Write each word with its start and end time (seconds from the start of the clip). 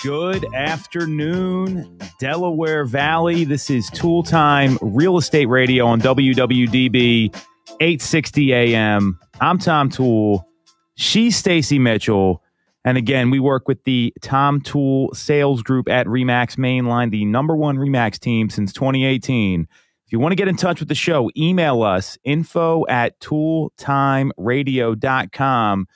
Good 0.00 0.46
afternoon, 0.54 1.98
Delaware 2.20 2.84
Valley. 2.84 3.42
This 3.42 3.68
is 3.68 3.90
Tool 3.90 4.22
Time 4.22 4.78
Real 4.80 5.18
Estate 5.18 5.46
Radio 5.46 5.86
on 5.86 6.00
WWDB 6.00 7.34
860 7.80 8.54
AM. 8.54 9.18
I'm 9.40 9.58
Tom 9.58 9.90
Tool. 9.90 10.48
She's 10.94 11.36
Stacy 11.36 11.80
Mitchell. 11.80 12.44
And 12.84 12.96
again, 12.96 13.30
we 13.30 13.40
work 13.40 13.66
with 13.66 13.82
the 13.82 14.14
Tom 14.22 14.60
Tool 14.60 15.12
Sales 15.14 15.64
Group 15.64 15.88
at 15.88 16.06
Remax 16.06 16.56
Mainline, 16.56 17.10
the 17.10 17.24
number 17.24 17.56
one 17.56 17.76
Remax 17.76 18.20
team 18.20 18.50
since 18.50 18.72
2018. 18.72 19.66
If 20.06 20.12
you 20.12 20.20
want 20.20 20.30
to 20.30 20.36
get 20.36 20.46
in 20.46 20.54
touch 20.54 20.78
with 20.78 20.88
the 20.88 20.94
show, 20.94 21.28
email 21.36 21.82
us 21.82 22.16
info 22.22 22.86
at 22.88 23.18
tooltimeradio.com. 23.18 25.88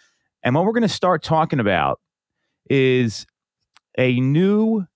And 0.43 0.55
what 0.57 0.64
we're 0.64 0.73
going 0.73 0.82
to 0.82 0.89
start 0.89 1.23
talking 1.23 1.61
about 1.61 2.00
is 2.69 3.27
a 3.98 4.20
new 4.20 4.87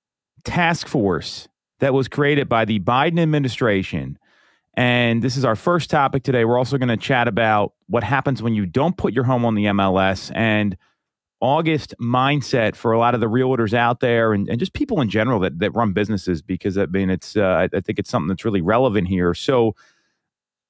task 0.44 0.86
force 0.86 1.48
that 1.80 1.92
was 1.92 2.08
created 2.08 2.48
by 2.48 2.64
the 2.64 2.80
Biden 2.80 3.20
administration. 3.20 4.18
And 4.74 5.22
this 5.22 5.36
is 5.36 5.44
our 5.44 5.56
first 5.56 5.90
topic 5.90 6.22
today. 6.22 6.44
We're 6.44 6.58
also 6.58 6.78
going 6.78 6.88
to 6.88 6.96
chat 6.96 7.28
about 7.28 7.72
what 7.88 8.02
happens 8.02 8.42
when 8.42 8.54
you 8.54 8.66
don't 8.66 8.96
put 8.96 9.12
your 9.12 9.24
home 9.24 9.44
on 9.44 9.54
the 9.54 9.64
MLS 9.66 10.30
and 10.34 10.76
August 11.40 11.94
mindset 12.00 12.74
for 12.74 12.92
a 12.92 12.98
lot 12.98 13.14
of 13.14 13.20
the 13.20 13.26
realtors 13.26 13.74
out 13.74 14.00
there 14.00 14.32
and, 14.32 14.48
and 14.48 14.58
just 14.58 14.72
people 14.72 15.00
in 15.00 15.10
general 15.10 15.38
that, 15.40 15.58
that 15.58 15.74
run 15.74 15.92
businesses 15.92 16.40
because 16.40 16.78
I 16.78 16.86
mean 16.86 17.10
it's 17.10 17.36
uh, 17.36 17.68
I 17.72 17.80
think 17.80 17.98
it's 17.98 18.08
something 18.08 18.28
that's 18.28 18.44
really 18.44 18.62
relevant 18.62 19.08
here. 19.08 19.34
So 19.34 19.74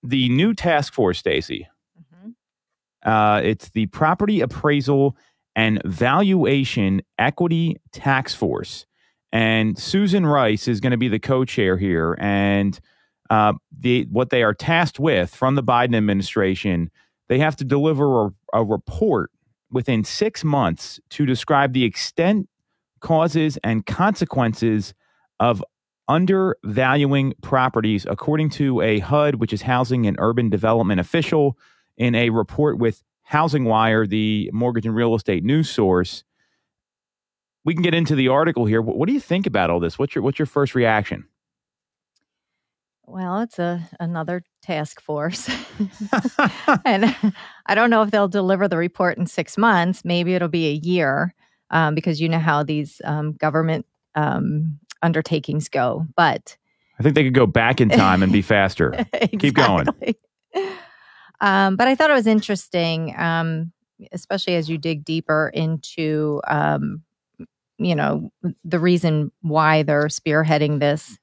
the 0.02 0.28
new 0.28 0.54
task 0.54 0.92
force, 0.92 1.18
Stacy, 1.18 1.68
mm-hmm. 1.98 3.08
uh, 3.08 3.40
it's 3.40 3.70
the 3.70 3.86
Property 3.86 4.40
Appraisal 4.40 5.16
and 5.56 5.80
Valuation 5.84 7.00
Equity 7.18 7.76
Task 7.90 8.36
Force, 8.36 8.86
and 9.32 9.76
Susan 9.76 10.26
Rice 10.26 10.68
is 10.68 10.80
going 10.80 10.92
to 10.92 10.96
be 10.98 11.08
the 11.08 11.18
co-chair 11.18 11.76
here. 11.78 12.16
And 12.20 12.78
uh, 13.30 13.54
the 13.76 14.06
what 14.10 14.30
they 14.30 14.42
are 14.42 14.54
tasked 14.54 15.00
with 15.00 15.34
from 15.34 15.56
the 15.56 15.62
Biden 15.62 15.96
administration, 15.96 16.90
they 17.28 17.38
have 17.40 17.56
to 17.56 17.64
deliver 17.64 18.26
a, 18.26 18.30
a 18.52 18.64
report 18.64 19.32
within 19.72 20.04
six 20.04 20.44
months 20.44 21.00
to 21.10 21.26
describe 21.26 21.72
the 21.72 21.84
extent, 21.84 22.48
causes, 23.00 23.58
and 23.64 23.84
consequences 23.84 24.94
of 25.40 25.64
undervaluing 26.08 27.34
properties, 27.42 28.06
according 28.08 28.50
to 28.50 28.80
a 28.80 29.00
HUD, 29.00 29.36
which 29.36 29.52
is 29.52 29.62
Housing 29.62 30.06
and 30.06 30.16
Urban 30.20 30.50
Development 30.50 31.00
official, 31.00 31.58
in 31.96 32.14
a 32.14 32.30
report 32.30 32.78
with 32.78 33.02
Housing 33.26 33.64
Wire, 33.64 34.06
the 34.06 34.48
mortgage 34.52 34.86
and 34.86 34.94
real 34.94 35.14
estate 35.16 35.42
news 35.42 35.68
source. 35.68 36.22
We 37.64 37.74
can 37.74 37.82
get 37.82 37.92
into 37.92 38.14
the 38.14 38.28
article 38.28 38.66
here. 38.66 38.80
What 38.80 39.08
do 39.08 39.12
you 39.12 39.18
think 39.18 39.46
about 39.46 39.68
all 39.68 39.80
this? 39.80 39.98
What's 39.98 40.14
your 40.14 40.22
what's 40.22 40.38
your 40.38 40.46
first 40.46 40.76
reaction? 40.76 41.26
Well, 43.04 43.40
it's 43.40 43.58
a 43.58 43.88
another 43.98 44.44
task 44.62 45.00
force. 45.00 45.48
and 46.84 47.16
I 47.66 47.74
don't 47.74 47.90
know 47.90 48.02
if 48.02 48.12
they'll 48.12 48.28
deliver 48.28 48.68
the 48.68 48.76
report 48.76 49.18
in 49.18 49.26
six 49.26 49.58
months. 49.58 50.04
Maybe 50.04 50.34
it'll 50.34 50.46
be 50.46 50.68
a 50.68 50.74
year 50.74 51.34
um, 51.70 51.96
because 51.96 52.20
you 52.20 52.28
know 52.28 52.38
how 52.38 52.62
these 52.62 53.00
um, 53.02 53.32
government 53.32 53.86
um, 54.14 54.78
undertakings 55.02 55.68
go. 55.68 56.06
But 56.14 56.56
I 57.00 57.02
think 57.02 57.16
they 57.16 57.24
could 57.24 57.34
go 57.34 57.46
back 57.46 57.80
in 57.80 57.88
time 57.88 58.22
and 58.22 58.32
be 58.32 58.42
faster. 58.42 58.94
exactly. 59.12 59.38
Keep 59.38 59.54
going. 59.54 59.86
Um, 61.40 61.76
but 61.76 61.88
I 61.88 61.94
thought 61.94 62.10
it 62.10 62.14
was 62.14 62.26
interesting, 62.26 63.14
um, 63.18 63.72
especially 64.12 64.56
as 64.56 64.68
you 64.68 64.78
dig 64.78 65.04
deeper 65.04 65.50
into, 65.54 66.40
um, 66.46 67.02
you 67.78 67.94
know, 67.94 68.30
the 68.64 68.78
reason 68.78 69.30
why 69.42 69.82
they're 69.82 70.06
spearheading 70.06 70.80
this. 70.80 71.18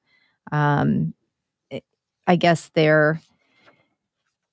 I 2.26 2.36
guess 2.36 2.70
they're 2.74 3.20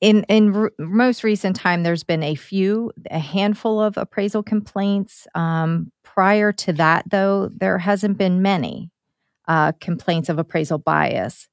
in 0.02 0.24
in 0.24 0.70
most 0.80 1.24
recent 1.24 1.56
time 1.56 1.84
there's 1.84 2.04
been 2.04 2.24
a 2.24 2.36
few 2.36 2.92
a 3.12 3.20
handful 3.20 3.80
of 3.80 3.98
appraisal 3.98 4.42
complaints 4.44 5.28
um, 5.36 5.92
prior 6.04 6.52
to 6.52 6.74
that 6.74 7.10
though 7.10 7.50
there 7.56 7.78
hasn't 7.78 8.18
been 8.18 8.42
many 8.42 8.90
uh, 9.48 9.72
complaints 9.74 10.28
of 10.28 10.40
appraisal 10.40 10.80
bias 10.80 11.48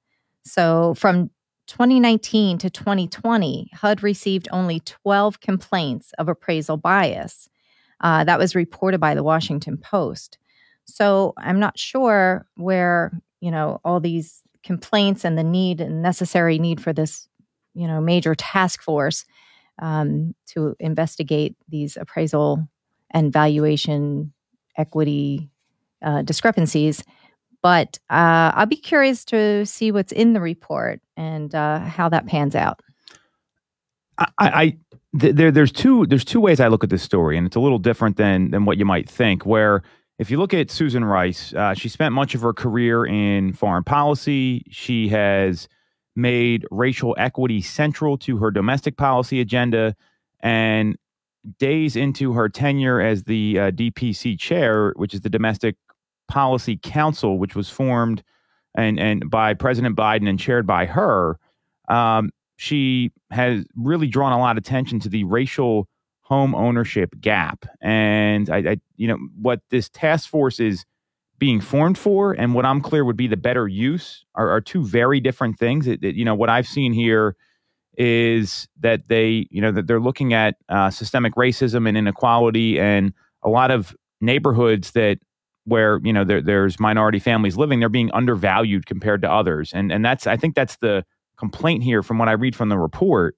so 0.45 0.95
from 0.95 1.31
2019 1.69 2.59
to 2.59 2.71
2020 2.71 3.71
hud 3.75 4.03
received 4.03 4.49
only 4.51 4.81
12 4.81 5.41
complaints 5.41 6.13
of 6.19 6.29
appraisal 6.29 6.77
bias 6.77 7.49
uh, 8.01 8.25
that 8.25 8.39
was 8.39 8.55
reported 8.55 8.99
by 8.99 9.15
the 9.15 9.23
washington 9.23 9.77
post 9.77 10.39
so 10.85 11.35
i'm 11.39 11.61
not 11.61 11.79
sure 11.79 12.47
where 12.57 13.13
you 13.41 13.51
know 13.51 13.81
all 13.85 14.01
these 14.01 14.43
complaints 14.65 15.25
and 15.25 15.39
the 15.39 15.45
need 15.45 15.81
and 15.81 16.03
necessary 16.03 16.59
need 16.59 16.81
for 16.81 16.93
this 16.93 17.29
you 17.75 17.87
know 17.87 18.01
major 18.01 18.35
task 18.35 18.83
force 18.83 19.25
um, 19.81 20.35
to 20.47 20.75
investigate 20.81 21.57
these 21.69 21.97
appraisal 21.97 22.69
and 23.13 23.33
valuation 23.33 24.33
equity 24.77 25.51
uh, 26.03 26.23
discrepancies. 26.23 27.05
But 27.63 27.99
uh, 28.11 28.53
I'll 28.55 28.67
be 28.67 28.77
curious 28.77 29.25
to 29.27 29.67
see 29.67 29.91
what's 29.91 30.13
in 30.13 30.33
the 30.33 30.41
report 30.41 31.01
and 31.17 31.55
uh, 31.55 31.81
how 31.81 32.09
that 32.09 32.27
pans 32.27 32.55
out. 32.55 32.81
I, 34.19 34.29
I 34.39 34.77
th- 35.19 35.35
there, 35.35 35.51
there's 35.51 35.73
two 35.73 36.07
there's 36.07 36.25
two 36.25 36.41
ways 36.41 36.61
I 36.61 36.69
look 36.69 36.85
at 36.85 36.91
this 36.91 37.03
story, 37.03 37.37
and 37.37 37.47
it's 37.47 37.57
a 37.57 37.61
little 37.61 37.79
different 37.79 38.17
than 38.17 38.51
than 38.51 38.65
what 38.65 38.79
you 38.79 38.85
might 38.85 39.09
think. 39.09 39.47
Where 39.47 39.83
if 40.19 40.31
you 40.31 40.39
look 40.39 40.55
at 40.55 40.71
Susan 40.71 41.05
Rice, 41.05 41.53
uh, 41.55 41.75
she 41.75 41.89
spent 41.89 42.15
much 42.15 42.35
of 42.35 42.41
her 42.41 42.53
career 42.53 43.05
in 43.05 43.53
foreign 43.53 43.85
policy. 43.85 44.65
She 44.71 45.09
has 45.09 45.69
made 46.17 46.67
racial 46.73 47.15
equity 47.19 47.63
central 47.63 48.19
to 48.19 48.39
her 48.39 48.51
domestic 48.51 48.97
policy 48.97 49.41
agenda. 49.41 49.95
And 50.41 50.97
days 51.59 51.97
into 51.97 52.33
her 52.33 52.49
tenure 52.49 53.01
as 53.01 53.25
the 53.25 53.59
uh, 53.59 53.71
DPC 53.71 54.39
chair, 54.39 54.93
which 54.97 55.15
is 55.15 55.23
the 55.23 55.31
Domestic 55.31 55.77
Policy 56.29 56.79
Council, 56.83 57.39
which 57.39 57.55
was 57.55 57.69
formed 57.69 58.23
and, 58.77 59.01
and 59.01 59.29
by 59.31 59.55
President 59.55 59.97
Biden 59.97 60.29
and 60.29 60.39
chaired 60.39 60.67
by 60.67 60.87
her, 60.87 61.39
um, 61.89 62.31
she 62.57 63.13
has 63.31 63.65
really 63.77 64.07
drawn 64.07 64.33
a 64.33 64.39
lot 64.39 64.57
of 64.57 64.63
attention 64.63 65.01
to 65.01 65.09
the 65.09 65.25
racial 65.25 65.89
home 66.21 66.55
ownership 66.55 67.15
gap. 67.21 67.65
And 67.81 68.51
I, 68.51 68.57
I, 68.59 68.77
you 68.97 69.09
know, 69.09 69.19
what 69.41 69.61
this 69.71 69.89
task 69.89 70.29
force 70.29 70.61
is 70.61 70.85
being 71.39 71.61
formed 71.61 71.97
for 71.97 72.33
and 72.33 72.53
what 72.55 72.67
I'm 72.67 72.81
clear 72.81 73.05
would 73.05 73.17
be 73.17 73.29
the 73.29 73.37
better 73.37 73.69
use 73.69 74.25
are, 74.35 74.51
are 74.51 74.61
two 74.61 74.85
very 74.85 75.21
different 75.21 75.59
things. 75.59 75.87
It, 75.87 76.03
it, 76.03 76.17
you 76.17 76.25
know, 76.25 76.35
what 76.35 76.51
I've 76.51 76.67
seen 76.67 76.93
here 76.93 77.37
is 77.97 78.69
that 78.81 79.09
they, 79.09 79.47
you 79.51 79.61
know, 79.61 79.73
that 79.73 79.87
they're 79.87 80.01
looking 80.01 80.35
at 80.35 80.57
uh, 80.69 80.91
systemic 80.91 81.35
racism 81.35 81.89
and 81.89 81.97
inequality 81.97 82.79
and 82.79 83.13
a 83.43 83.49
lot 83.49 83.71
of 83.71 83.97
neighborhoods 84.21 84.91
that 84.93 85.19
where 85.69 86.01
you 86.03 86.13
know 86.13 86.25
there, 86.25 86.41
there's 86.41 86.81
minority 86.81 87.19
families 87.19 87.57
living, 87.57 87.81
they're 87.81 87.89
being 87.89 88.11
undervalued 88.13 88.87
compared 88.87 89.23
to 89.23 89.31
others, 89.31 89.73
and 89.73 89.93
and 89.93 90.05
that's 90.05 90.27
I 90.27 90.37
think 90.37 90.55
that's 90.55 90.77
the 90.77 91.05
complaint 91.37 91.83
here 91.83 92.03
from 92.03 92.19
what 92.19 92.29
I 92.29 92.33
read 92.33 92.57
from 92.57 92.69
the 92.69 92.79
report. 92.79 93.37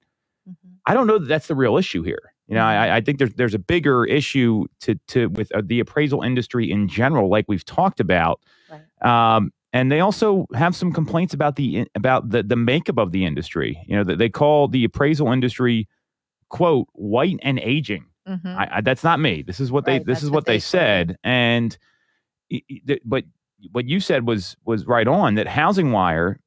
Mm-hmm. 0.48 0.70
I 0.86 0.94
don't 0.94 1.06
know 1.06 1.18
that 1.18 1.28
that's 1.28 1.46
the 1.48 1.54
real 1.54 1.76
issue 1.76 2.02
here. 2.02 2.32
You 2.50 2.56
know, 2.56 2.64
I, 2.64 2.96
I, 2.96 3.00
think 3.00 3.18
there's 3.18 3.32
there's 3.34 3.54
a 3.54 3.60
bigger 3.60 4.04
issue 4.04 4.64
to 4.80 4.96
to 5.08 5.28
with 5.28 5.54
uh, 5.54 5.62
the 5.64 5.78
appraisal 5.78 6.22
industry 6.22 6.68
in 6.68 6.88
general, 6.88 7.30
like 7.30 7.44
we've 7.46 7.64
talked 7.64 8.00
about. 8.00 8.40
Right. 8.68 9.36
Um, 9.36 9.52
and 9.72 9.92
they 9.92 10.00
also 10.00 10.46
have 10.54 10.74
some 10.74 10.92
complaints 10.92 11.32
about 11.32 11.54
the 11.54 11.86
about 11.94 12.30
the 12.30 12.42
the 12.42 12.56
makeup 12.56 12.98
of 12.98 13.12
the 13.12 13.24
industry. 13.24 13.80
You 13.86 13.94
know, 13.94 14.02
that 14.02 14.18
they 14.18 14.28
call 14.28 14.66
the 14.66 14.82
appraisal 14.82 15.30
industry 15.30 15.86
quote 16.48 16.88
white 16.92 17.38
and 17.42 17.60
aging. 17.60 18.06
Mm-hmm. 18.28 18.48
I, 18.48 18.68
I, 18.76 18.80
that's 18.80 19.04
not 19.04 19.20
me. 19.20 19.42
This 19.42 19.60
is 19.60 19.70
what 19.70 19.86
right, 19.86 20.04
they 20.04 20.12
this 20.12 20.24
is 20.24 20.30
what 20.30 20.44
they, 20.44 20.54
they 20.54 20.60
said. 20.60 21.16
And 21.22 21.78
but 23.04 23.24
what 23.72 23.86
you 23.86 24.00
said 24.00 24.26
was 24.26 24.56
was 24.64 24.86
right 24.86 25.06
on. 25.06 25.34
That 25.34 25.46
Housing 25.46 25.92
Wire 25.92 26.40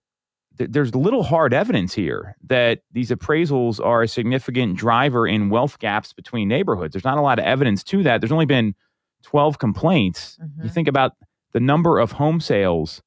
th- 0.57 0.69
there's 0.71 0.95
little 0.95 1.23
hard 1.23 1.53
evidence 1.53 1.93
here 1.93 2.35
that 2.47 2.81
these 2.91 3.09
appraisals 3.09 3.83
are 3.83 4.01
a 4.03 4.07
significant 4.07 4.77
driver 4.77 5.27
in 5.27 5.49
wealth 5.49 5.79
gaps 5.79 6.13
between 6.13 6.47
neighborhoods. 6.47 6.93
There's 6.93 7.03
not 7.03 7.17
a 7.17 7.21
lot 7.21 7.39
of 7.39 7.45
evidence 7.45 7.83
to 7.85 8.03
that. 8.03 8.21
There's 8.21 8.31
only 8.31 8.45
been 8.45 8.75
12 9.23 9.59
complaints. 9.59 10.37
Mm-hmm. 10.41 10.63
You 10.63 10.69
think 10.69 10.87
about 10.87 11.13
the 11.53 11.59
number 11.59 11.99
of 11.99 12.11
home 12.11 12.39
sales 12.39 13.01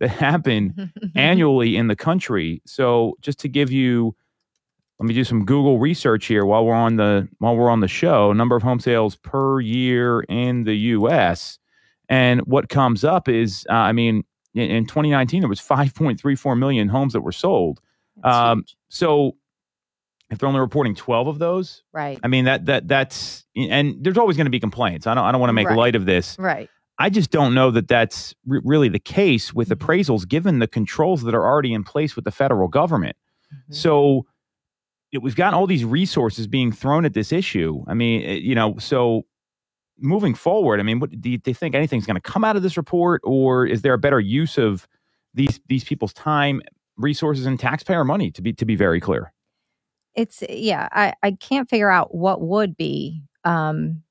that 0.00 0.10
happen 0.10 0.92
annually 1.16 1.76
in 1.76 1.88
the 1.88 1.96
country. 1.96 2.62
So 2.66 3.16
just 3.20 3.38
to 3.40 3.48
give 3.48 3.70
you 3.70 4.14
let 5.00 5.06
me 5.06 5.14
do 5.14 5.22
some 5.22 5.44
Google 5.44 5.78
research 5.78 6.26
here 6.26 6.44
while 6.44 6.64
we're 6.64 6.74
on 6.74 6.96
the 6.96 7.28
while 7.38 7.54
we're 7.54 7.70
on 7.70 7.80
the 7.80 7.88
show. 7.88 8.32
Number 8.32 8.56
of 8.56 8.64
home 8.64 8.80
sales 8.80 9.14
per 9.14 9.60
year 9.60 10.22
in 10.22 10.64
the 10.64 10.74
U.S. 10.74 11.60
And 12.08 12.40
what 12.42 12.68
comes 12.68 13.04
up 13.04 13.28
is, 13.28 13.66
uh, 13.68 13.74
I 13.74 13.92
mean, 13.92 14.24
in, 14.54 14.70
in 14.70 14.86
2019 14.86 15.40
there 15.40 15.48
was 15.48 15.60
5.34 15.60 16.58
million 16.58 16.88
homes 16.88 17.12
that 17.12 17.20
were 17.20 17.32
sold. 17.32 17.80
Um, 18.24 18.64
so 18.88 19.36
if 20.30 20.38
they're 20.38 20.48
only 20.48 20.60
reporting 20.60 20.94
12 20.94 21.28
of 21.28 21.38
those, 21.38 21.82
right? 21.92 22.18
I 22.22 22.28
mean 22.28 22.44
that 22.44 22.66
that 22.66 22.88
that's 22.88 23.44
and 23.56 23.96
there's 24.02 24.18
always 24.18 24.36
going 24.36 24.46
to 24.46 24.50
be 24.50 24.60
complaints. 24.60 25.06
I 25.06 25.14
don't 25.14 25.24
I 25.24 25.32
don't 25.32 25.40
want 25.40 25.50
to 25.50 25.54
make 25.54 25.68
right. 25.68 25.78
light 25.78 25.94
of 25.94 26.04
this, 26.04 26.36
right? 26.38 26.68
I 26.98 27.10
just 27.10 27.30
don't 27.30 27.54
know 27.54 27.70
that 27.70 27.86
that's 27.86 28.34
re- 28.44 28.60
really 28.64 28.88
the 28.88 28.98
case 28.98 29.54
with 29.54 29.68
Mm-hmm. 29.68 29.84
appraisals, 29.84 30.28
given 30.28 30.58
the 30.58 30.66
controls 30.66 31.22
that 31.22 31.34
are 31.34 31.44
already 31.44 31.72
in 31.72 31.84
place 31.84 32.16
with 32.16 32.24
the 32.24 32.32
federal 32.32 32.68
government. 32.68 33.16
Mm-hmm. 33.52 33.74
So 33.74 34.26
we've 35.22 35.36
got 35.36 35.54
all 35.54 35.66
these 35.66 35.84
resources 35.84 36.46
being 36.46 36.72
thrown 36.72 37.04
at 37.04 37.14
this 37.14 37.32
issue. 37.32 37.84
I 37.86 37.94
mean, 37.94 38.22
eh, 38.22 38.32
you 38.34 38.54
know, 38.54 38.76
so 38.78 39.24
moving 39.98 40.34
forward, 40.34 40.80
I 40.80 40.82
mean, 40.82 41.00
what 41.00 41.10
do 41.20 41.30
you, 41.30 41.38
do 41.38 41.50
you 41.50 41.54
think 41.54 41.74
anything's 41.74 42.06
going 42.06 42.16
to 42.16 42.20
come 42.20 42.44
out 42.44 42.56
of 42.56 42.62
this 42.62 42.76
report, 42.76 43.20
or 43.24 43.66
is 43.66 43.82
there 43.82 43.94
a 43.94 43.98
better 43.98 44.20
use 44.20 44.58
of 44.58 44.86
these 45.34 45.60
these 45.68 45.84
people's 45.84 46.12
time, 46.12 46.62
resources, 46.96 47.46
and 47.46 47.58
taxpayer 47.60 48.04
money? 48.04 48.30
To 48.32 48.42
be 48.42 48.52
to 48.54 48.64
be 48.64 48.76
very 48.76 49.00
clear. 49.00 49.32
it's 50.14 50.42
yeah 50.48 50.88
i 50.92 51.12
i 51.22 51.30
can't 51.32 51.68
figure 51.68 51.90
out 51.90 52.14
what 52.14 52.40
would 52.40 52.76
be 52.76 53.22
um 53.44 54.02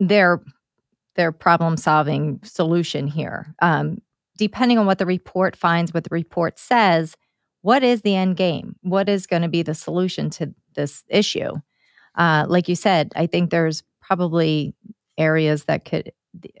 their 0.00 0.40
their 1.16 1.32
problem 1.32 1.76
solving 1.76 2.40
solution 2.44 3.06
here 3.06 3.54
um 3.60 3.98
depending 4.38 4.78
on 4.78 4.86
what 4.86 4.98
the 4.98 5.06
report 5.06 5.56
finds 5.56 5.92
what 5.92 6.04
the 6.04 6.10
report 6.12 6.58
says 6.58 7.16
what 7.62 7.82
is 7.82 8.02
the 8.02 8.14
end 8.14 8.36
game 8.36 8.76
what 8.82 9.08
is 9.08 9.26
going 9.26 9.42
to 9.42 9.48
be 9.48 9.62
the 9.62 9.74
solution 9.74 10.30
to 10.30 10.54
this 10.74 11.04
issue 11.08 11.52
uh 12.16 12.44
like 12.48 12.68
you 12.68 12.76
said 12.76 13.12
i 13.16 13.26
think 13.26 13.50
there's 13.50 13.82
probably 14.00 14.74
areas 15.18 15.64
that 15.64 15.84
could 15.84 16.12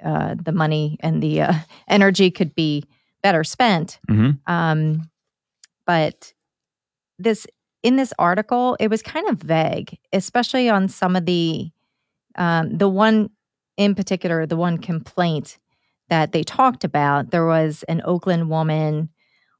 uh 0.04 0.34
the 0.42 0.52
money 0.52 0.96
and 1.00 1.22
the 1.22 1.42
uh, 1.42 1.52
energy 1.88 2.30
could 2.30 2.54
be 2.54 2.84
better 3.22 3.44
spent 3.44 3.98
Mm-hmm. 4.08 4.52
um, 4.52 5.10
but 5.86 6.32
this 7.18 7.46
in 7.82 7.94
this 7.96 8.12
article, 8.18 8.76
it 8.80 8.90
was 8.90 9.00
kind 9.00 9.28
of 9.28 9.38
vague, 9.38 9.96
especially 10.12 10.68
on 10.68 10.88
some 10.88 11.14
of 11.14 11.24
the 11.24 11.70
um, 12.36 12.76
the 12.76 12.88
one 12.88 13.30
in 13.76 13.94
particular, 13.94 14.44
the 14.44 14.56
one 14.56 14.78
complaint 14.78 15.58
that 16.08 16.32
they 16.32 16.42
talked 16.42 16.82
about. 16.82 17.30
There 17.30 17.46
was 17.46 17.84
an 17.84 18.02
Oakland 18.04 18.50
woman 18.50 19.10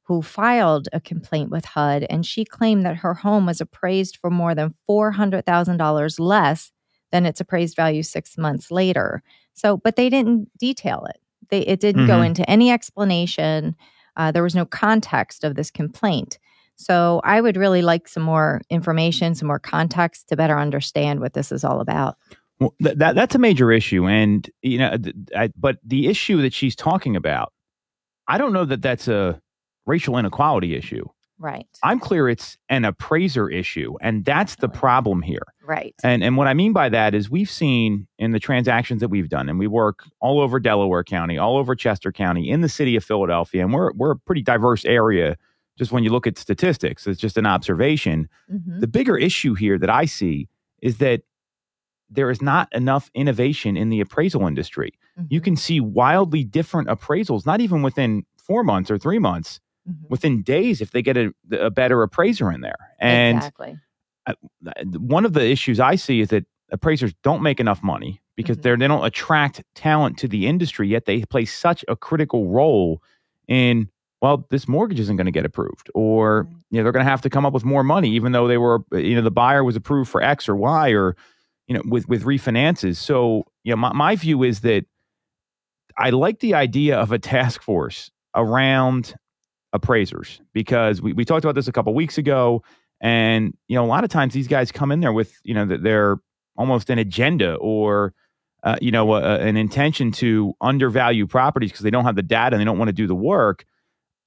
who 0.03 0.21
filed 0.21 0.89
a 0.93 0.99
complaint 0.99 1.49
with 1.51 1.65
HUD, 1.65 2.05
and 2.09 2.25
she 2.25 2.43
claimed 2.45 2.85
that 2.85 2.97
her 2.97 3.13
home 3.13 3.45
was 3.45 3.61
appraised 3.61 4.17
for 4.17 4.29
more 4.29 4.53
than 4.53 4.75
four 4.85 5.11
hundred 5.11 5.45
thousand 5.45 5.77
dollars 5.77 6.19
less 6.19 6.71
than 7.11 7.25
its 7.25 7.39
appraised 7.39 7.75
value 7.75 8.03
six 8.03 8.37
months 8.37 8.71
later. 8.71 9.21
So, 9.53 9.77
but 9.77 9.95
they 9.95 10.09
didn't 10.09 10.49
detail 10.57 11.05
it. 11.09 11.19
They 11.49 11.61
it 11.61 11.79
didn't 11.79 12.07
go 12.07 12.19
Mhm. 12.19 12.25
into 12.27 12.49
any 12.49 12.71
explanation. 12.71 13.75
Uh, 14.15 14.31
there 14.31 14.43
was 14.43 14.55
no 14.55 14.65
context 14.65 15.43
of 15.43 15.55
this 15.55 15.71
complaint. 15.71 16.39
So 16.75 17.21
I 17.23 17.41
would 17.41 17.57
really 17.57 17.81
like 17.81 18.07
some 18.07 18.23
more 18.23 18.61
information, 18.69 19.33
some 19.35 19.47
more 19.47 19.59
context 19.59 20.27
to 20.29 20.35
better 20.35 20.59
understand 20.59 21.19
what 21.21 21.33
this 21.33 21.51
is 21.51 21.63
all 21.63 21.79
about. 21.79 22.17
Well, 22.59 22.73
th- 22.83 22.97
that 22.97 23.15
that's 23.15 23.35
a 23.35 23.39
major 23.39 23.71
issue, 23.71 24.07
and 24.07 24.47
you 24.61 24.77
know, 24.79 24.97
th- 24.97 25.15
I, 25.35 25.49
but 25.55 25.77
the 25.83 26.07
issue 26.07 26.41
that 26.41 26.53
she's 26.53 26.75
talking 26.75 27.15
about, 27.15 27.53
I 28.27 28.37
don't 28.37 28.51
know 28.53 28.65
that 28.65 28.81
that's 28.81 29.07
a 29.07 29.39
racial 29.85 30.17
inequality 30.17 30.75
issue. 30.75 31.05
Right. 31.39 31.67
I'm 31.83 31.99
clear 31.99 32.27
it's 32.29 32.57
an 32.69 32.83
appraiser 32.83 33.47
issue, 33.49 33.95
and 34.01 34.25
that's 34.25 34.55
the 34.55 34.67
problem 34.69 35.21
here. 35.21 35.43
Right. 35.63 35.93
And 36.03 36.23
and 36.23 36.35
what 36.35 36.47
I 36.47 36.53
mean 36.55 36.73
by 36.73 36.89
that 36.89 37.13
is 37.13 37.29
we've 37.29 37.49
seen 37.49 38.07
in 38.17 38.31
the 38.31 38.39
transactions 38.39 39.01
that 39.01 39.09
we've 39.09 39.29
done, 39.29 39.47
and 39.49 39.59
we 39.59 39.67
work 39.67 40.03
all 40.19 40.39
over 40.39 40.59
Delaware 40.59 41.03
County, 41.03 41.37
all 41.37 41.57
over 41.57 41.75
Chester 41.75 42.11
County, 42.11 42.49
in 42.49 42.61
the 42.61 42.69
city 42.69 42.95
of 42.95 43.03
Philadelphia, 43.03 43.63
and 43.63 43.71
we're 43.73 43.91
we're 43.93 44.11
a 44.11 44.17
pretty 44.17 44.41
diverse 44.41 44.83
area. 44.85 45.37
Just 45.77 45.91
when 45.91 46.03
you 46.03 46.09
look 46.09 46.25
at 46.25 46.39
statistics, 46.39 47.05
it's 47.05 47.21
just 47.21 47.37
an 47.37 47.45
observation. 47.45 48.27
Mhm. 48.51 48.79
The 48.79 48.87
bigger 48.87 49.15
issue 49.15 49.53
here 49.53 49.77
that 49.77 49.91
I 49.91 50.05
see 50.05 50.49
is 50.81 50.97
that 50.97 51.21
there 52.09 52.31
is 52.31 52.41
not 52.41 52.67
enough 52.73 53.11
innovation 53.13 53.77
in 53.77 53.89
the 53.89 53.99
appraisal 54.01 54.47
industry. 54.47 54.91
You 55.29 55.39
Mhm. 55.39 55.43
can 55.43 55.55
see 55.55 55.79
wildly 55.79 56.43
different 56.43 56.87
appraisals, 56.87 57.45
not 57.45 57.61
even 57.61 57.83
within 57.83 58.25
four 58.37 58.63
months 58.63 58.89
or 58.89 58.97
three 58.97 59.19
months, 59.19 59.59
Mhm. 59.87 60.09
within 60.09 60.41
days 60.43 60.81
if 60.81 60.91
they 60.91 61.01
get 61.01 61.15
a, 61.17 61.33
a 61.51 61.69
better 61.69 62.03
appraiser 62.03 62.51
in 62.51 62.61
there. 62.61 62.75
And 62.99 63.37
exactly. 63.37 63.79
one 64.97 65.25
of 65.25 65.33
the 65.33 65.45
issues 65.49 65.79
I 65.79 65.95
see 65.95 66.19
is 66.21 66.29
that 66.29 66.45
appraisers 66.71 67.13
don't 67.23 67.41
make 67.41 67.59
enough 67.59 67.81
money 67.81 68.21
because 68.35 68.57
Mhm. 68.57 68.61
they're 68.63 68.77
they 68.77 68.87
don't 68.87 69.05
attract 69.05 69.63
talent 69.75 70.17
to 70.19 70.27
the 70.27 70.45
industry 70.47 70.87
yet 70.89 71.05
they 71.05 71.23
play 71.25 71.45
such 71.45 71.85
a 71.87 71.95
critical 71.95 72.49
role 72.49 73.01
in 73.47 73.89
well 74.21 74.45
this 74.49 74.67
mortgage 74.67 74.99
isn't 74.99 75.15
going 75.15 75.25
to 75.25 75.31
get 75.31 75.45
approved 75.45 75.89
or 75.95 76.45
you 76.69 76.77
know 76.77 76.83
they're 76.83 76.91
going 76.91 77.05
to 77.05 77.09
have 77.09 77.21
to 77.21 77.29
come 77.29 77.45
up 77.45 77.53
with 77.53 77.63
more 77.63 77.83
money 77.83 78.09
even 78.11 78.33
though 78.33 78.47
they 78.49 78.57
were 78.57 78.79
you 78.91 79.15
know 79.15 79.21
the 79.21 79.31
buyer 79.31 79.63
was 79.63 79.77
approved 79.77 80.09
for 80.09 80.21
X 80.21 80.49
or 80.49 80.57
Y 80.57 80.89
or 80.89 81.15
you 81.67 81.73
know 81.75 81.81
with 81.85 82.09
with 82.09 82.23
refinances 82.25 82.97
so 82.97 83.45
you 83.63 83.71
know 83.71 83.77
my, 83.77 83.93
my 83.93 84.15
view 84.17 84.43
is 84.43 84.59
that 84.61 84.83
I 85.97 86.09
like 86.11 86.39
the 86.41 86.53
idea 86.53 86.97
of 86.99 87.11
a 87.13 87.19
task 87.19 87.61
force 87.61 88.11
around 88.35 89.15
appraisers 89.73 90.41
because 90.53 91.01
we, 91.01 91.13
we 91.13 91.25
talked 91.25 91.43
about 91.43 91.55
this 91.55 91.67
a 91.67 91.71
couple 91.71 91.93
weeks 91.93 92.17
ago 92.17 92.63
and 93.01 93.55
you 93.67 93.75
know 93.75 93.83
a 93.83 93.87
lot 93.87 94.03
of 94.03 94.09
times 94.09 94.33
these 94.33 94.47
guys 94.47 94.71
come 94.71 94.91
in 94.91 94.99
there 95.01 95.13
with 95.13 95.39
you 95.43 95.53
know 95.53 95.65
that 95.65 95.83
they're 95.83 96.17
almost 96.57 96.89
an 96.89 96.97
agenda 96.97 97.55
or 97.55 98.13
uh, 98.63 98.77
you 98.81 98.91
know 98.91 99.15
a- 99.15 99.39
an 99.39 99.57
intention 99.57 100.11
to 100.11 100.53
undervalue 100.61 101.27
properties 101.27 101.71
because 101.71 101.83
they 101.83 101.91
don't 101.91 102.05
have 102.05 102.15
the 102.15 102.23
data 102.23 102.55
and 102.55 102.61
they 102.61 102.65
don't 102.65 102.77
want 102.77 102.89
to 102.89 102.93
do 102.93 103.07
the 103.07 103.15
work. 103.15 103.65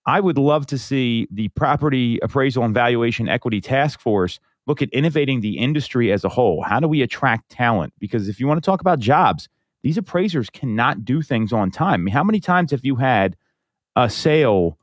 I 0.07 0.21
would 0.21 0.39
love 0.39 0.67
to 0.67 0.79
see 0.79 1.29
the 1.31 1.49
property 1.49 2.19
appraisal 2.23 2.65
and 2.65 2.75
valuation 2.75 3.29
equity 3.29 3.61
task 3.61 4.01
force 4.01 4.39
look 4.67 4.83
at 4.83 4.89
innovating 4.91 5.41
the 5.41 5.59
industry 5.59 6.13
as 6.13 6.25
a 6.25 6.29
whole. 6.29 6.63
How 6.63 6.81
do 6.81 6.89
we 6.89 7.03
attract 7.03 7.51
talent? 7.51 7.93
Because 7.99 8.29
if 8.29 8.39
you 8.41 8.47
want 8.47 8.63
to 8.63 8.67
talk 8.67 8.81
about 8.81 8.99
jobs 8.99 9.49
these 9.83 9.97
appraisers 9.97 10.51
cannot 10.51 11.05
do 11.05 11.23
things 11.23 11.53
on 11.53 11.71
time. 11.71 11.95
I 11.95 12.05
mean, 12.05 12.13
how 12.13 12.25
many 12.25 12.41
times 12.41 12.71
have 12.71 12.85
you 12.85 12.97
had 12.97 13.37
a 13.97 14.11
sale 14.11 14.79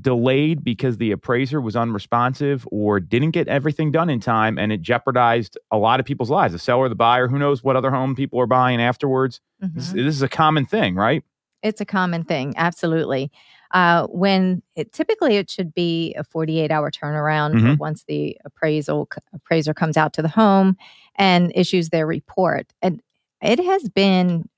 delayed 0.00 0.62
because 0.62 0.98
the 0.98 1.10
appraiser 1.10 1.60
was 1.60 1.74
unresponsive 1.74 2.66
or 2.70 3.00
didn't 3.00 3.32
get 3.32 3.48
everything 3.48 3.90
done 3.90 4.08
in 4.08 4.20
time 4.20 4.58
and 4.58 4.70
it 4.72 4.80
jeopardized 4.82 5.58
a 5.72 5.76
lot 5.78 5.98
of 5.98 6.06
people's 6.06 6.30
lives 6.30 6.52
the 6.52 6.58
seller 6.60 6.88
the 6.88 6.94
buyer 6.94 7.26
who 7.26 7.38
knows 7.38 7.64
what 7.64 7.74
other 7.74 7.90
home 7.90 8.14
people 8.14 8.40
are 8.40 8.46
buying 8.46 8.80
afterwards 8.80 9.40
this, 9.60 9.90
Mhm. 9.90 9.94
this 9.94 10.14
is 10.14 10.22
a 10.22 10.28
common 10.28 10.64
thing 10.64 10.94
right 10.94 11.24
It's 11.62 11.80
a 11.80 11.84
common 11.84 12.24
thing. 12.24 12.54
Absolutely. 12.56 13.30
Uh, 13.72 14.06
when 14.06 14.62
it, 14.76 14.92
typically 14.94 15.36
it 15.36 15.50
should 15.50 15.74
be 15.74 16.14
a 16.14 16.24
48 16.24 16.70
hour 16.70 16.90
turnaround 16.90 17.54
Mhm. 17.54 17.78
once 17.78 18.04
the 18.04 18.36
appraisal 18.46 19.08
appraiser 19.34 19.74
comes 19.74 19.96
out 19.98 20.12
to 20.14 20.22
the 20.22 20.28
home 20.28 20.76
and 21.16 21.52
issues 21.54 21.90
their 21.90 22.06
report. 22.06 22.72
And 22.80 23.02
it 23.42 23.58
has 23.58 23.88
been 23.90 24.48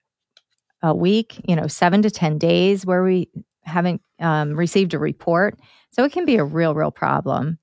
a 0.82 0.94
week, 0.94 1.40
you 1.48 1.56
know, 1.56 1.66
seven 1.66 2.02
to 2.02 2.10
10 2.10 2.38
days 2.38 2.86
where 2.86 3.02
we 3.02 3.28
haven't 3.62 4.02
um, 4.20 4.56
received 4.56 4.94
a 4.94 4.98
report. 4.98 5.58
So 5.90 6.04
it 6.04 6.12
can 6.12 6.24
be 6.24 6.36
a 6.36 6.44
real, 6.44 6.74
real 6.74 6.90
problem. 6.90 7.58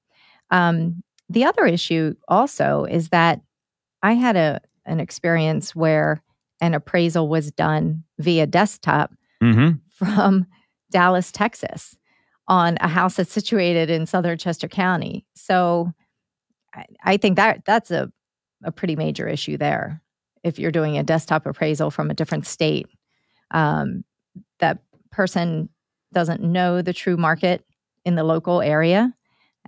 Um, 0.52 1.04
the 1.30 1.46
other 1.46 1.66
issue 1.66 2.16
also 2.28 2.86
is 2.86 3.10
that 3.10 3.42
I 4.02 4.14
had 4.14 4.36
a 4.36 4.62
an 4.86 5.00
experience 5.00 5.76
where 5.76 6.24
an 6.62 6.74
appraisal 6.74 7.28
was 7.28 7.52
done 7.52 8.04
via 8.18 8.48
desktop 8.48 9.14
mm-hmm. 9.42 9.78
from 10.06 10.46
Dallas, 10.90 11.32
Texas, 11.32 11.96
on 12.48 12.78
a 12.82 12.88
house 12.88 13.16
that's 13.16 13.32
situated 13.32 13.90
in 13.90 14.08
southern 14.08 14.38
Chester 14.38 14.68
County. 14.68 15.26
So 15.36 15.92
I, 16.74 16.86
I 17.04 17.18
think 17.18 17.36
that 17.36 17.64
that's 17.66 17.92
a, 17.92 18.12
a 18.64 18.72
pretty 18.72 18.96
major 18.96 19.28
issue 19.28 19.58
there. 19.58 20.02
If 20.44 20.58
you're 20.58 20.72
doing 20.72 20.98
a 20.98 21.04
desktop 21.04 21.46
appraisal 21.46 21.92
from 21.92 22.10
a 22.10 22.16
different 22.16 22.48
state, 22.48 22.88
um, 23.52 24.04
that 24.60 24.80
person 25.12 25.70
doesn't 26.14 26.42
know 26.42 26.82
the 26.82 26.94
true 26.94 27.18
market 27.18 27.64
in 28.06 28.16
the 28.16 28.24
local 28.24 28.62
area, 28.62 29.14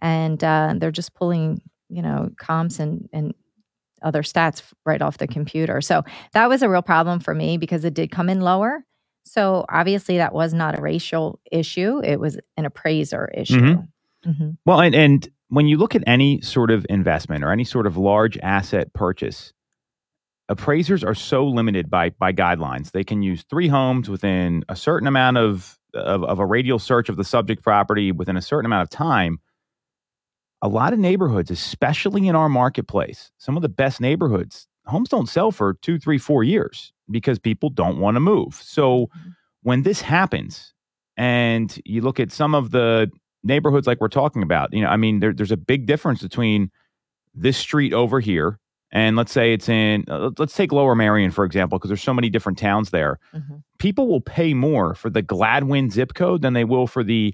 and 0.02 0.44
uh, 0.44 0.74
they're 0.78 0.92
just 0.92 1.14
pulling, 1.14 1.62
you 1.90 2.02
know, 2.02 2.30
comps 2.38 2.80
and 2.80 3.08
and 3.14 3.34
other 4.02 4.24
stats 4.24 4.64
right 4.86 5.02
off 5.02 5.20
the 5.20 5.28
computer. 5.28 5.80
So 5.82 6.04
that 6.34 6.50
was 6.50 6.64
a 6.64 6.70
real 6.70 6.82
problem 6.82 7.20
for 7.20 7.36
me 7.36 7.58
because 7.58 7.86
it 7.86 7.94
did 7.94 8.10
come 8.12 8.30
in 8.30 8.42
lower. 8.42 8.84
So 9.26 9.66
obviously 9.70 10.18
that 10.18 10.34
was 10.34 10.54
not 10.54 10.78
a 10.78 10.82
racial 10.82 11.40
issue; 11.52 12.02
it 12.04 12.20
was 12.20 12.38
an 12.58 12.66
appraiser 12.66 13.30
issue. 13.34 13.78
Mhm. 14.26 14.58
well 14.66 14.80
and, 14.80 14.94
and 14.94 15.30
when 15.50 15.68
you 15.68 15.78
look 15.78 15.96
at 15.96 16.04
any 16.06 16.40
sort 16.42 16.70
of 16.70 16.86
investment 16.90 17.44
or 17.44 17.52
any 17.52 17.64
sort 17.64 17.88
of 17.88 17.98
large 17.98 18.38
asset 18.44 18.94
purchase 18.94 19.52
appraisers 20.48 21.04
are 21.04 21.16
so 21.16 21.46
limited 21.48 21.90
by 21.90 22.10
by 22.12 22.32
guidelines 22.32 22.92
they 22.92 23.04
can 23.04 23.24
use 23.24 23.44
three 23.50 23.68
homes 23.68 24.10
within 24.10 24.64
a 24.70 24.76
certain 24.76 25.08
amount 25.08 25.38
of 25.38 25.80
of, 25.94 26.24
of 26.24 26.40
a 26.40 26.46
radial 26.46 26.80
search 26.80 27.10
of 27.10 27.18
the 27.18 27.24
subject 27.24 27.64
property 27.64 28.12
within 28.12 28.38
a 28.38 28.42
certain 28.42 28.66
amount 28.66 28.84
of 28.84 28.90
time 28.90 29.40
a 30.62 30.68
lot 30.68 30.94
of 30.94 31.00
neighborhoods 31.00 31.52
especially 31.52 32.28
in 32.28 32.36
our 32.36 32.50
marketplace 32.50 33.32
some 33.38 33.56
of 33.56 33.62
the 33.62 33.70
best 33.70 34.00
neighborhoods 34.00 34.68
homes 34.86 35.10
don't 35.10 35.30
sell 35.30 35.52
for 35.52 35.76
two 35.76 36.00
three 36.00 36.18
four 36.18 36.44
years 36.44 36.94
because 37.12 37.38
people 37.38 37.70
don't 37.70 38.00
want 38.00 38.16
to 38.16 38.20
move. 38.20 38.56
So 38.56 39.06
mm-hmm. 39.08 39.30
when 39.64 39.84
this 39.84 40.02
happens 40.02 40.74
and 41.18 41.80
you 41.86 42.02
look 42.02 42.20
at 42.20 42.32
some 42.32 42.56
of 42.56 42.72
the 42.72 43.12
neighborhoods 43.44 43.88
like 43.88 44.00
we're 44.00 44.08
talking 44.08 44.44
about 44.44 44.72
you 44.72 44.82
know 44.82 44.88
i 44.88 44.96
mean 44.96 45.20
there, 45.20 45.34
there's 45.34 45.52
a 45.52 45.58
big 45.58 45.88
difference 45.88 46.22
between 46.22 46.70
this 47.34 47.58
street 47.58 47.92
over 47.92 48.20
here 48.20 48.60
and 48.92 49.16
let's 49.16 49.32
say 49.32 49.54
it's 49.54 49.70
in 49.70 50.06
uh, 50.10 50.32
let's 50.38 50.56
take 50.56 50.72
lower 50.72 50.96
Merion 50.96 51.32
for 51.32 51.46
example 51.46 51.78
because 51.80 51.90
there's 51.90 52.04
so 52.04 52.14
many 52.14 52.30
different 52.30 52.58
towns 52.58 52.90
there 52.92 53.20
Mhm. 53.36 53.64
people 53.80 54.08
will 54.08 54.22
pay 54.22 54.54
more 54.54 54.96
for 54.96 55.10
the 55.10 55.24
Gladwyne 55.24 55.92
zip 55.92 56.14
code 56.14 56.42
than 56.42 56.54
they 56.54 56.64
will 56.66 56.88
for 56.88 57.04
the 57.04 57.34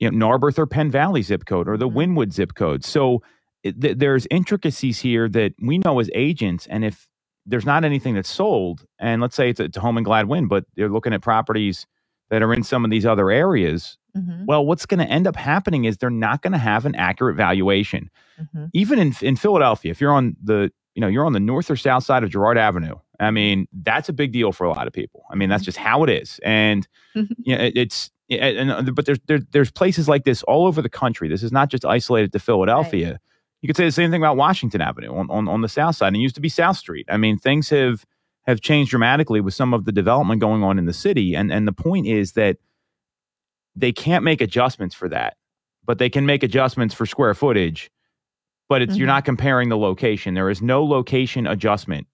you 0.00 0.10
know 0.10 0.16
Narberth 0.28 0.58
or 0.58 0.66
Penn 0.66 0.90
Valley 0.90 1.22
zip 1.22 1.44
code 1.46 1.68
or 1.68 1.76
the 1.76 1.88
Mhm. 1.88 1.94
Wynnewood 1.94 2.32
zip 2.32 2.54
code. 2.54 2.84
So 2.84 3.22
th- 3.64 3.96
there's 3.98 4.26
intricacies 4.30 5.00
here 5.00 5.28
that 5.30 5.52
we 5.62 5.78
know 5.78 6.00
as 6.00 6.10
agents, 6.14 6.66
and 6.68 6.84
if 6.84 7.06
there's 7.46 7.66
not 7.66 7.84
anything 7.84 8.14
that's 8.14 8.28
sold, 8.30 8.86
and 8.98 9.20
let's 9.22 9.36
say 9.36 9.50
it's 9.50 9.60
a, 9.60 9.64
it's 9.64 9.76
a 9.76 9.80
home 9.80 9.98
in 9.98 10.04
Gladwyne, 10.04 10.48
but 10.48 10.64
they're 10.76 10.88
looking 10.90 11.12
at 11.14 11.22
properties 11.22 11.86
that 12.30 12.42
are 12.42 12.52
in 12.54 12.62
some 12.62 12.84
of 12.84 12.90
these 12.90 13.06
other 13.06 13.30
areas. 13.30 13.98
Mhm, 14.16 14.46
Well, 14.46 14.64
what's 14.66 14.86
going 14.86 15.00
to 15.00 15.10
end 15.12 15.26
up 15.26 15.36
happening 15.36 15.84
is 15.84 15.96
they're 15.98 16.10
not 16.10 16.42
going 16.42 16.52
to 16.52 16.58
have 16.58 16.86
an 16.86 16.94
accurate 16.94 17.36
valuation 17.36 18.10
mhm. 18.40 18.70
even 18.74 18.98
in 18.98 19.14
in 19.22 19.36
Philadelphia, 19.36 19.90
if 19.90 20.00
you're 20.00 20.12
on 20.12 20.36
the 20.42 20.70
you 20.94 21.00
know 21.00 21.08
you're 21.08 21.26
on 21.26 21.32
the 21.32 21.40
north 21.40 21.70
or 21.70 21.76
south 21.76 22.04
side 22.04 22.22
of 22.24 22.30
Girard 22.30 22.58
Avenue, 22.58 22.94
I 23.20 23.30
mean 23.30 23.66
that's 23.82 24.08
a 24.08 24.12
big 24.12 24.32
deal 24.32 24.52
for 24.52 24.64
a 24.64 24.70
lot 24.72 24.86
of 24.86 24.92
people. 24.92 25.24
I 25.30 25.34
mean 25.34 25.48
that's 25.48 25.64
just 25.64 25.78
how 25.78 26.02
it 26.04 26.10
is, 26.10 26.40
and 26.44 26.86
Mhm. 27.16 27.28
you 27.38 27.56
know, 27.56 27.64
it, 27.64 27.76
it's 27.76 28.10
and, 28.30 28.70
and 28.70 28.94
but 28.94 29.04
there's 29.06 29.18
there, 29.26 29.38
there's 29.52 29.70
places 29.70 30.08
like 30.08 30.24
this 30.24 30.42
all 30.44 30.66
over 30.66 30.80
the 30.82 30.88
country. 30.88 31.28
This 31.28 31.42
is 31.42 31.52
not 31.52 31.68
just 31.68 31.84
isolated 31.84 32.32
to 32.32 32.38
Philadelphia. 32.38 33.20
You 33.60 33.66
could 33.68 33.76
say 33.76 33.84
the 33.84 33.92
same 33.92 34.10
thing 34.10 34.20
about 34.20 34.36
Washington 34.36 34.80
Avenue 34.80 35.14
on, 35.14 35.30
on 35.30 35.48
on 35.48 35.60
the 35.60 35.68
south 35.68 35.96
side. 35.96 36.08
And 36.08 36.16
it 36.16 36.20
used 36.20 36.34
to 36.34 36.40
be 36.40 36.48
South 36.48 36.76
Street. 36.76 37.06
I 37.08 37.16
mean 37.16 37.38
things 37.38 37.68
have 37.70 38.04
have 38.46 38.60
changed 38.60 38.90
dramatically 38.90 39.40
with 39.40 39.54
some 39.54 39.72
of 39.72 39.84
the 39.86 39.92
development 39.92 40.40
going 40.40 40.62
on 40.62 40.78
in 40.78 40.86
the 40.86 40.92
city, 40.92 41.34
and 41.34 41.52
and 41.52 41.66
the 41.68 41.72
point 41.72 42.06
is 42.06 42.32
that 42.32 42.56
they 43.76 43.92
can't 43.92 44.24
make 44.24 44.40
adjustments 44.40 44.94
for 44.94 45.08
that, 45.08 45.36
but 45.84 45.98
they 45.98 46.08
can 46.10 46.26
make 46.26 46.42
adjustments 46.42 46.94
for 46.94 47.06
square 47.06 47.34
footage 47.34 47.90
but 48.74 48.82
it's 48.82 48.96
you're 48.96 49.06
Mhm. 49.06 49.14
not 49.16 49.24
comparing 49.24 49.68
the 49.68 49.78
location. 49.78 50.34
There 50.34 50.50
is 50.50 50.60
no 50.60 50.84
location 50.84 51.46
adjustment 51.46 52.08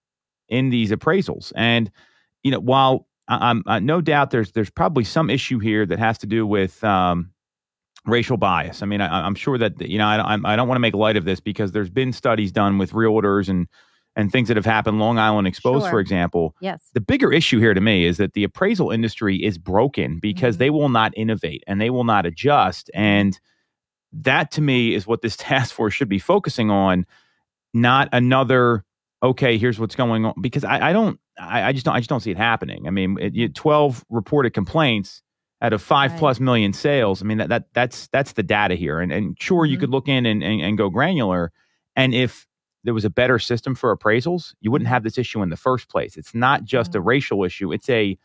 in 0.50 0.68
these 0.68 0.90
appraisals, 0.90 1.52
and 1.56 1.90
you 2.42 2.50
know 2.50 2.60
while 2.60 3.06
I'm 3.28 3.62
uh, 3.66 3.78
no 3.78 4.02
doubt 4.02 4.30
there's 4.30 4.52
there's 4.52 4.68
probably 4.68 5.04
some 5.04 5.30
issue 5.30 5.58
here 5.58 5.86
that 5.86 5.98
has 5.98 6.18
to 6.18 6.26
do 6.26 6.46
with 6.46 6.84
um, 6.84 7.30
racial 8.04 8.36
bias. 8.36 8.82
I 8.82 8.86
mean, 8.86 9.00
I, 9.00 9.24
I'm 9.26 9.34
sure 9.34 9.56
that 9.56 9.80
you 9.80 9.96
know 9.96 10.06
I, 10.06 10.16
I'm- 10.16 10.44
I 10.44 10.54
don't 10.54 10.68
want 10.68 10.76
to 10.76 10.80
make 10.80 10.92
light 10.94 11.16
of 11.16 11.24
this 11.24 11.40
because 11.40 11.72
there's 11.72 11.88
been 11.88 12.12
studies 12.12 12.52
done 12.52 12.76
with 12.76 12.92
realtors 12.92 13.48
and 13.48 13.66
and 14.16 14.30
things 14.30 14.48
that 14.48 14.56
have 14.58 14.66
happened. 14.66 14.98
Long 14.98 15.18
Island 15.18 15.46
Exposed, 15.48 15.88
for 15.88 15.98
example. 16.00 16.54
Yes. 16.60 16.90
The 16.92 17.00
bigger 17.00 17.32
issue 17.32 17.58
here 17.58 17.72
to 17.72 17.80
me 17.80 18.04
is 18.04 18.18
that 18.18 18.34
the 18.34 18.44
appraisal 18.44 18.90
industry 18.90 19.36
is 19.42 19.56
broken 19.56 20.18
because 20.20 20.56
Mhm. 20.56 20.58
they 20.58 20.70
will 20.70 20.88
not 20.90 21.12
innovate 21.16 21.62
and 21.66 21.80
they 21.80 21.88
will 21.90 22.04
not 22.04 22.26
adjust. 22.26 22.90
And 22.92 23.38
that 24.12 24.50
to 24.52 24.60
me 24.60 24.94
is 24.94 25.06
what 25.06 25.22
this 25.22 25.36
task 25.38 25.74
force 25.74 25.94
should 25.94 26.08
be 26.08 26.18
focusing 26.18 26.70
on, 26.70 27.06
not 27.72 28.08
another, 28.12 28.84
okay, 29.22 29.58
here's 29.58 29.78
what's 29.78 29.94
going 29.94 30.24
on. 30.24 30.34
Because 30.40 30.64
I, 30.64 30.90
I 30.90 30.92
don't, 30.92 31.18
I, 31.38 31.62
I 31.64 31.72
just 31.72 31.84
don't, 31.84 31.94
I 31.94 32.00
just 32.00 32.10
don't 32.10 32.20
see 32.20 32.30
it 32.30 32.36
happening. 32.36 32.86
I 32.86 32.90
mean, 32.90 33.16
it, 33.20 33.34
you, 33.34 33.48
12 33.48 34.04
reported 34.10 34.50
complaints 34.50 35.22
out 35.62 35.72
of 35.72 35.82
five 35.82 36.10
Right. 36.12 36.18
plus 36.18 36.40
million 36.40 36.72
sales. 36.72 37.22
I 37.22 37.26
mean, 37.26 37.38
that, 37.38 37.48
that 37.50 37.64
that's, 37.74 38.08
that's 38.08 38.32
the 38.32 38.42
data 38.42 38.74
here. 38.74 38.98
And, 39.00 39.12
and 39.12 39.36
sure, 39.40 39.64
you 39.66 39.76
Mhm. 39.76 39.80
could 39.80 39.90
look 39.90 40.08
in 40.08 40.26
and, 40.26 40.42
and, 40.42 40.60
and 40.62 40.78
go 40.78 40.88
granular. 40.88 41.52
And 41.96 42.14
if 42.14 42.46
there 42.82 42.94
was 42.94 43.04
a 43.04 43.10
better 43.10 43.38
system 43.38 43.74
for 43.74 43.94
appraisals, 43.94 44.54
you 44.62 44.70
wouldn't 44.70 44.88
have 44.88 45.02
this 45.02 45.18
issue 45.18 45.42
in 45.42 45.50
the 45.50 45.56
first 45.56 45.90
place. 45.90 46.16
It's 46.16 46.34
not 46.34 46.64
just 46.64 46.94
a 46.94 47.00
racial 47.00 47.44
issue, 47.44 47.72
it's 47.72 47.90
a 47.90 48.18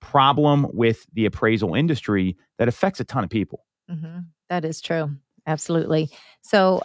problem 0.00 0.66
with 0.72 1.06
the 1.14 1.24
appraisal 1.24 1.74
industry 1.74 2.36
that 2.58 2.68
affects 2.68 3.00
a 3.00 3.04
ton 3.04 3.24
of 3.24 3.30
people. 3.30 3.64
hmm 3.88 4.18
That 4.50 4.64
is 4.66 4.80
true. 4.82 5.12
Absolutely. 5.46 6.10
So 6.42 6.82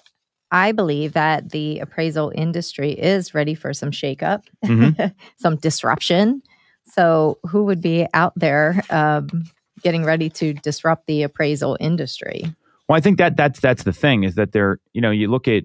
I 0.52 0.72
believe 0.72 1.14
that 1.14 1.52
the 1.52 1.80
appraisal 1.80 2.32
industry 2.36 2.92
is 2.92 3.34
ready 3.34 3.54
for 3.54 3.74
some 3.74 3.92
shakeup, 3.92 4.44
Mhm. 4.66 5.14
some 5.38 5.58
disruption. 5.58 6.42
So 6.86 7.38
who 7.46 7.66
would 7.66 7.82
be 7.82 8.08
out 8.14 8.34
there 8.36 8.82
um, 8.90 9.44
getting 9.84 10.04
ready 10.06 10.30
to 10.32 10.54
disrupt 10.54 11.08
the 11.08 11.24
appraisal 11.24 11.78
industry? 11.80 12.44
Well, 12.88 12.98
I 12.98 13.02
think 13.02 13.18
that 13.18 13.36
that's 13.36 13.60
that's 13.60 13.84
the 13.84 13.92
thing 13.92 14.24
is 14.24 14.36
that 14.36 14.54
they're 14.54 14.80
you 14.94 15.02
know 15.02 15.12
you 15.12 15.28
look 15.28 15.48
at 15.48 15.64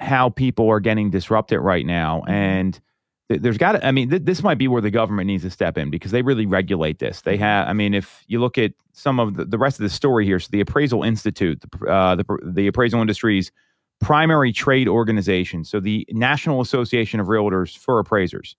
how 0.00 0.30
people 0.30 0.68
are 0.70 0.80
getting 0.80 1.10
disrupted 1.10 1.60
right 1.60 1.84
now, 1.84 2.22
and 2.26 2.74
th- 2.74 2.82
there's 3.28 3.58
got 3.58 3.72
to 3.72 3.86
I 3.86 3.92
mean 3.92 4.10
th- 4.10 4.22
this 4.22 4.42
might 4.42 4.58
be 4.58 4.68
where 4.68 4.82
the 4.82 4.90
government 4.90 5.26
needs 5.26 5.42
to 5.42 5.50
step 5.50 5.76
in 5.76 5.90
because 5.90 6.10
they 6.10 6.22
really 6.22 6.46
regulate 6.46 6.98
this. 6.98 7.20
They 7.22 7.36
have 7.36 7.68
I 7.68 7.72
mean 7.72 7.94
if 7.94 8.24
you 8.26 8.40
look 8.40 8.58
at 8.58 8.72
some 8.92 9.20
of 9.20 9.36
the, 9.36 9.44
the 9.44 9.58
rest 9.58 9.78
of 9.78 9.82
the 9.82 9.90
story 9.90 10.24
here, 10.24 10.40
so 10.40 10.48
the 10.50 10.60
Appraisal 10.60 11.02
Institute, 11.02 11.60
the 11.60 11.86
uh, 11.86 12.14
the, 12.14 12.24
the 12.42 12.66
appraisal 12.66 13.00
industry's 13.00 13.52
primary 14.00 14.52
trade 14.52 14.88
organization, 14.88 15.64
so 15.64 15.80
the 15.80 16.06
National 16.10 16.60
Association 16.60 17.20
of 17.20 17.26
Realtors 17.26 17.76
for 17.76 17.98
Appraisers. 17.98 18.56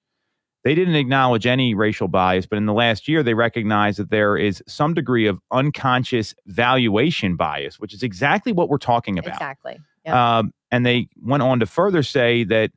They 0.65 0.75
didn't 0.75 0.95
acknowledge 0.95 1.47
any 1.47 1.73
racial 1.73 2.09
bias, 2.09 2.45
but 2.45 2.57
in 2.57 2.65
the 2.65 2.73
last 2.73 3.07
year, 3.07 3.23
they 3.23 3.33
recognized 3.33 3.97
that 3.97 4.09
there 4.09 4.35
is 4.35 4.61
some 4.67 4.93
degree 4.93 5.25
of 5.25 5.39
unconscious 5.51 6.35
valuation 6.47 7.37
bias, 7.37 7.79
which 7.79 7.93
is 7.93 8.03
exactly 8.03 8.51
what 8.51 8.67
we're 8.67 8.77
talking 8.77 9.17
about. 9.17 9.35
Exactly. 9.35 9.79
Yeah. 10.05 10.39
Um, 10.39 10.53
and 10.69 10.85
they 10.85 11.07
went 11.21 11.43
on 11.43 11.61
to 11.61 11.65
further 11.65 12.03
say 12.03 12.43
that 12.45 12.71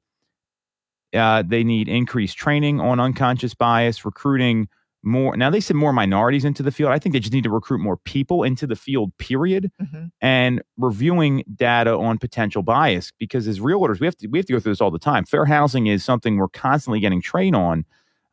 uh, 1.14 1.42
they 1.46 1.64
need 1.64 1.88
increased 1.88 2.36
training 2.36 2.80
on 2.80 3.00
unconscious 3.00 3.54
bias, 3.54 4.04
recruiting 4.04 4.68
more. 5.04 5.36
Now, 5.36 5.50
they 5.50 5.60
said 5.60 5.74
more 5.76 5.92
minorities 5.92 6.44
into 6.44 6.62
the 6.62 6.70
field. 6.70 6.92
I 6.92 6.98
think 7.00 7.12
they 7.12 7.18
just 7.20 7.32
need 7.32 7.42
to 7.44 7.50
recruit 7.50 7.78
more 7.80 7.96
people 7.96 8.44
into 8.44 8.68
the 8.68 8.76
field, 8.76 9.10
period 9.18 9.70
Mhm. 9.82 10.10
and 10.20 10.62
reviewing 10.76 11.42
data 11.56 11.96
on 11.96 12.18
potential 12.18 12.62
bias 12.62 13.12
because 13.18 13.48
as 13.48 13.58
realtors 13.58 13.98
we 14.00 14.06
have 14.06 14.16
to 14.18 14.28
we 14.28 14.38
have 14.38 14.46
to 14.46 14.52
go 14.52 14.60
through 14.60 14.72
this 14.72 14.80
all 14.80 14.92
the 14.92 14.98
time 15.00 15.24
fair 15.24 15.44
housing 15.44 15.88
is 15.88 16.04
something 16.04 16.36
we're 16.36 16.48
constantly 16.48 17.00
getting 17.00 17.20
trained 17.20 17.56
on 17.56 17.84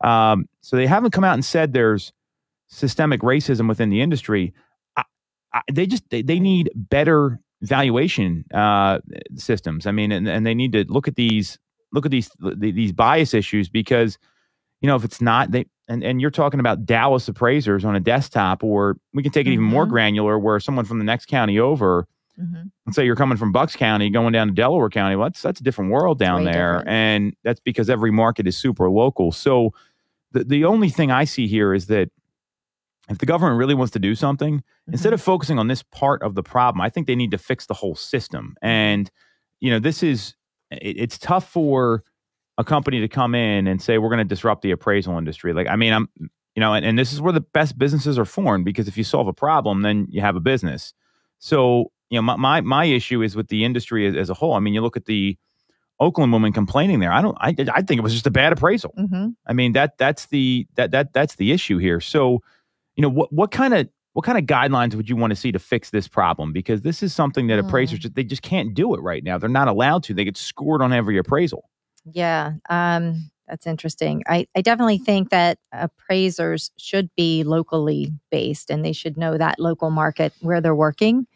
um, 0.04 0.46
so 0.62 0.76
they 0.78 0.86
haven't 0.88 1.12
come 1.12 1.24
out 1.24 1.34
and 1.34 1.44
said 1.44 1.74
there's 1.74 2.14
systemic 2.68 3.22
racism 3.22 3.68
within 3.68 3.90
the 3.90 4.02
industry 4.02 4.54
I, 4.96 5.04
I, 5.54 5.62
they 5.72 5.88
just 5.88 6.08
they, 6.12 6.22
they 6.22 6.40
need 6.40 6.70
better 6.76 7.40
valuation 7.62 8.46
uh, 8.54 9.00
systems 9.36 9.88
i 9.88 9.92
mean 9.92 10.12
and, 10.12 10.28
and 10.28 10.46
they 10.46 10.54
need 10.54 10.72
to 10.74 10.86
look 10.88 11.08
at 11.08 11.16
these 11.16 11.58
look 11.91 12.05
at 12.05 12.12
these 12.12 12.29
these 12.58 12.91
bias 12.91 13.34
issues 13.34 13.69
because 13.69 14.17
you 14.81 14.88
know 14.88 14.96
if 14.96 15.03
it's 15.03 15.22
not 15.22 15.51
they 15.51 15.65
and, 15.88 16.03
and 16.03 16.22
you're 16.22 16.29
talking 16.31 16.60
about 16.60 16.86
Dallas 16.86 17.27
appraisers 17.27 17.84
on 17.84 17.96
a 17.96 18.00
desktop, 18.00 18.63
or 18.63 18.98
we 19.13 19.24
can 19.24 19.31
take 19.31 19.48
it 19.48 19.51
even 19.51 19.65
more 19.65 19.86
Mhm. 19.88 19.89
granular, 19.89 20.38
where 20.38 20.60
someone 20.60 20.86
from 20.86 21.00
the 21.00 21.03
next 21.03 21.25
county 21.25 21.58
over, 21.60 22.08
Mhm. 22.39 22.69
let's 22.86 22.96
say 22.96 23.03
you're 23.05 23.15
coming 23.15 23.38
from 23.39 23.51
Bucks 23.51 23.75
County, 23.75 24.10
going 24.12 24.31
down 24.31 24.48
to 24.50 24.53
Delaware 24.53 24.89
County, 24.89 25.15
well, 25.15 25.25
that's 25.29 25.41
that's 25.41 25.60
a 25.60 25.63
different 25.63 25.89
world 25.91 26.19
down 26.19 26.43
there, 26.43 26.74
different. 26.79 26.89
and 26.89 27.34
that's 27.43 27.60
because 27.60 27.89
every 27.89 28.12
market 28.12 28.46
is 28.48 28.55
super 28.55 28.88
local. 28.89 29.31
So 29.31 29.74
the 30.31 30.43
the 30.43 30.63
only 30.65 30.89
thing 30.89 31.10
I 31.12 31.24
see 31.24 31.48
here 31.48 31.74
is 31.74 31.88
that 31.88 32.10
if 33.10 33.17
the 33.17 33.25
government 33.25 33.58
really 33.58 33.74
wants 33.74 33.91
to 33.93 34.00
do 34.00 34.13
something, 34.13 34.62
instead 34.91 35.10
Mhm. 35.10 35.13
of 35.15 35.22
focusing 35.24 35.58
on 35.58 35.67
this 35.67 35.81
part 35.81 36.22
of 36.22 36.36
the 36.36 36.43
problem, 36.43 36.81
I 36.81 36.89
think 36.91 37.08
they 37.08 37.15
need 37.15 37.31
to 37.31 37.39
fix 37.39 37.65
the 37.65 37.74
whole 37.74 37.96
system. 37.96 38.55
And 38.62 39.10
you 39.60 39.72
know, 39.72 39.79
this 39.79 40.03
is 40.03 40.36
it, 40.72 40.98
it's 40.98 41.18
tough 41.18 41.50
for 41.50 42.04
a 42.58 42.64
company 42.64 43.00
to 43.00 43.08
come 43.08 43.36
in 43.36 43.68
and 43.68 43.82
say 43.82 43.98
we're 43.98 44.10
going 44.10 44.18
to 44.20 44.24
disrupt 44.26 44.62
the 44.62 44.72
appraisal 44.72 45.18
industry. 45.18 45.54
Like, 45.54 45.68
I 45.68 45.76
mean, 45.76 45.94
I'm 45.94 46.10
you 46.56 46.62
know, 46.62 46.74
and, 46.74 46.86
and 46.86 47.00
this 47.00 47.14
is 47.14 47.22
where 47.22 47.32
the 47.32 47.42
best 47.42 47.78
businesses 47.78 48.20
are 48.20 48.26
formed 48.26 48.66
because 48.66 48.88
if 48.88 48.98
you 48.98 49.04
solve 49.04 49.28
a 49.28 49.34
problem, 49.34 49.82
then 49.82 50.08
you 50.10 50.20
have 50.20 50.36
a 50.36 50.42
business. 50.42 50.94
So 51.38 51.92
you 52.10 52.18
know, 52.18 52.22
my 52.22 52.36
my, 52.36 52.62
my 52.62 52.86
issue 52.86 53.22
is 53.22 53.36
with 53.36 53.48
the 53.48 53.64
industry 53.64 54.08
as, 54.08 54.16
as 54.16 54.30
a 54.30 54.34
whole. 54.34 54.54
I 54.54 54.60
mean, 54.60 54.74
you 54.74 54.82
look 54.82 54.98
at 54.98 55.06
the 55.06 55.38
Oakland 56.00 56.32
woman 56.32 56.54
complaining 56.54 57.00
there. 57.00 57.12
I 57.12 57.22
don't. 57.22 57.38
I 57.40 57.56
I 57.74 57.82
think 57.82 58.00
it 58.00 58.04
was 58.04 58.14
just 58.14 58.28
a 58.28 58.32
bad 58.32 58.52
appraisal. 58.54 58.94
Mhm. 58.98 59.36
I 59.48 59.54
mean 59.54 59.74
that 59.74 59.98
that's 59.98 60.28
the 60.28 60.68
that 60.76 60.92
that 60.92 61.14
that's 61.14 61.36
the 61.36 61.52
issue 61.52 61.78
here. 61.78 62.00
So, 62.00 62.42
you 62.96 63.02
know, 63.02 63.10
what 63.10 63.32
what 63.32 63.52
kind 63.52 63.74
of 63.74 63.88
what 64.13 64.25
kind 64.25 64.38
of 64.38 64.46
guidelines 64.46 64.96
would 64.96 65.10
you 65.10 65.16
want 65.16 65.32
to 65.32 65.36
see 65.36 65.51
to 65.51 65.60
fix 65.60 65.92
this 65.92 66.08
problem? 66.08 66.51
Because 66.51 66.82
this 66.82 67.04
is 67.04 67.13
something 67.13 67.48
that 67.48 67.60
Hmm. 67.60 67.66
appraisers 67.68 68.00
they 68.13 68.24
just 68.24 68.42
can't 68.42 68.74
do 68.74 68.96
it 68.96 69.01
right 69.01 69.24
now. 69.24 69.38
They're 69.38 69.50
not 69.50 69.68
allowed 69.68 70.04
to. 70.04 70.13
They 70.13 70.25
get 70.25 70.38
scored 70.38 70.82
on 70.82 70.92
every 70.94 71.18
appraisal. 71.18 71.70
Yeah, 72.12 72.54
um, 72.70 73.30
that's 73.48 73.68
interesting. 73.68 74.24
I, 74.28 74.48
I 74.56 74.62
definitely 74.62 74.98
think 75.00 75.30
that 75.30 75.58
appraisers 75.72 76.72
should 76.78 77.10
be 77.16 77.44
locally 77.44 78.12
based 78.32 78.70
and 78.70 78.84
they 78.86 78.94
should 78.94 79.18
know 79.18 79.38
that 79.38 79.60
local 79.60 79.89
market 79.92 80.34
where 80.42 80.62
they're 80.62 80.75
working 80.75 81.28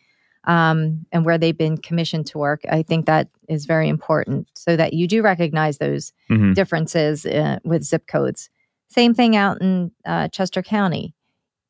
um, 0.46 1.06
and 1.12 1.26
where 1.26 1.38
they've 1.38 1.58
been 1.58 1.78
commissioned 1.78 2.28
to 2.28 2.38
work. 2.38 2.62
I 2.70 2.82
think 2.84 3.06
that 3.06 3.30
is 3.50 3.66
very 3.66 3.88
important 3.88 4.48
so 4.56 4.76
that 4.76 4.94
you 4.94 5.08
do 5.08 5.22
recognize 5.22 5.78
those 5.78 6.12
Mhm. 6.30 6.54
differences 6.56 7.26
uh, 7.26 7.60
with 7.64 7.84
zip 7.84 8.08
codes. 8.08 8.50
Same 8.90 9.14
thing 9.14 9.36
out 9.36 9.62
in 9.62 9.92
uh, 10.06 10.28
Chester 10.30 10.62
County. 10.62 11.14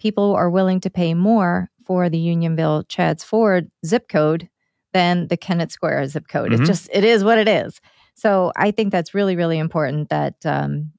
People 0.04 0.36
are 0.36 0.50
willing 0.50 0.82
to 0.82 0.90
pay 0.90 1.14
more 1.14 1.70
for 1.86 2.10
the 2.10 2.18
Unionville 2.18 2.84
Chads 2.84 3.24
Ford 3.24 3.72
zip 3.86 4.10
code 4.10 4.50
than 4.92 5.28
the 5.28 5.38
Kennett 5.38 5.72
Square 5.72 6.08
zip 6.08 6.28
code. 6.28 6.52
Mhm. 6.52 6.62
It 6.62 6.66
just 6.66 6.90
it 6.92 7.06
is 7.06 7.24
what 7.24 7.38
it 7.38 7.48
is. 7.48 7.80
So 8.14 8.52
I 8.58 8.72
think 8.72 8.92
that's 8.92 9.14
really 9.14 9.38
really 9.38 9.58
important 9.58 10.10
that 10.10 10.36
um, 10.46 10.92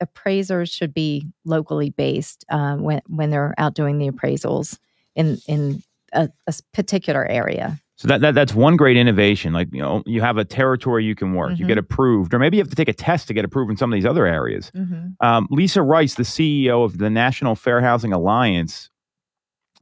appraisers 0.00 0.68
should 0.68 0.92
be 0.92 1.26
locally 1.46 1.88
based 1.88 2.44
um, 2.50 2.82
when 2.82 3.00
when 3.08 3.30
they're 3.30 3.54
out 3.56 3.72
doing 3.72 3.96
the 3.96 4.10
appraisals 4.10 4.78
in 5.16 5.38
in 5.48 5.82
a 6.12 6.28
particular 6.74 7.24
area. 7.24 7.80
So 8.02 8.08
that, 8.08 8.20
that 8.22 8.34
that's 8.34 8.52
one 8.52 8.76
great 8.76 8.96
innovation. 8.96 9.52
Like 9.52 9.68
you 9.72 9.80
know, 9.80 10.02
you 10.06 10.20
have 10.22 10.36
a 10.36 10.44
territory 10.44 11.04
you 11.04 11.14
can 11.14 11.34
work, 11.34 11.56
you 11.56 11.64
Mhm. 11.64 11.68
get 11.68 11.78
approved, 11.78 12.34
or 12.34 12.40
maybe 12.40 12.56
you 12.56 12.60
have 12.60 12.68
to 12.70 12.74
take 12.74 12.88
a 12.88 12.92
test 12.92 13.28
to 13.28 13.34
get 13.34 13.44
approved 13.44 13.70
in 13.70 13.76
some 13.76 13.92
of 13.92 13.94
these 13.96 14.04
other 14.04 14.26
areas. 14.26 14.72
Mm-hmm. 14.74 15.24
Um, 15.24 15.46
Lisa 15.50 15.82
Rice, 15.82 16.16
the 16.16 16.24
CEO 16.24 16.82
of 16.84 16.98
the 16.98 17.08
National 17.08 17.54
Fair 17.54 17.80
Housing 17.80 18.12
Alliance, 18.12 18.90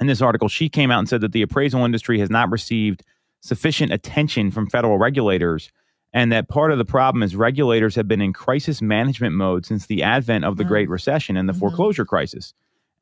in 0.00 0.06
this 0.06 0.20
article, 0.20 0.48
she 0.48 0.68
came 0.68 0.90
out 0.90 0.98
and 0.98 1.08
said 1.08 1.22
that 1.22 1.32
the 1.32 1.40
appraisal 1.40 1.82
industry 1.82 2.18
has 2.20 2.28
not 2.28 2.50
received 2.50 3.02
sufficient 3.40 3.90
attention 3.90 4.50
from 4.50 4.68
federal 4.68 4.98
regulators, 4.98 5.70
and 6.12 6.30
that 6.30 6.46
part 6.50 6.72
of 6.72 6.76
the 6.78 6.84
problem 6.84 7.22
is 7.22 7.34
regulators 7.34 7.94
have 7.94 8.06
been 8.06 8.20
in 8.20 8.34
crisis 8.34 8.82
management 8.82 9.34
mode 9.34 9.64
since 9.64 9.86
the 9.86 10.02
advent 10.02 10.44
of 10.44 10.58
the 10.58 10.64
Mm. 10.64 10.68
Great 10.68 10.88
Recession 10.90 11.38
and 11.38 11.48
the 11.48 11.54
Mhm. 11.54 11.58
foreclosure 11.60 12.04
crisis. 12.04 12.52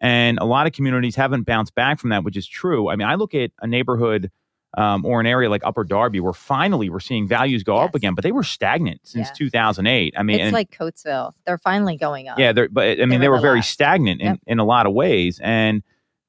And 0.01 0.39
a 0.39 0.45
lot 0.45 0.69
of 0.69 0.73
communities 0.75 1.17
haven't 1.17 1.43
bounced 1.43 1.75
back 1.75 1.99
from 1.99 2.11
that, 2.11 2.23
which 2.23 2.37
is 2.37 2.47
true. 2.47 2.89
I 2.89 2.95
mean, 2.95 3.09
I 3.09 3.17
look 3.17 3.35
at 3.35 3.51
a 3.61 3.67
neighborhood 3.67 4.31
um, 4.77 5.05
or 5.05 5.19
an 5.21 5.27
area 5.27 5.49
like 5.49 5.63
Upper 5.65 5.83
Darby 5.85 6.21
where 6.21 6.33
finally 6.35 6.91
we're 6.91 7.01
seeing 7.01 7.27
values 7.27 7.63
go 7.63 7.77
up 7.79 7.95
again, 7.95 8.15
but 8.15 8.23
they 8.23 8.33
were 8.33 8.43
stagnant 8.43 9.01
since 9.05 9.29
Yeah. 9.29 9.35
2008. 9.35 10.15
I 10.17 10.23
mean, 10.23 10.37
it's 10.37 10.45
and- 10.45 10.53
like 10.53 10.71
Coatesville. 10.71 11.33
They're 11.47 11.59
finally 11.59 11.97
going 11.97 12.29
up. 12.29 12.39
yeah, 12.39 12.53
they're, 12.53 12.69
but 12.69 13.01
I 13.01 13.07
mean, 13.07 13.09
They 13.09 13.17
they 13.19 13.29
were 13.29 13.41
very 13.41 13.59
last. 13.59 13.71
stagnant 13.71 14.21
in, 14.21 14.27
Yep. 14.27 14.41
in 14.47 14.59
a 14.59 14.65
lot 14.65 14.87
of 14.87 14.93
ways, 14.93 15.41
and 15.43 15.83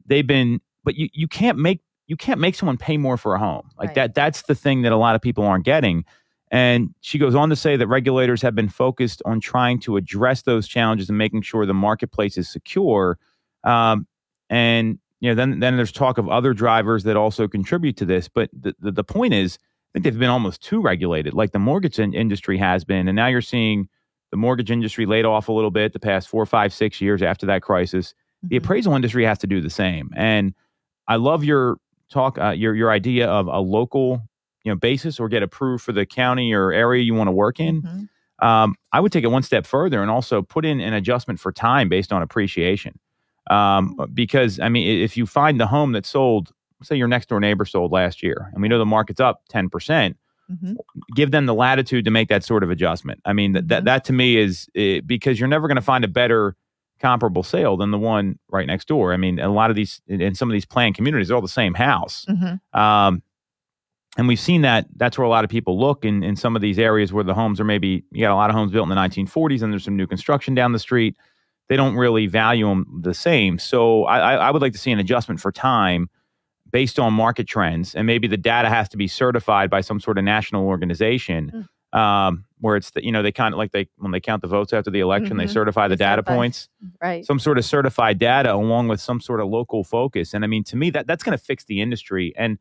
they've 0.06 0.26
been. 0.26 0.62
But 0.86 0.96
you, 0.96 1.10
you 1.14 1.28
can't 1.28 1.58
make 1.58 1.82
you 2.08 2.16
can't 2.16 2.40
make 2.40 2.56
someone 2.56 2.78
pay 2.78 2.98
more 2.98 3.18
for 3.18 3.36
a 3.36 3.40
home 3.40 3.70
like 3.78 3.90
Right. 3.90 3.96
that. 3.96 4.16
That's 4.16 4.44
the 4.44 4.56
thing 4.56 4.82
that 4.84 4.92
a 4.92 4.98
lot 4.98 5.14
of 5.16 5.22
people 5.22 5.44
aren't 5.44 5.66
getting. 5.66 6.06
And 6.50 6.96
she 7.02 7.20
goes 7.20 7.36
on 7.36 7.50
to 7.50 7.56
say 7.56 7.76
that 7.76 7.86
regulators 7.88 8.42
have 8.42 8.56
been 8.56 8.70
focused 8.70 9.22
on 9.26 9.40
trying 9.40 9.80
to 9.82 9.98
address 9.98 10.42
those 10.42 10.68
challenges 10.68 11.08
and 11.10 11.18
making 11.20 11.44
sure 11.44 11.68
the 11.68 11.76
marketplace 11.76 12.36
is 12.40 12.50
secure. 12.50 13.20
Um, 13.64 14.08
and 14.50 14.98
you 15.20 15.30
know, 15.30 15.36
then 15.36 15.60
then 15.60 15.76
there's 15.78 15.92
talk 15.92 16.18
of 16.18 16.30
other 16.30 16.54
drivers 16.54 17.04
that 17.04 17.16
also 17.18 17.48
contribute 17.48 17.98
to 17.98 18.06
this. 18.06 18.28
But 18.28 18.50
the 18.54 18.74
the, 18.80 18.92
the 18.92 19.04
point 19.04 19.34
is, 19.34 19.58
I 19.62 19.90
think 19.94 20.04
they've 20.06 20.20
been 20.20 20.30
almost 20.30 20.62
too 20.64 20.82
regulated, 20.82 21.34
like 21.34 21.52
the 21.52 21.60
mortgage 21.60 22.00
in- 22.00 22.14
industry 22.14 22.58
has 22.58 22.84
been, 22.84 23.08
and 23.08 23.16
now 23.16 23.28
you're 23.28 23.42
seeing 23.42 23.88
the 24.32 24.38
mortgage 24.38 24.70
industry 24.72 25.06
laid 25.06 25.26
off 25.26 25.50
a 25.50 25.52
little 25.52 25.72
bit 25.72 25.92
the 25.94 26.00
past 26.00 26.28
four, 26.30 26.46
five, 26.46 26.72
six 26.72 27.02
years 27.02 27.22
after 27.24 27.46
that 27.48 27.64
crisis. 27.64 28.14
The 28.44 28.56
Mhm. 28.60 28.64
appraisal 28.64 28.96
industry 28.96 29.26
has 29.26 29.40
to 29.40 29.48
do 29.48 29.60
the 29.60 29.72
same. 29.72 30.12
And 30.16 30.54
I 31.08 31.16
love 31.16 31.44
your 31.44 31.78
talk, 32.12 32.38
uh, 32.38 32.52
your 32.52 32.76
your 32.76 32.92
idea 32.92 33.28
of 33.28 33.48
a 33.48 33.60
local, 33.60 34.22
you 34.64 34.72
know, 34.72 34.76
basis 34.78 35.20
or 35.20 35.28
get 35.30 35.42
approved 35.44 35.84
for 35.84 35.92
the 35.92 36.06
county 36.06 36.54
or 36.54 36.72
area 36.72 37.02
you 37.04 37.14
want 37.16 37.28
to 37.28 37.32
work 37.32 37.60
in. 37.60 37.82
Mhm. 37.82 38.10
Um, 38.46 38.76
I 38.94 39.00
would 39.02 39.12
take 39.12 39.24
it 39.26 39.28
one 39.32 39.44
step 39.44 39.66
further 39.66 40.02
and 40.02 40.10
also 40.10 40.42
put 40.42 40.64
in 40.64 40.80
an 40.80 40.94
adjustment 40.94 41.40
for 41.40 41.52
time 41.52 41.90
based 41.90 42.14
on 42.14 42.22
appreciation. 42.22 42.98
Um, 43.50 43.96
because 44.14 44.60
I 44.60 44.70
mean, 44.70 45.02
if 45.04 45.18
you 45.18 45.26
find 45.26 45.60
the 45.60 45.68
home 45.68 45.92
that 45.94 46.06
sold, 46.06 46.52
say 46.84 46.96
your 46.96 47.08
next 47.08 47.30
door 47.30 47.40
neighbor 47.40 47.66
sold 47.66 47.92
last 47.92 48.22
year, 48.24 48.50
and 48.54 48.62
we 48.62 48.68
know 48.68 48.78
the 48.78 48.86
market's 48.86 49.20
up 49.20 49.42
ten 49.50 49.70
percent, 49.70 50.18
Mhm. 50.52 50.78
give 51.16 51.30
them 51.32 51.46
the 51.46 51.54
latitude 51.54 52.06
to 52.06 52.12
make 52.12 52.28
that 52.30 52.44
sort 52.44 52.64
of 52.64 52.72
adjustment. 52.72 53.22
I 53.26 53.34
mean, 53.34 53.52
that 53.54 53.68
that, 53.68 53.86
that 53.86 54.04
to 54.06 54.14
me 54.14 54.38
is 54.38 54.68
uh, 54.78 55.02
because 55.06 55.40
you're 55.40 55.50
never 55.50 55.68
going 55.68 55.76
to 55.76 55.82
find 55.82 56.04
a 56.04 56.08
better 56.08 56.56
comparable 57.00 57.44
sale 57.44 57.78
than 57.78 57.92
the 57.92 57.98
one 58.00 58.38
right 58.50 58.68
next 58.68 58.88
door. 58.88 59.14
I 59.14 59.18
mean, 59.18 59.40
a 59.40 59.48
lot 59.50 59.70
of 59.70 59.76
these 59.76 60.02
in, 60.08 60.36
some 60.36 60.50
of 60.50 60.54
these 60.54 60.66
planned 60.66 60.96
communities, 60.96 61.28
they're 61.30 61.36
all 61.36 61.42
the 61.42 61.48
same 61.48 61.74
house. 61.76 62.26
Mhm. 62.28 62.60
Um, 62.78 63.22
and 64.18 64.28
we've 64.28 64.40
seen 64.40 64.64
that 64.64 64.88
that's 64.98 65.18
where 65.18 65.24
a 65.26 65.30
lot 65.30 65.44
of 65.44 65.50
people 65.50 65.80
look 65.80 66.04
in, 66.04 66.24
in 66.24 66.36
some 66.36 66.56
of 66.56 66.62
these 66.62 66.78
areas 66.80 67.14
where 67.14 67.24
the 67.24 67.34
homes 67.34 67.60
are 67.60 67.64
maybe, 67.64 68.04
you 68.12 68.22
got 68.22 68.34
a 68.34 68.36
lot 68.36 68.50
of 68.50 68.56
homes 68.56 68.72
built 68.72 68.84
in 68.84 68.90
the 68.90 68.96
1940s 68.96 69.62
and 69.62 69.72
there's 69.72 69.84
some 69.86 69.96
new 69.96 70.08
construction 70.08 70.56
down 70.56 70.72
the 70.74 70.80
street. 70.80 71.16
They 71.70 71.78
don't 71.78 71.96
really 71.96 72.28
value 72.28 72.68
them 72.68 73.00
the 73.02 73.14
same. 73.14 73.58
So 73.60 74.04
I, 74.06 74.34
I 74.34 74.52
would 74.52 74.62
like 74.62 74.74
to 74.74 74.80
see 74.80 74.92
an 74.92 75.00
adjustment 75.00 75.40
for 75.40 75.52
time 75.52 76.10
based 76.72 77.00
on 77.00 77.14
market 77.14 77.48
trends. 77.48 77.96
And 77.96 78.06
maybe 78.06 78.28
the 78.28 78.38
data 78.38 78.70
has 78.70 78.90
to 78.90 78.98
be 78.98 79.08
certified 79.08 79.70
by 79.70 79.82
some 79.82 80.00
sort 80.00 80.18
of 80.18 80.24
national 80.24 80.66
organization 80.68 81.68
um, 81.94 82.46
where 82.60 82.76
it's, 82.76 82.92
the, 82.92 83.04
you 83.04 83.12
know, 83.12 83.24
they 83.24 83.32
kind 83.32 83.54
of 83.54 83.58
like 83.58 83.72
they, 83.72 83.88
when 83.98 84.12
they 84.12 84.20
count 84.20 84.42
the 84.44 84.48
votes 84.48 84.74
after 84.74 84.92
the 84.92 85.00
election, 85.00 85.38
they 85.38 85.46
Mhm. 85.46 85.50
certify 85.54 85.88
the 85.88 85.96
They 85.96 86.04
data 86.06 86.20
certify. 86.22 86.36
points 86.36 86.70
Right. 87.02 87.26
some 87.26 87.40
sort 87.40 87.58
of 87.58 87.66
certified 87.66 88.20
data 88.20 88.54
along 88.54 88.90
with 88.90 89.00
some 89.02 89.20
sort 89.22 89.40
of 89.40 89.48
local 89.48 89.84
focus. 89.84 90.34
And 90.36 90.44
I 90.44 90.48
mean, 90.48 90.64
to 90.66 90.76
me, 90.76 90.90
that 90.92 91.08
that's 91.08 91.24
going 91.24 91.36
to 91.38 91.44
fix 91.44 91.64
the 91.66 91.82
industry. 91.82 92.34
And 92.38 92.60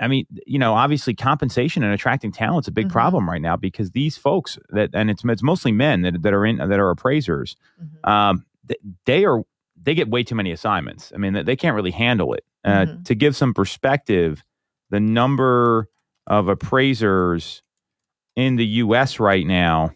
I 0.00 0.08
mean, 0.08 0.26
you 0.46 0.58
know, 0.58 0.74
obviously 0.74 1.14
compensation 1.14 1.82
and 1.82 1.92
attracting 1.92 2.32
talent's 2.32 2.66
a 2.68 2.72
big 2.72 2.88
Mhm. 2.88 2.92
problem 2.92 3.28
right 3.28 3.42
now 3.42 3.56
because 3.56 3.90
these 3.90 4.16
folks 4.16 4.58
that, 4.70 4.90
and 4.94 5.10
it's 5.10 5.22
it's 5.24 5.42
mostly 5.42 5.70
men 5.72 6.02
that, 6.02 6.22
that 6.22 6.32
are 6.32 6.46
in 6.46 6.56
that 6.56 6.80
are 6.80 6.90
appraisers. 6.90 7.56
Mhm. 7.82 8.08
Um, 8.10 8.44
th- 8.68 8.80
they 9.04 9.24
are 9.24 9.42
they 9.82 9.94
get 9.94 10.08
way 10.08 10.22
too 10.24 10.34
many 10.34 10.50
assignments. 10.50 11.12
I 11.14 11.18
mean, 11.18 11.34
they, 11.34 11.42
they 11.42 11.56
can't 11.56 11.76
really 11.76 11.90
handle 11.92 12.32
it. 12.34 12.44
Uh, 12.64 12.86
Mhm. 12.86 13.04
To 13.04 13.14
give 13.14 13.36
some 13.36 13.54
perspective, 13.54 14.42
the 14.90 14.98
number 15.00 15.88
of 16.26 16.48
appraisers 16.48 17.62
in 18.34 18.56
the 18.56 18.66
U.S. 18.84 19.20
right 19.20 19.46
now, 19.46 19.92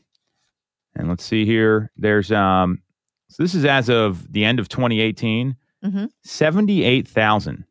and 0.94 1.08
let's 1.08 1.24
see 1.24 1.44
here. 1.46 1.90
There's 1.96 2.30
um, 2.30 2.82
so 3.28 3.42
this 3.42 3.54
is 3.54 3.64
as 3.64 3.88
of 3.88 4.30
the 4.32 4.44
end 4.44 4.58
of 4.60 4.68
2018, 4.68 5.56
Mhm. 5.84 6.10
78,000, 6.22 7.64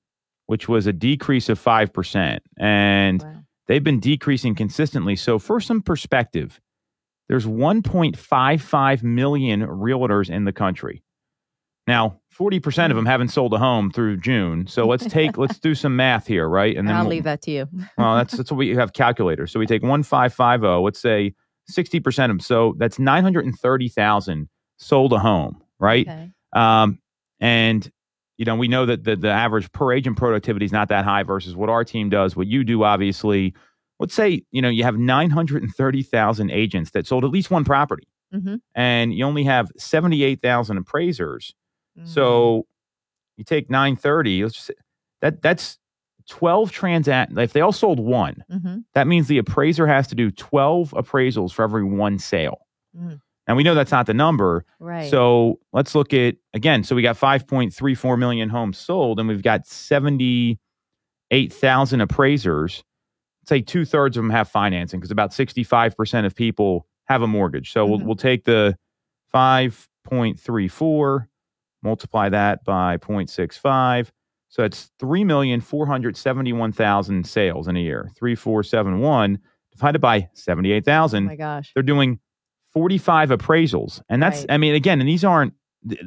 which 0.50 0.68
was 0.68 0.88
a 0.88 0.94
decrease 0.94 1.48
of 1.48 1.60
five 1.60 1.94
percent, 1.94 2.42
and 2.58 3.22
Wow. 3.22 3.44
they've 3.68 3.84
been 3.84 4.00
decreasing 4.00 4.56
consistently. 4.56 5.16
So, 5.16 5.38
for 5.38 5.60
some 5.62 5.80
perspective, 5.84 6.60
there's 7.28 7.46
1.55 7.46 9.04
million 9.04 9.62
realtors 9.62 10.28
in 10.28 10.46
the 10.46 10.52
country. 10.52 11.04
Now, 11.86 12.20
40% 12.36 12.90
of 12.90 12.96
them 12.96 13.06
haven't 13.06 13.28
sold 13.30 13.54
a 13.54 13.60
home 13.60 13.92
through 13.92 14.18
June. 14.18 14.66
So 14.66 14.88
let's 14.88 15.06
take 15.06 15.38
let's 15.38 15.60
do 15.60 15.76
some 15.76 15.96
math 15.96 16.26
here, 16.26 16.50
right? 16.50 16.76
And 16.76 16.88
then 16.88 16.96
I'll 16.96 17.04
we'll- 17.04 17.12
leave 17.12 17.26
that 17.26 17.44
to 17.44 17.52
you. 17.52 17.68
well, 17.98 18.16
that's 18.16 18.36
that's 18.36 18.52
what 18.52 18.58
we 18.58 18.70
have 18.76 18.94
calculators. 18.94 19.52
So 19.52 19.60
we 19.60 19.68
take 19.68 19.84
1550, 19.84 20.68
let's 20.84 21.00
say 21.00 21.36
60% 21.72 22.08
of 22.08 22.28
them. 22.30 22.40
So 22.40 22.74
that's 22.80 22.98
930,000 22.98 24.50
sold 24.78 25.14
a 25.14 25.20
home, 25.20 25.62
right? 25.78 26.08
Okay. 26.08 26.32
Um, 26.54 26.98
and 27.40 27.92
you 28.39 28.45
know, 28.45 28.56
we 28.56 28.69
know 28.69 28.86
that 28.86 29.04
the, 29.04 29.17
the 29.17 29.30
average 29.30 29.69
per 29.73 29.91
agent 29.91 30.15
productivity 30.17 30.65
is 30.65 30.71
not 30.71 30.88
that 30.88 31.04
high 31.04 31.23
versus 31.23 31.56
what 31.58 31.69
our 31.69 31.84
team 31.84 32.10
does. 32.10 32.38
What 32.38 32.47
you 32.47 32.63
do, 32.63 32.84
obviously, 32.84 33.54
let's 33.99 34.13
say 34.13 34.41
you 34.52 34.62
know 34.62 34.69
you 34.69 34.84
have 34.86 34.97
nine 34.97 35.30
hundred 35.30 35.62
and 35.62 35.75
thirty 35.75 36.02
thousand 36.02 36.49
agents 36.49 36.91
that 36.91 37.06
sold 37.06 37.25
at 37.25 37.32
least 37.32 37.52
one 37.52 37.65
property, 37.65 38.08
Mhm. 38.34 38.62
and 38.73 39.13
you 39.13 39.25
only 39.25 39.43
have 39.43 39.69
seventy 39.78 40.23
eight 40.23 40.41
thousand 40.41 40.78
appraisers. 40.78 41.54
Mm. 41.99 42.08
So 42.08 42.65
you 43.36 43.43
take 43.43 43.69
nine 43.69 43.97
thirty. 43.97 44.41
Let's 44.41 44.56
just 44.56 44.71
that 45.21 45.41
that's 45.41 45.78
twelve 46.30 46.71
transact. 46.71 47.38
If 47.38 47.52
they 47.52 47.60
all 47.60 47.73
sold 47.73 47.99
one, 47.99 48.43
Mhm. 48.49 48.84
that 48.93 49.06
means 49.06 49.28
the 49.28 49.38
appraiser 49.39 49.86
has 49.86 50.08
to 50.08 50.15
do 50.15 50.32
twelve 50.32 50.91
appraisals 50.91 51.52
for 51.52 51.63
every 51.63 51.84
one 51.84 52.19
sale. 52.19 52.60
And 53.50 53.58
we 53.58 53.64
know 53.64 53.74
that's 53.74 53.92
not 53.92 54.06
the 54.06 54.14
number. 54.14 54.64
Right. 54.80 55.10
So 55.10 55.60
let's 55.74 55.96
look 55.96 56.14
at 56.14 56.36
again. 56.54 56.84
So 56.84 56.96
we 56.96 57.02
got 57.02 57.18
5.34 57.18 58.16
million 58.18 58.48
homes 58.48 58.78
sold, 58.78 59.20
and 59.20 59.28
we've 59.28 59.42
got 59.42 59.66
78,000 59.66 62.00
appraisers. 62.02 62.84
Say 63.48 63.62
two 63.62 63.86
thirds 63.86 64.16
of 64.18 64.24
them 64.24 64.30
have 64.30 64.48
financing 64.50 65.00
because 65.00 65.10
about 65.12 65.32
65% 65.32 66.26
of 66.28 66.36
people 66.36 66.86
have 67.08 67.24
a 67.24 67.28
mortgage. 67.28 67.72
So 67.74 67.86
we'll, 67.88 67.98
Mhm. 68.00 68.04
we'll 68.06 68.16
take 68.16 68.46
the 68.46 68.78
5.34, 69.34 71.28
multiply 71.82 72.30
that 72.30 72.64
by 72.64 72.98
0.65. 72.98 74.12
So 74.50 74.64
it's 74.64 74.92
3,471,000 75.00 77.26
sales 77.26 77.68
in 77.68 77.76
a 77.76 77.80
year. 77.80 78.12
3471 78.16 79.40
divided 79.72 80.00
by 80.02 80.30
78,000. 80.34 81.24
oh 81.24 81.26
78,000 81.26 81.26
my 81.26 81.36
gosh. 81.36 81.72
they're 81.74 81.82
doing 81.84 82.20
45 82.80 83.30
appraisals 83.32 84.02
and 84.08 84.24
that's 84.24 84.39
Right. 84.39 84.52
i 84.52 84.58
mean 84.58 84.74
again 84.74 85.02
and 85.02 85.10
these 85.10 85.26
aren't 85.26 85.54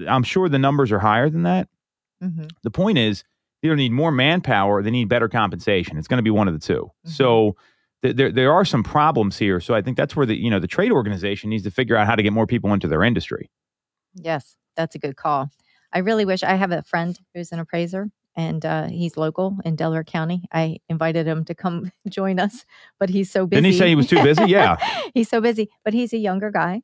i'm 0.08 0.22
sure 0.22 0.48
the 0.48 0.58
numbers 0.58 0.90
are 0.90 0.98
higher 1.00 1.28
than 1.28 1.42
that 1.42 1.68
Mhm. 2.22 2.50
the 2.62 2.70
point 2.70 2.96
is 2.96 3.24
they 3.60 3.68
don't 3.68 3.76
need 3.76 3.92
more 3.92 4.10
manpower 4.10 4.82
they 4.82 4.90
need 4.90 5.08
better 5.10 5.28
compensation 5.28 5.98
it's 5.98 6.08
going 6.08 6.16
to 6.16 6.22
be 6.22 6.30
one 6.30 6.48
of 6.48 6.54
the 6.54 6.60
2 6.60 6.90
Mhm. 7.06 7.10
so 7.10 7.56
th- 8.02 8.16
there, 8.16 8.32
there 8.32 8.52
are 8.54 8.64
some 8.64 8.82
problems 8.82 9.36
here 9.36 9.60
so 9.60 9.74
i 9.74 9.82
think 9.82 9.98
that's 9.98 10.16
where 10.16 10.24
the 10.24 10.34
you 10.34 10.48
know 10.48 10.58
the 10.58 10.66
trade 10.66 10.92
organization 10.92 11.50
needs 11.50 11.62
to 11.64 11.70
figure 11.70 11.94
out 11.96 12.06
how 12.06 12.14
to 12.16 12.22
get 12.22 12.32
more 12.32 12.46
people 12.46 12.72
into 12.72 12.88
their 12.88 13.02
industry 13.02 13.50
Yes, 14.14 14.56
that's 14.76 14.94
a 14.94 14.98
good 14.98 15.16
call. 15.16 15.50
I 15.92 15.98
really 16.00 16.24
wish 16.24 16.42
I 16.42 16.54
have 16.54 16.70
a 16.72 16.82
friend 16.82 17.18
who's 17.34 17.52
an 17.52 17.58
appraiser 17.58 18.10
and 18.36 18.64
uh, 18.64 18.86
he's 18.88 19.16
local 19.16 19.56
in 19.64 19.76
Delaware 19.76 20.04
County. 20.04 20.44
I 20.52 20.78
invited 20.88 21.26
him 21.26 21.44
to 21.46 21.54
come 21.54 21.90
join 22.08 22.38
us, 22.38 22.64
but 22.98 23.10
he's 23.10 23.30
so 23.30 23.46
busy. 23.46 23.60
Didn't 23.62 23.72
he 23.72 23.78
say 23.78 23.88
he 23.88 23.94
was 23.94 24.06
too 24.06 24.22
busy? 24.22 24.44
Yeah. 24.46 24.76
he's 25.14 25.28
so 25.28 25.40
busy, 25.40 25.68
but 25.84 25.92
he's 25.94 26.12
a 26.12 26.18
younger 26.18 26.50
guy. 26.50 26.82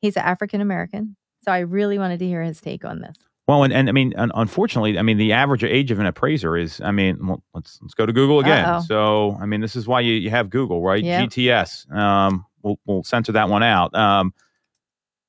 He's 0.00 0.16
an 0.16 0.22
African 0.22 0.60
American. 0.60 1.16
So 1.44 1.52
I 1.52 1.60
really 1.60 1.98
wanted 1.98 2.18
to 2.20 2.26
hear 2.26 2.42
his 2.42 2.60
take 2.60 2.84
on 2.84 3.00
this. 3.00 3.16
well 3.48 3.62
and, 3.64 3.72
and 3.72 3.88
i 3.88 3.92
mean 3.92 4.12
un- 4.16 4.30
unfortunately 4.34 4.98
i 4.98 5.02
mean 5.02 5.16
the 5.18 5.32
average 5.32 5.64
age 5.64 5.90
of 5.90 5.98
an 5.98 6.06
appraiser 6.06 6.56
is 6.56 6.80
i 6.82 6.90
mean 6.92 7.18
well, 7.26 7.42
let's 7.54 7.78
let's 7.82 7.94
go 7.94 8.04
to 8.06 8.12
google 8.12 8.38
again 8.40 8.64
Uh-oh. 8.64 8.80
so 8.86 9.38
i 9.40 9.46
mean 9.46 9.60
this 9.60 9.74
is 9.74 9.88
why 9.88 10.00
you, 10.00 10.12
you 10.14 10.30
have 10.30 10.50
google 10.50 10.82
right 10.82 11.02
Yep. 11.02 11.30
gts 11.30 11.90
um 11.92 12.44
we'll, 12.62 12.78
we'll 12.86 13.02
censor 13.02 13.32
that 13.32 13.48
one 13.48 13.62
out 13.62 13.92
um 13.94 14.32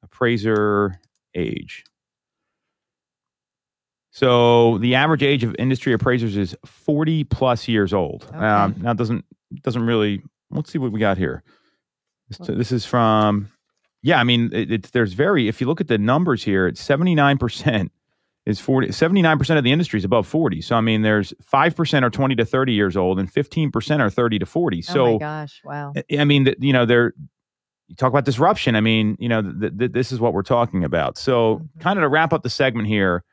appraiser 0.03 0.99
age 1.35 1.83
So 4.11 4.77
the 4.79 4.93
average 4.95 5.23
age 5.23 5.43
of 5.43 5.55
industry 5.57 5.93
appraisers 5.93 6.35
is 6.35 6.55
40 6.65 7.23
plus 7.25 7.67
years 7.67 7.93
old. 7.93 8.25
Okay. 8.29 8.37
Um, 8.37 8.75
now 8.79 8.91
it 8.91 8.97
doesn't 8.97 9.25
doesn't 9.63 9.85
really. 9.85 10.21
Let's 10.49 10.69
see 10.71 10.77
what 10.77 10.91
we 10.91 10.99
got 10.99 11.17
here. 11.17 11.43
This, 12.27 12.47
this 12.47 12.71
is 12.71 12.85
from. 12.85 13.49
Yeah, 14.03 14.19
I 14.19 14.23
mean, 14.23 14.49
it, 14.53 14.71
it's 14.71 14.89
there's 14.89 15.13
very. 15.13 15.47
If 15.47 15.61
you 15.61 15.67
look 15.67 15.79
at 15.79 15.87
the 15.87 15.97
numbers 15.97 16.43
here, 16.43 16.67
it's 16.67 16.81
79 16.81 17.37
percent 17.37 17.91
is 18.45 18.59
40. 18.59 18.91
79 18.91 19.37
percent 19.37 19.57
of 19.59 19.63
the 19.63 19.71
industry 19.71 19.97
is 19.97 20.03
above 20.03 20.27
40. 20.27 20.59
So 20.61 20.75
I 20.75 20.81
mean, 20.81 21.03
there's 21.03 21.33
five 21.41 21.73
percent 21.75 22.03
are 22.03 22.09
20 22.09 22.35
to 22.35 22.43
30 22.45 22.73
years 22.73 22.97
old, 22.97 23.17
and 23.17 23.31
15 23.31 23.71
percent 23.71 24.01
are 24.01 24.09
30 24.09 24.39
to 24.39 24.45
40. 24.45 24.81
So 24.81 25.05
oh 25.05 25.11
my 25.13 25.17
gosh, 25.19 25.61
wow. 25.63 25.93
I- 26.17 26.25
mean, 26.25 26.53
you 26.59 26.73
know, 26.73 26.85
they're 26.85 27.13
you 27.87 27.95
talk 27.95 28.09
about 28.09 28.25
disruption. 28.25 28.75
I 28.75 28.81
mean, 28.81 29.15
you 29.19 29.29
know, 29.29 29.41
th- 29.41 29.77
th- 29.77 29.91
this 29.91 30.11
is 30.11 30.19
what 30.19 30.33
we're 30.33 30.43
talking 30.43 30.83
about. 30.83 31.17
So, 31.17 31.57
Mhm. 31.57 31.81
kind 31.81 31.99
of 31.99 32.03
to 32.03 32.07
wrap 32.09 32.31
up 32.33 32.41
the 32.41 32.49
segment 32.49 32.87
here, 32.87 33.23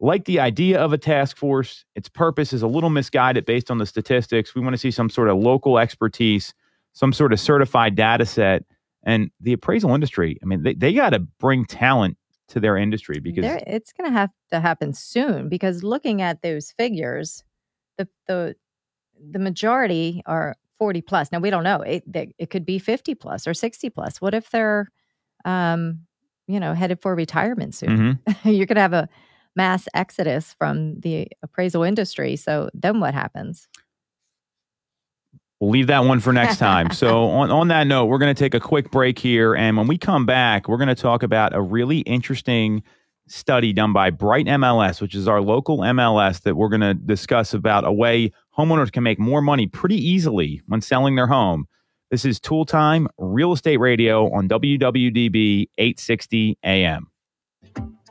like 0.00 0.24
the 0.26 0.40
idea 0.40 0.78
of 0.78 0.92
a 0.92 0.98
task 0.98 1.36
force, 1.36 1.84
its 1.94 2.08
purpose 2.08 2.52
is 2.52 2.62
a 2.62 2.66
little 2.66 2.90
misguided 2.90 3.46
based 3.46 3.70
on 3.70 3.78
the 3.78 3.86
statistics. 3.86 4.54
We 4.54 4.60
want 4.60 4.74
to 4.74 4.78
see 4.78 4.90
some 4.90 5.08
sort 5.08 5.28
of 5.28 5.38
local 5.38 5.78
expertise, 5.78 6.52
some 6.92 7.12
sort 7.12 7.32
of 7.32 7.40
certified 7.40 7.94
data 7.94 8.26
set. 8.26 8.64
And 9.04 9.30
the 9.40 9.52
appraisal 9.52 9.94
industry, 9.94 10.38
I 10.42 10.46
mean, 10.46 10.62
they, 10.62 10.74
they 10.74 10.92
got 10.92 11.10
to 11.10 11.20
bring 11.20 11.64
talent 11.64 12.18
to 12.48 12.60
their 12.60 12.76
industry 12.76 13.20
because 13.20 13.42
There, 13.42 13.62
it's 13.66 13.92
going 13.92 14.10
to 14.10 14.16
have 14.16 14.30
to 14.50 14.60
happen 14.60 14.92
soon 14.92 15.48
because 15.48 15.82
looking 15.82 16.22
at 16.22 16.42
those 16.42 16.72
figures, 16.72 17.42
the 17.98 18.08
the 18.26 18.54
the 19.30 19.38
majority 19.38 20.22
are 20.26 20.56
40 20.78 21.00
plus. 21.00 21.32
Now 21.32 21.38
we 21.38 21.50
don't 21.50 21.64
know. 21.64 21.80
It 21.80 22.04
they, 22.10 22.34
it 22.38 22.50
could 22.50 22.66
be 22.66 22.78
50 22.78 23.14
plus 23.14 23.46
or 23.46 23.54
60 23.54 23.88
plus. 23.90 24.20
What 24.20 24.34
if 24.34 24.50
they're 24.50 24.90
um 25.44 26.00
you 26.48 26.60
know, 26.60 26.74
headed 26.74 27.00
for 27.00 27.14
retirement 27.14 27.74
soon? 27.74 28.20
Mhm. 28.24 28.44
You're 28.44 28.66
going 28.66 28.76
to 28.76 28.80
have 28.82 28.92
a 28.92 29.08
mass 29.56 29.88
exodus 29.94 30.54
from 30.58 31.00
the 31.00 31.26
appraisal 31.42 31.82
industry. 31.82 32.36
So 32.36 32.70
then 32.74 33.00
what 33.00 33.14
happens? 33.14 33.68
We'll 35.58 35.70
leave 35.70 35.86
that 35.86 36.04
one 36.04 36.20
for 36.20 36.32
next 36.32 36.58
time. 36.58 36.90
so, 36.90 37.24
on, 37.28 37.50
on 37.50 37.68
that 37.68 37.86
note, 37.86 38.06
we're 38.06 38.18
going 38.18 38.34
to 38.34 38.38
take 38.38 38.54
a 38.54 38.60
quick 38.60 38.90
break 38.90 39.18
here. 39.18 39.54
And 39.54 39.76
when 39.76 39.86
we 39.86 39.96
come 39.96 40.26
back, 40.26 40.68
we're 40.68 40.76
going 40.76 40.88
to 40.88 40.94
talk 40.94 41.22
about 41.22 41.54
a 41.54 41.62
really 41.62 42.00
interesting 42.00 42.82
study 43.28 43.72
done 43.72 43.92
by 43.92 44.10
Bright 44.10 44.46
MLS, 44.46 45.00
which 45.00 45.14
is 45.14 45.26
our 45.26 45.40
local 45.40 45.78
MLS 45.78 46.42
that 46.42 46.56
we're 46.56 46.68
going 46.68 46.82
to 46.82 46.94
discuss 46.94 47.54
about 47.54 47.84
a 47.84 47.92
way 47.92 48.32
homeowners 48.56 48.92
can 48.92 49.02
make 49.02 49.18
more 49.18 49.42
money 49.42 49.66
pretty 49.66 49.96
easily 49.96 50.62
when 50.66 50.80
selling 50.80 51.16
their 51.16 51.26
home. 51.26 51.66
This 52.10 52.24
is 52.24 52.38
Tool 52.38 52.64
Time 52.64 53.08
Real 53.18 53.52
Estate 53.52 53.78
Radio 53.78 54.32
on 54.32 54.48
WWDB 54.48 55.68
860 55.76 56.58
AM. 56.62 57.10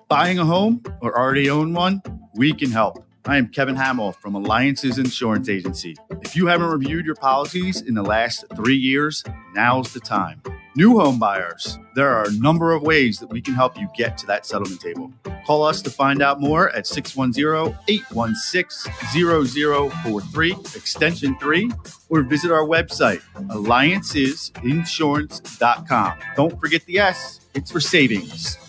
Buying 0.08 0.38
a 0.38 0.46
home 0.46 0.84
or 1.02 1.18
already 1.18 1.50
own 1.50 1.74
one? 1.74 2.00
We 2.36 2.54
can 2.54 2.70
help. 2.70 3.04
I 3.26 3.38
am 3.38 3.48
Kevin 3.48 3.76
Hamill 3.76 4.12
from 4.12 4.36
Alliances 4.36 5.00
Insurance 5.00 5.50
Agency. 5.50 5.96
If 6.22 6.36
you 6.36 6.46
haven't 6.46 6.68
reviewed 6.68 7.08
your 7.08 7.16
policies 7.16 7.82
in 7.82 7.96
the 7.96 8.04
last 8.04 8.46
three 8.56 8.76
years, 8.76 9.24
now's 9.56 9.94
the 9.94 10.00
time. 10.00 10.44
New 10.76 11.00
home 11.00 11.18
buyers, 11.18 11.80
there 11.96 12.10
are 12.10 12.28
a 12.28 12.32
number 12.34 12.72
of 12.72 12.84
ways 12.84 13.18
that 13.20 13.32
we 13.32 13.42
can 13.42 13.56
help 13.56 13.80
you 13.80 13.88
get 13.96 14.16
to 14.20 14.28
that 14.28 14.46
settlement 14.46 14.80
table. 14.80 15.12
Call 15.48 15.64
us 15.64 15.82
to 15.82 15.90
find 15.90 16.22
out 16.22 16.40
more 16.40 16.70
at 16.76 16.86
610 16.86 17.76
816 17.88 18.94
0043, 20.04 20.52
extension 20.76 21.36
3, 21.40 21.72
or 22.10 22.22
visit 22.22 22.52
our 22.52 22.68
website, 22.68 23.24
alliancesinsurance.com. 23.36 26.14
Don't 26.36 26.60
forget 26.60 26.86
the 26.86 27.00
S, 27.00 27.40
it's 27.56 27.72
for 27.72 27.80
savings. 27.80 28.60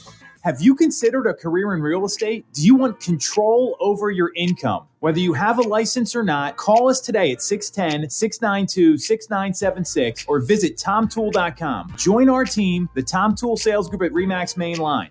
Have 0.46 0.62
you 0.62 0.76
considered 0.76 1.26
a 1.26 1.34
career 1.34 1.74
in 1.74 1.82
real 1.82 2.04
estate? 2.04 2.46
Do 2.52 2.64
you 2.64 2.76
want 2.76 3.00
control 3.00 3.76
over 3.80 4.12
your 4.12 4.30
income? 4.36 4.86
Whether 5.00 5.18
you 5.18 5.32
have 5.32 5.58
a 5.58 5.62
license 5.62 6.14
or 6.14 6.22
not, 6.22 6.56
call 6.56 6.88
us 6.88 7.00
today 7.00 7.32
at 7.32 7.42
610 7.42 8.08
692 8.08 8.96
6976 8.96 10.24
or 10.28 10.38
visit 10.38 10.76
tomtool.com. 10.76 11.94
Join 11.96 12.28
our 12.28 12.44
team, 12.44 12.88
the 12.94 13.02
Tom 13.02 13.34
Tool 13.34 13.56
Sales 13.56 13.88
Group 13.88 14.02
at 14.02 14.12
REMAX 14.12 14.56
Main 14.56 14.78
Line. 14.78 15.10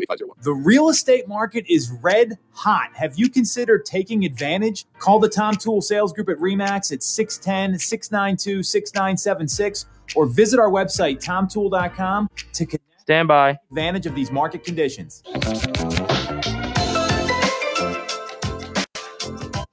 the 0.41 0.53
real 0.53 0.89
estate 0.89 1.27
market 1.27 1.65
is 1.67 1.91
red 2.01 2.37
hot. 2.53 2.89
Have 2.93 3.17
you 3.17 3.29
considered 3.29 3.85
taking 3.85 4.25
advantage? 4.25 4.85
Call 4.99 5.19
the 5.19 5.29
Tom 5.29 5.55
Tool 5.55 5.81
Sales 5.81 6.13
Group 6.13 6.29
at 6.29 6.37
REMAX 6.37 6.91
at 6.91 7.03
610 7.03 7.79
692 7.79 8.63
6976 8.63 9.85
or 10.15 10.25
visit 10.25 10.59
our 10.59 10.69
website, 10.69 11.23
tomtool.com, 11.23 12.29
to 12.53 12.65
connect. 12.65 12.83
Stand 12.99 13.27
by. 13.27 13.57
Advantage 13.69 14.05
of 14.05 14.15
these 14.15 14.31
market 14.31 14.63
conditions. 14.63 15.23
It's 15.25 15.67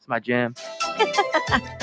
my 0.09 0.19
jam. 0.19 0.55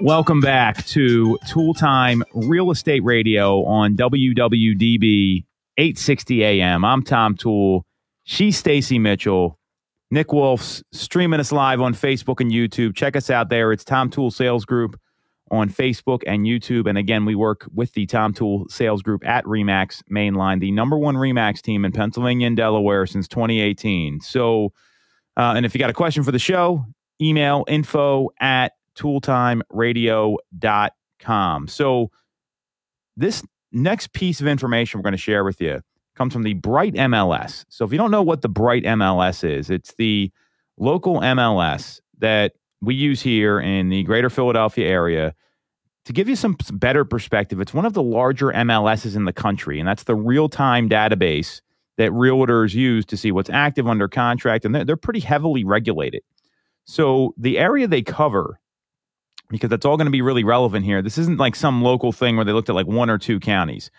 Welcome 0.00 0.40
back 0.40 0.84
to 0.86 1.38
Tool 1.46 1.74
Time 1.74 2.24
Real 2.34 2.72
Estate 2.72 3.04
Radio 3.04 3.64
on 3.64 3.96
WWDB 3.96 5.44
860 5.78 6.44
AM. 6.44 6.84
I'm 6.84 7.02
Tom 7.02 7.34
Tool. 7.36 7.86
She's 8.24 8.58
Stacy 8.58 8.98
Mitchell. 8.98 9.58
Nick 10.10 10.32
Wolf's 10.32 10.82
streaming 10.92 11.38
us 11.40 11.52
live 11.52 11.80
on 11.80 11.94
Facebook 11.94 12.40
and 12.40 12.52
YouTube. 12.52 12.94
Check 12.94 13.16
us 13.16 13.30
out 13.30 13.48
there. 13.48 13.72
It's 13.72 13.84
Tom 13.84 14.10
Tool 14.10 14.30
Sales 14.30 14.66
Group 14.66 15.00
on 15.50 15.70
Facebook 15.70 16.22
and 16.26 16.44
YouTube. 16.46 16.86
And 16.86 16.98
again, 16.98 17.24
we 17.24 17.34
work 17.34 17.66
with 17.72 17.94
the 17.94 18.04
Tom 18.06 18.34
Tool 18.34 18.66
Sales 18.68 19.02
Group 19.02 19.26
at 19.26 19.44
Remax 19.44 20.02
Mainline, 20.10 20.60
the 20.60 20.70
number 20.70 20.98
one 20.98 21.16
Remax 21.16 21.62
team 21.62 21.84
in 21.84 21.90
Pennsylvania 21.92 22.46
and 22.46 22.56
Delaware 22.56 23.06
since 23.06 23.26
2018. 23.28 24.20
So, 24.20 24.72
uh, 25.36 25.54
and 25.56 25.64
if 25.64 25.74
you 25.74 25.78
got 25.78 25.90
a 25.90 25.94
question 25.94 26.22
for 26.22 26.32
the 26.32 26.38
show, 26.38 26.84
email 27.20 27.64
info 27.68 28.30
at 28.40 28.72
tooltimeradio.com. 28.98 31.68
So, 31.68 32.10
this 33.16 33.42
next 33.72 34.12
piece 34.12 34.40
of 34.40 34.46
information 34.46 34.98
we're 34.98 35.04
going 35.04 35.12
to 35.12 35.18
share 35.18 35.44
with 35.44 35.60
you 35.60 35.80
comes 36.14 36.32
from 36.32 36.42
the 36.42 36.54
Bright 36.54 36.94
MLS. 36.94 37.64
So, 37.68 37.84
if 37.84 37.92
you 37.92 37.98
don't 37.98 38.10
know 38.10 38.22
what 38.22 38.42
the 38.42 38.48
Bright 38.48 38.84
MLS 38.84 39.48
is, 39.48 39.70
it's 39.70 39.94
the 39.94 40.30
local 40.78 41.20
MLS 41.20 42.00
that 42.18 42.52
we 42.80 42.94
use 42.94 43.20
here 43.20 43.60
in 43.60 43.88
the 43.88 44.02
greater 44.02 44.30
Philadelphia 44.30 44.86
area. 44.86 45.34
To 46.06 46.12
give 46.12 46.28
you 46.28 46.34
some 46.34 46.56
better 46.72 47.04
perspective, 47.04 47.60
it's 47.60 47.72
one 47.72 47.86
of 47.86 47.92
the 47.92 48.02
larger 48.02 48.48
MLSs 48.48 49.14
in 49.14 49.24
the 49.24 49.32
country, 49.32 49.78
and 49.78 49.86
that's 49.86 50.02
the 50.02 50.16
real 50.16 50.48
time 50.48 50.88
database 50.88 51.60
that 51.96 52.10
realtors 52.10 52.74
use 52.74 53.04
to 53.06 53.16
see 53.16 53.30
what's 53.30 53.50
active 53.50 53.86
under 53.86 54.08
contract, 54.08 54.64
and 54.64 54.74
they're, 54.74 54.84
they're 54.84 54.96
pretty 54.96 55.20
heavily 55.20 55.62
regulated. 55.62 56.22
So, 56.84 57.34
the 57.36 57.58
area 57.58 57.86
they 57.86 58.02
cover 58.02 58.58
because 59.52 59.70
that's 59.70 59.86
all 59.86 59.96
going 59.96 60.06
to 60.06 60.10
be 60.10 60.22
really 60.22 60.42
relevant 60.44 60.84
here. 60.84 61.02
This 61.02 61.18
isn't 61.18 61.38
like 61.38 61.54
some 61.54 61.82
local 61.82 62.10
thing 62.10 62.34
where 62.36 62.44
they 62.44 62.52
looked 62.52 62.68
at 62.68 62.74
like 62.74 62.86
one 62.86 63.08
or 63.10 63.18
two 63.18 63.38
counties. 63.38 63.90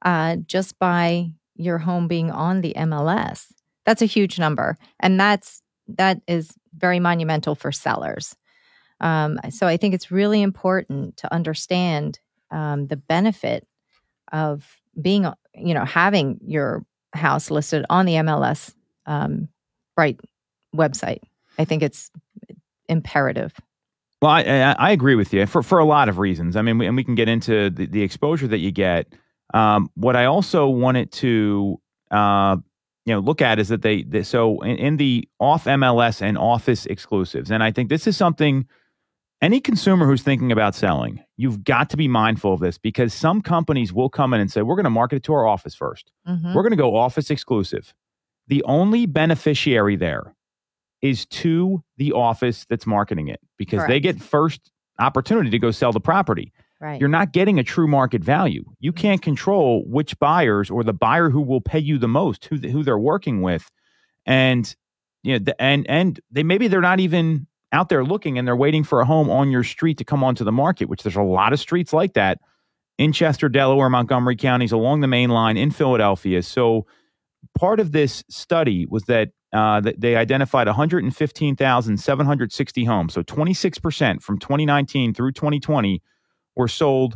uh, 0.04 0.38
just 0.46 0.78
by 0.78 1.32
your 1.56 1.78
home 1.78 2.08
being 2.08 2.32
on 2.32 2.62
the 2.62 2.74
MLS. 2.78 3.48
That's 3.86 4.02
a 4.02 4.08
huge 4.08 4.40
number. 4.40 4.78
And 5.00 5.20
that's 5.20 5.62
that 5.88 6.22
is 6.28 6.52
very 6.76 7.00
monumental 7.00 7.56
for 7.56 7.72
sellers. 7.72 8.36
Um, 9.00 9.40
so 9.50 9.68
I 9.68 9.78
think 9.78 9.94
it's 9.94 10.12
really 10.12 10.42
important 10.42 11.18
to 11.18 11.34
understand 11.34 12.20
um, 12.52 12.88
the 12.88 12.98
benefit 12.98 13.68
of 14.32 14.78
being, 15.02 15.26
you 15.56 15.74
know, 15.74 15.86
having 15.86 16.40
your 16.46 16.86
house 17.14 17.52
listed 17.52 17.86
on 17.90 18.06
the 18.06 18.14
MLS 18.16 18.74
um, 19.06 19.50
Bright 19.96 20.20
website. 20.76 21.22
I 21.58 21.66
think 21.66 21.84
it's 21.84 22.12
imperative. 22.92 23.54
Well, 24.22 24.32
I, 24.32 24.42
I, 24.42 24.72
I 24.74 24.92
agree 24.92 25.16
with 25.16 25.34
you 25.34 25.48
for, 25.48 25.64
for 25.64 25.80
a 25.80 25.86
lot 25.86 26.08
of 26.10 26.20
reasons. 26.20 26.56
I 26.56 26.62
mean, 26.62 26.78
we, 26.78 26.86
and 26.86 26.96
we 26.96 27.04
can 27.04 27.16
get 27.16 27.28
into 27.28 27.72
the, 27.72 27.88
the 27.88 28.04
exposure 28.04 28.48
that 28.48 28.60
you 28.60 28.72
get. 28.72 29.12
Um, 29.54 29.90
what 29.96 30.16
I 30.16 30.26
also 30.26 30.68
wanted 30.68 31.12
to, 31.14 31.82
uh, 32.12 32.58
you 33.06 33.14
know, 33.14 33.20
look 33.20 33.42
at 33.42 33.58
is 33.58 33.70
that 33.70 33.82
they, 33.82 34.04
they 34.04 34.22
so 34.22 34.62
in, 34.62 34.78
in 34.78 34.98
the 34.98 35.28
off 35.40 35.66
MLS 35.66 36.22
and 36.22 36.38
office 36.38 36.86
exclusives, 36.86 37.50
and 37.50 37.64
I 37.64 37.72
think 37.72 37.90
this 37.90 38.06
is 38.06 38.16
something 38.16 38.68
any 39.42 39.60
consumer 39.60 40.06
who's 40.06 40.22
thinking 40.22 40.52
about 40.52 40.76
selling, 40.76 41.24
you've 41.36 41.64
got 41.64 41.90
to 41.90 41.98
be 41.98 42.08
mindful 42.08 42.54
of 42.54 42.60
this 42.60 42.78
because 42.78 43.12
some 43.12 43.42
companies 43.42 43.92
will 43.92 44.10
come 44.10 44.36
in 44.36 44.40
and 44.40 44.52
say, 44.52 44.62
we're 44.62 44.76
going 44.76 44.84
to 44.84 44.92
market 44.92 45.16
it 45.16 45.24
to 45.24 45.34
our 45.34 45.48
office 45.48 45.76
1st 45.76 46.04
Mhm. 46.30 46.54
We're 46.54 46.62
going 46.62 46.72
to 46.72 46.78
go 46.78 46.96
office 46.96 47.32
exclusive. 47.32 47.94
The 48.48 48.64
only 48.64 49.08
beneficiary 49.08 49.96
there 49.96 50.36
is 51.02 51.26
to 51.28 51.84
the 51.98 52.12
office 52.12 52.66
that's 52.70 52.86
marketing 52.86 53.28
it 53.28 53.40
because 53.58 53.86
they 53.88 54.00
get 54.00 54.22
first 54.22 54.72
opportunity 55.00 55.50
to 55.50 55.60
go 55.60 55.72
sell 55.72 55.92
the 55.92 56.00
property. 56.00 56.54
Right. 56.80 57.00
You're 57.00 57.10
not 57.10 57.32
getting 57.32 57.60
a 57.60 57.64
true 57.64 57.88
market 57.88 58.24
value. 58.24 58.64
You 58.80 58.92
mm. 58.92 58.98
can't 58.98 59.22
control 59.22 59.84
which 59.86 60.18
buyers 60.18 60.70
or 60.70 60.84
the 60.84 60.94
buyer 60.94 61.30
who 61.30 61.42
will 61.42 61.62
pay 61.62 61.80
you 61.80 62.00
the 62.00 62.08
most, 62.08 62.46
who 62.46 62.58
who 62.58 62.84
they're 62.84 62.98
working 62.98 63.42
with, 63.42 63.70
and 64.26 64.76
you 65.22 65.34
know, 65.34 65.40
the, 65.40 65.62
and 65.62 65.86
and 65.88 66.20
they 66.32 66.42
maybe 66.42 66.68
they're 66.68 66.82
not 66.82 67.00
even 67.00 67.46
out 67.72 67.90
there 67.90 68.04
looking 68.04 68.38
and 68.38 68.48
they're 68.48 68.56
waiting 68.56 68.84
for 68.84 69.00
a 69.00 69.06
home 69.06 69.30
on 69.30 69.52
your 69.52 69.64
street 69.64 70.00
to 70.00 70.04
come 70.04 70.24
onto 70.24 70.44
the 70.44 70.52
market. 70.52 70.90
Which 70.90 71.04
there's 71.04 71.16
a 71.16 71.22
lot 71.22 71.54
of 71.54 71.60
streets 71.60 71.94
like 71.94 72.14
that 72.14 72.40
in 72.98 73.14
Chester, 73.14 73.48
Delaware, 73.48 73.90
Montgomery 73.90 74.36
counties, 74.36 74.72
along 74.72 75.02
the 75.02 75.08
main 75.08 75.30
line 75.30 75.58
in 75.58 75.70
Philadelphia. 75.70 76.42
So 76.42 76.88
part 77.58 77.80
of 77.80 77.92
this 77.92 78.24
study 78.28 78.88
was 78.88 79.04
that 79.04 79.30
uh, 79.54 79.82
that 79.82 80.00
they 80.00 80.16
identified 80.16 80.68
115,760 80.68 82.84
homes. 82.86 83.14
So 83.14 83.24
26% 83.24 84.22
from 84.22 84.38
2019 84.40 85.14
through 85.14 85.32
2020 85.34 86.02
were 86.56 86.68
sold 86.68 87.16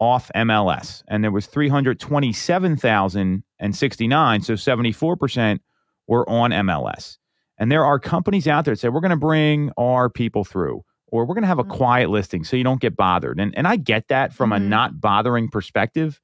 off 0.00 0.30
MLS. 0.34 1.02
And 1.08 1.22
there 1.24 1.30
was 1.32 1.46
327,069. 1.46 4.40
So 4.42 4.52
74% 4.54 5.58
were 6.06 6.28
on 6.28 6.50
MLS. 6.50 7.16
And 7.58 7.72
there 7.72 7.84
are 7.84 7.98
companies 7.98 8.46
out 8.46 8.64
there 8.64 8.74
that 8.74 8.80
say, 8.80 8.88
we're 8.88 9.00
going 9.00 9.10
to 9.10 9.16
bring 9.16 9.72
our 9.76 10.08
people 10.08 10.44
through, 10.44 10.82
or 11.08 11.26
we're 11.26 11.34
going 11.34 11.42
to 11.42 11.48
have 11.48 11.58
a 11.58 11.64
Mhm. 11.64 11.70
quiet 11.70 12.10
listing 12.10 12.44
so 12.44 12.56
you 12.56 12.62
don't 12.64 12.80
get 12.80 12.96
bothered. 12.96 13.40
And, 13.40 13.52
and 13.56 13.66
I 13.66 13.76
get 13.76 14.06
that 14.08 14.32
from 14.32 14.50
Mhm. 14.50 14.56
a 14.56 14.60
not 14.60 15.00
bothering 15.00 15.48
perspective. 15.48 16.20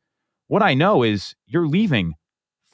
What 0.47 0.63
I 0.63 0.75
know 0.75 1.03
is 1.03 1.35
you're 1.47 1.67
leaving 1.67 2.15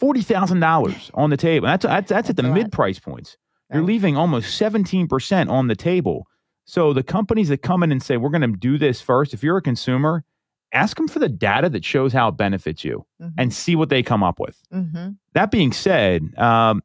$40,000 0.00 1.10
on 1.14 1.30
the 1.30 1.36
table. 1.36 1.66
That's, 1.66 1.84
that's, 1.84 2.08
that's 2.08 2.30
at 2.30 2.36
the 2.36 2.42
That's 2.42 2.46
a 2.52 2.54
lot. 2.54 2.62
mid 2.64 2.72
price 2.72 2.98
points. 2.98 3.36
You're 3.72 3.82
leaving 3.82 4.16
almost 4.16 4.60
17% 4.60 5.48
on 5.48 5.68
the 5.68 5.76
table. 5.76 6.26
So 6.64 6.92
the 6.92 7.04
companies 7.04 7.48
that 7.50 7.58
come 7.62 7.82
in 7.84 7.92
and 7.92 8.02
say, 8.02 8.16
we're 8.16 8.30
going 8.30 8.42
to 8.42 8.48
do 8.58 8.78
this 8.78 9.00
first, 9.00 9.32
if 9.32 9.44
you're 9.44 9.58
a 9.58 9.62
consumer, 9.62 10.24
ask 10.72 10.96
them 10.96 11.06
for 11.06 11.20
the 11.20 11.28
data 11.28 11.68
that 11.68 11.84
shows 11.84 12.12
how 12.12 12.28
it 12.28 12.36
benefits 12.36 12.84
you 12.84 13.06
Mhm. 13.22 13.32
and 13.38 13.52
see 13.54 13.76
what 13.76 13.88
they 13.88 14.02
come 14.02 14.22
up 14.24 14.40
with. 14.40 14.60
Mhm. 14.72 15.16
That 15.34 15.50
being 15.52 15.72
said, 15.72 16.22
um, 16.36 16.82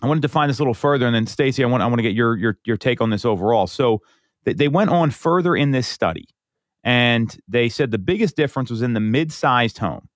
I 0.00 0.06
want 0.06 0.18
to 0.18 0.26
define 0.26 0.48
this 0.48 0.58
a 0.58 0.62
little 0.62 0.74
further, 0.74 1.06
and 1.06 1.14
then 1.14 1.26
Stacy, 1.26 1.62
I 1.62 1.66
want 1.66 1.82
I 1.82 1.86
want 1.86 1.98
to 1.98 2.02
get 2.02 2.14
your 2.14 2.36
your 2.36 2.56
your 2.64 2.76
take 2.76 3.00
on 3.00 3.10
this 3.10 3.24
overall. 3.24 3.66
So 3.66 4.00
they, 4.44 4.52
they 4.54 4.68
went 4.68 4.90
on 4.90 5.10
further 5.10 5.56
in 5.56 5.72
this 5.72 5.88
study, 5.88 6.26
and 6.84 7.36
they 7.48 7.68
said 7.68 7.90
the 7.90 7.98
biggest 7.98 8.36
difference 8.36 8.70
was 8.70 8.80
in 8.82 8.92
the 8.92 9.00
mid-sized 9.00 9.78
home, 9.78 10.07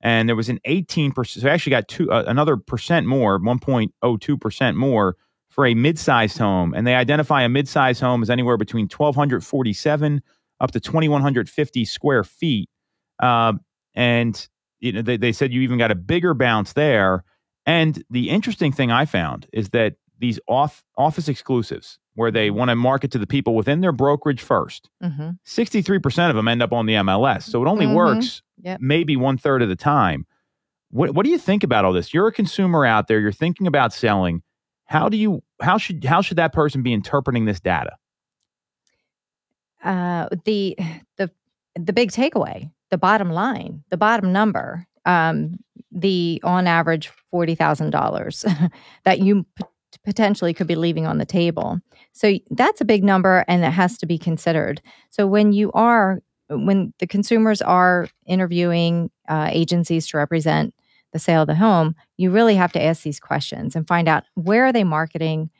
and 0.00 0.28
there 0.28 0.36
was 0.36 0.48
an 0.48 0.60
18 0.64 1.12
percent. 1.12 1.42
So 1.42 1.46
they 1.48 1.52
actually 1.52 1.70
got 1.70 1.88
two 1.88 2.10
uh, 2.10 2.24
another 2.26 2.56
percent 2.56 3.06
more, 3.06 3.38
1.02 3.40 4.40
percent 4.40 4.76
more 4.76 5.16
for 5.50 5.66
a 5.66 5.74
mid-sized 5.74 6.38
home, 6.38 6.72
and 6.74 6.86
they 6.86 6.94
identify 6.94 7.42
a 7.42 7.48
mid-sized 7.48 8.00
home 8.00 8.22
as 8.22 8.30
anywhere 8.30 8.56
between 8.56 8.84
1,247 8.88 10.22
up 10.60 10.70
to 10.72 10.80
2,150 10.80 11.84
square 11.84 12.24
feet, 12.24 12.68
um, 13.20 13.60
and 13.94 14.48
you 14.80 14.92
know 14.92 15.02
they, 15.02 15.16
they 15.16 15.32
said 15.32 15.52
you 15.52 15.60
even 15.62 15.78
got 15.78 15.90
a 15.90 15.94
bigger 15.96 16.34
bounce 16.34 16.72
there. 16.74 17.24
And 17.66 18.02
the 18.10 18.30
interesting 18.30 18.72
thing 18.72 18.90
I 18.90 19.04
found 19.04 19.46
is 19.52 19.70
that 19.70 19.94
these 20.18 20.40
off 20.48 20.82
office 20.96 21.28
exclusives, 21.28 21.98
where 22.14 22.30
they 22.30 22.50
want 22.50 22.70
to 22.70 22.76
market 22.76 23.10
to 23.12 23.18
the 23.18 23.26
people 23.26 23.54
within 23.54 23.82
their 23.82 23.92
brokerage 23.92 24.40
first, 24.42 24.88
Mhm. 25.02 25.38
63% 25.46 26.30
of 26.30 26.34
them 26.36 26.48
end 26.48 26.62
up 26.62 26.72
on 26.72 26.86
the 26.86 26.94
MLS. 26.94 27.42
So 27.44 27.62
it 27.62 27.68
only 27.68 27.86
Mhm. 27.86 27.94
works 27.94 28.42
Yep. 28.62 28.80
maybe 28.80 29.16
one 29.16 29.38
third 29.38 29.62
of 29.62 29.68
the 29.68 29.76
time. 29.76 30.26
What 30.90 31.14
what 31.14 31.24
do 31.24 31.30
you 31.30 31.38
think 31.38 31.62
about 31.64 31.84
all 31.84 31.92
this? 31.92 32.12
You're 32.14 32.28
a 32.28 32.32
consumer 32.32 32.84
out 32.84 33.08
there, 33.08 33.20
you're 33.20 33.32
thinking 33.32 33.66
about 33.66 33.92
selling. 33.92 34.42
How 34.86 35.08
do 35.08 35.16
you 35.16 35.42
how 35.60 35.78
should 35.78 36.04
how 36.04 36.22
should 36.22 36.38
that 36.38 36.52
person 36.52 36.82
be 36.82 36.92
interpreting 36.92 37.44
this 37.44 37.60
data? 37.60 37.96
uh, 39.84 40.28
the 40.44 40.76
the 41.16 41.30
the 41.74 41.92
big 41.92 42.10
takeaway, 42.10 42.70
the 42.90 42.98
bottom 42.98 43.30
line, 43.30 43.84
the 43.90 43.96
bottom 43.96 44.32
number, 44.32 44.86
um, 45.04 45.58
the 45.92 46.40
on 46.44 46.66
average 46.66 47.10
forty 47.30 47.54
thousand 47.54 47.90
dollars 47.90 48.44
that 49.04 49.20
you 49.20 49.46
p- 49.56 49.64
potentially 50.04 50.52
could 50.52 50.66
be 50.66 50.74
leaving 50.74 51.06
on 51.06 51.18
the 51.18 51.26
table. 51.26 51.78
So 52.12 52.38
that's 52.50 52.80
a 52.80 52.84
big 52.84 53.04
number, 53.04 53.44
and 53.48 53.64
it 53.64 53.70
has 53.70 53.96
to 53.98 54.06
be 54.06 54.18
considered. 54.18 54.82
So 55.10 55.26
when 55.26 55.52
you 55.52 55.70
are 55.72 56.20
when 56.48 56.92
the 56.98 57.06
consumers 57.06 57.60
are 57.62 58.08
interviewing 58.26 59.10
uh, 59.28 59.48
agencies 59.52 60.06
to 60.08 60.16
represent 60.16 60.74
the 61.12 61.18
sale 61.18 61.42
of 61.42 61.46
the 61.46 61.54
home, 61.54 61.94
you 62.16 62.30
really 62.30 62.54
have 62.54 62.72
to 62.72 62.82
ask 62.82 63.02
these 63.02 63.20
questions 63.20 63.74
and 63.74 63.86
find 63.86 64.08
out 64.08 64.24
where 64.34 64.66
are 64.66 64.72
they 64.72 64.84
marketing, 64.84 65.50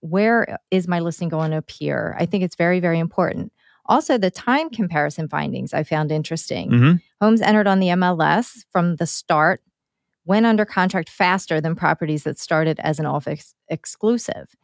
where 0.00 0.58
is 0.70 0.88
my 0.88 1.00
listing 1.00 1.28
going 1.28 1.50
to 1.50 1.56
appear. 1.56 2.16
I 2.18 2.26
think 2.26 2.44
it's 2.44 2.56
very 2.56 2.80
very 2.80 2.98
important. 2.98 3.52
Also, 3.86 4.18
the 4.18 4.30
time 4.30 4.68
comparison 4.68 5.28
findings 5.28 5.72
I 5.72 5.82
found 5.82 6.12
interesting. 6.12 6.70
Mm-hmm. 6.70 6.92
Homes 7.22 7.40
entered 7.40 7.66
on 7.66 7.80
the 7.80 7.88
MLS 7.88 8.64
from 8.70 8.96
the 8.96 9.06
start 9.06 9.62
went 10.26 10.44
under 10.44 10.66
contract 10.66 11.08
faster 11.08 11.58
than 11.58 11.74
properties 11.74 12.24
that 12.24 12.38
started 12.38 12.78
as 12.80 12.98
an 12.98 13.06
office 13.06 13.54
exclusive. 13.68 14.54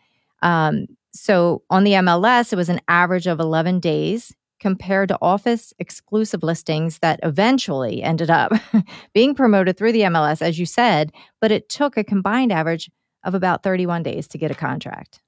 Um, 0.42 0.87
so 1.12 1.62
on 1.70 1.84
the 1.84 1.92
MLS, 1.92 2.52
it 2.52 2.56
was 2.56 2.68
an 2.68 2.82
average 2.87 3.26
of 3.26 3.40
11 3.40 3.80
days 3.80 4.34
compared 4.60 5.08
to 5.08 5.18
office 5.20 5.72
exclusive 5.78 6.42
listings 6.42 6.98
that 7.00 7.20
eventually 7.22 8.02
ended 8.02 8.30
up 8.30 8.52
being 9.14 9.34
promoted 9.34 9.76
through 9.76 9.92
the 9.92 10.02
MLS, 10.02 10.40
as 10.40 10.58
you 10.58 10.66
said, 10.66 11.12
but 11.40 11.50
it 11.50 11.68
took 11.68 11.96
a 11.96 12.04
combined 12.04 12.52
average 12.52 12.90
of 13.24 13.34
about 13.34 13.62
31 13.62 14.02
days 14.02 14.28
to 14.28 14.38
get 14.38 14.50
a 14.50 14.54
contract. 14.54 15.20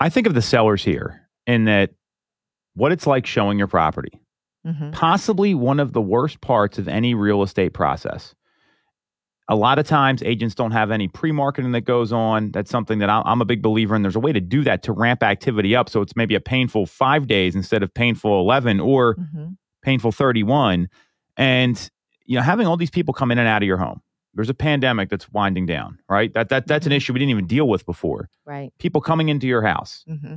I 0.00 0.08
think 0.08 0.26
of 0.26 0.34
the 0.34 0.42
sellers 0.42 0.82
here 0.82 1.28
in 1.46 1.64
that 1.66 1.90
what 2.74 2.92
it's 2.92 3.06
like 3.06 3.26
showing 3.26 3.58
your 3.58 3.66
property. 3.66 4.20
Mhm. 4.66 4.92
possibly 4.92 5.54
one 5.54 5.80
of 5.80 5.94
the 5.94 6.02
worst 6.02 6.42
parts 6.42 6.76
of 6.78 6.86
any 6.86 7.14
real 7.14 7.42
estate 7.42 7.72
process. 7.72 8.34
A 9.50 9.56
lot 9.56 9.78
of 9.80 9.86
times, 9.86 10.22
agents 10.22 10.54
don't 10.54 10.70
have 10.70 10.90
any 10.92 11.08
pre 11.08 11.32
marketing 11.32 11.72
that 11.72 11.80
goes 11.82 12.12
on. 12.12 12.52
That's 12.52 12.70
something 12.70 13.00
that 13.00 13.10
I'm 13.10 13.40
a 13.40 13.44
big 13.44 13.62
believer 13.62 13.96
in. 13.96 14.02
There's 14.02 14.14
a 14.16 14.20
way 14.20 14.32
to 14.32 14.40
do 14.40 14.62
that 14.62 14.84
to 14.84 14.92
ramp 14.92 15.22
activity 15.24 15.74
up. 15.74 15.88
So 15.90 16.00
it's 16.02 16.14
maybe 16.14 16.36
a 16.36 16.40
painful 16.40 16.86
five 16.86 17.26
days 17.26 17.56
instead 17.56 17.82
of 17.82 17.92
painful 17.92 18.38
11 18.40 18.78
or 18.78 19.16
Mhm. 19.16 19.56
painful 19.82 20.12
31. 20.12 20.88
And, 21.36 21.90
you 22.26 22.36
know, 22.36 22.42
having 22.42 22.66
all 22.68 22.76
these 22.76 22.90
people 22.90 23.12
come 23.12 23.32
in 23.32 23.38
and 23.38 23.48
out 23.48 23.60
of 23.62 23.66
your 23.66 23.76
home. 23.76 24.00
There's 24.34 24.48
a 24.50 24.54
pandemic 24.54 25.08
that's 25.08 25.28
winding 25.32 25.66
down, 25.66 25.98
right? 26.08 26.32
That, 26.34 26.48
that 26.50 26.68
That's 26.68 26.86
an 26.86 26.92
Mhm. 26.92 26.96
issue 26.96 27.12
we 27.12 27.18
didn't 27.18 27.30
even 27.30 27.46
deal 27.48 27.68
with 27.68 27.84
before. 27.84 28.28
Right. 28.46 28.72
People 28.78 29.00
coming 29.00 29.28
into 29.28 29.48
your 29.48 29.62
house 29.62 30.04
hmm 30.06 30.36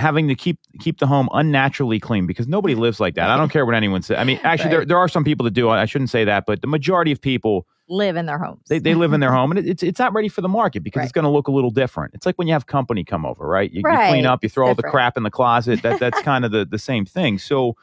having 0.00 0.26
to 0.28 0.34
keep 0.34 0.58
keep 0.80 0.98
the 0.98 1.06
home 1.06 1.28
unnaturally 1.32 2.00
clean 2.00 2.26
because 2.26 2.48
nobody 2.48 2.74
lives 2.74 2.98
like 3.00 3.14
that. 3.14 3.28
I 3.30 3.36
don't 3.36 3.50
care 3.50 3.64
what 3.66 3.74
anyone 3.74 4.02
says. 4.02 4.18
I 4.18 4.24
mean, 4.24 4.40
actually, 4.42 4.70
there 4.70 4.78
Right. 4.80 4.88
there 4.88 4.98
are 4.98 5.08
some 5.08 5.22
people 5.24 5.44
that 5.44 5.52
do. 5.52 5.68
I 5.68 5.84
shouldn't 5.86 6.10
say 6.10 6.24
that, 6.24 6.46
but 6.46 6.60
the 6.62 6.66
majority 6.66 7.12
of 7.12 7.20
people 7.20 7.66
Live 7.88 8.14
in 8.16 8.26
their 8.26 8.38
homes. 8.38 8.62
they, 8.68 8.78
they 8.78 8.94
live 8.94 9.12
in 9.12 9.18
their 9.20 9.32
home 9.32 9.50
and 9.50 9.58
it, 9.58 9.66
it's 9.66 9.82
it's 9.82 9.98
not 9.98 10.12
ready 10.12 10.28
for 10.28 10.40
the 10.42 10.48
market 10.48 10.82
because 10.84 11.02
it's 11.02 11.12
going 11.12 11.24
to 11.24 11.28
look 11.30 11.48
a 11.48 11.50
little 11.50 11.70
different. 11.72 12.14
It's 12.14 12.24
like 12.24 12.36
when 12.38 12.46
you 12.46 12.52
have 12.52 12.66
company 12.66 13.02
come 13.04 13.26
over, 13.26 13.44
right? 13.46 13.70
You, 13.72 13.82
you 13.84 13.96
clean 14.08 14.26
up, 14.26 14.42
you 14.44 14.48
throw 14.48 14.68
all 14.68 14.74
the 14.76 14.82
crap 14.84 15.16
in 15.16 15.22
the 15.24 15.30
closet. 15.30 15.82
That 15.82 15.98
that's 16.00 16.20
kind 16.30 16.44
of 16.44 16.50
the 16.52 16.64
the 16.64 16.78
same 16.78 17.04
thing. 17.04 17.38
So 17.38 17.76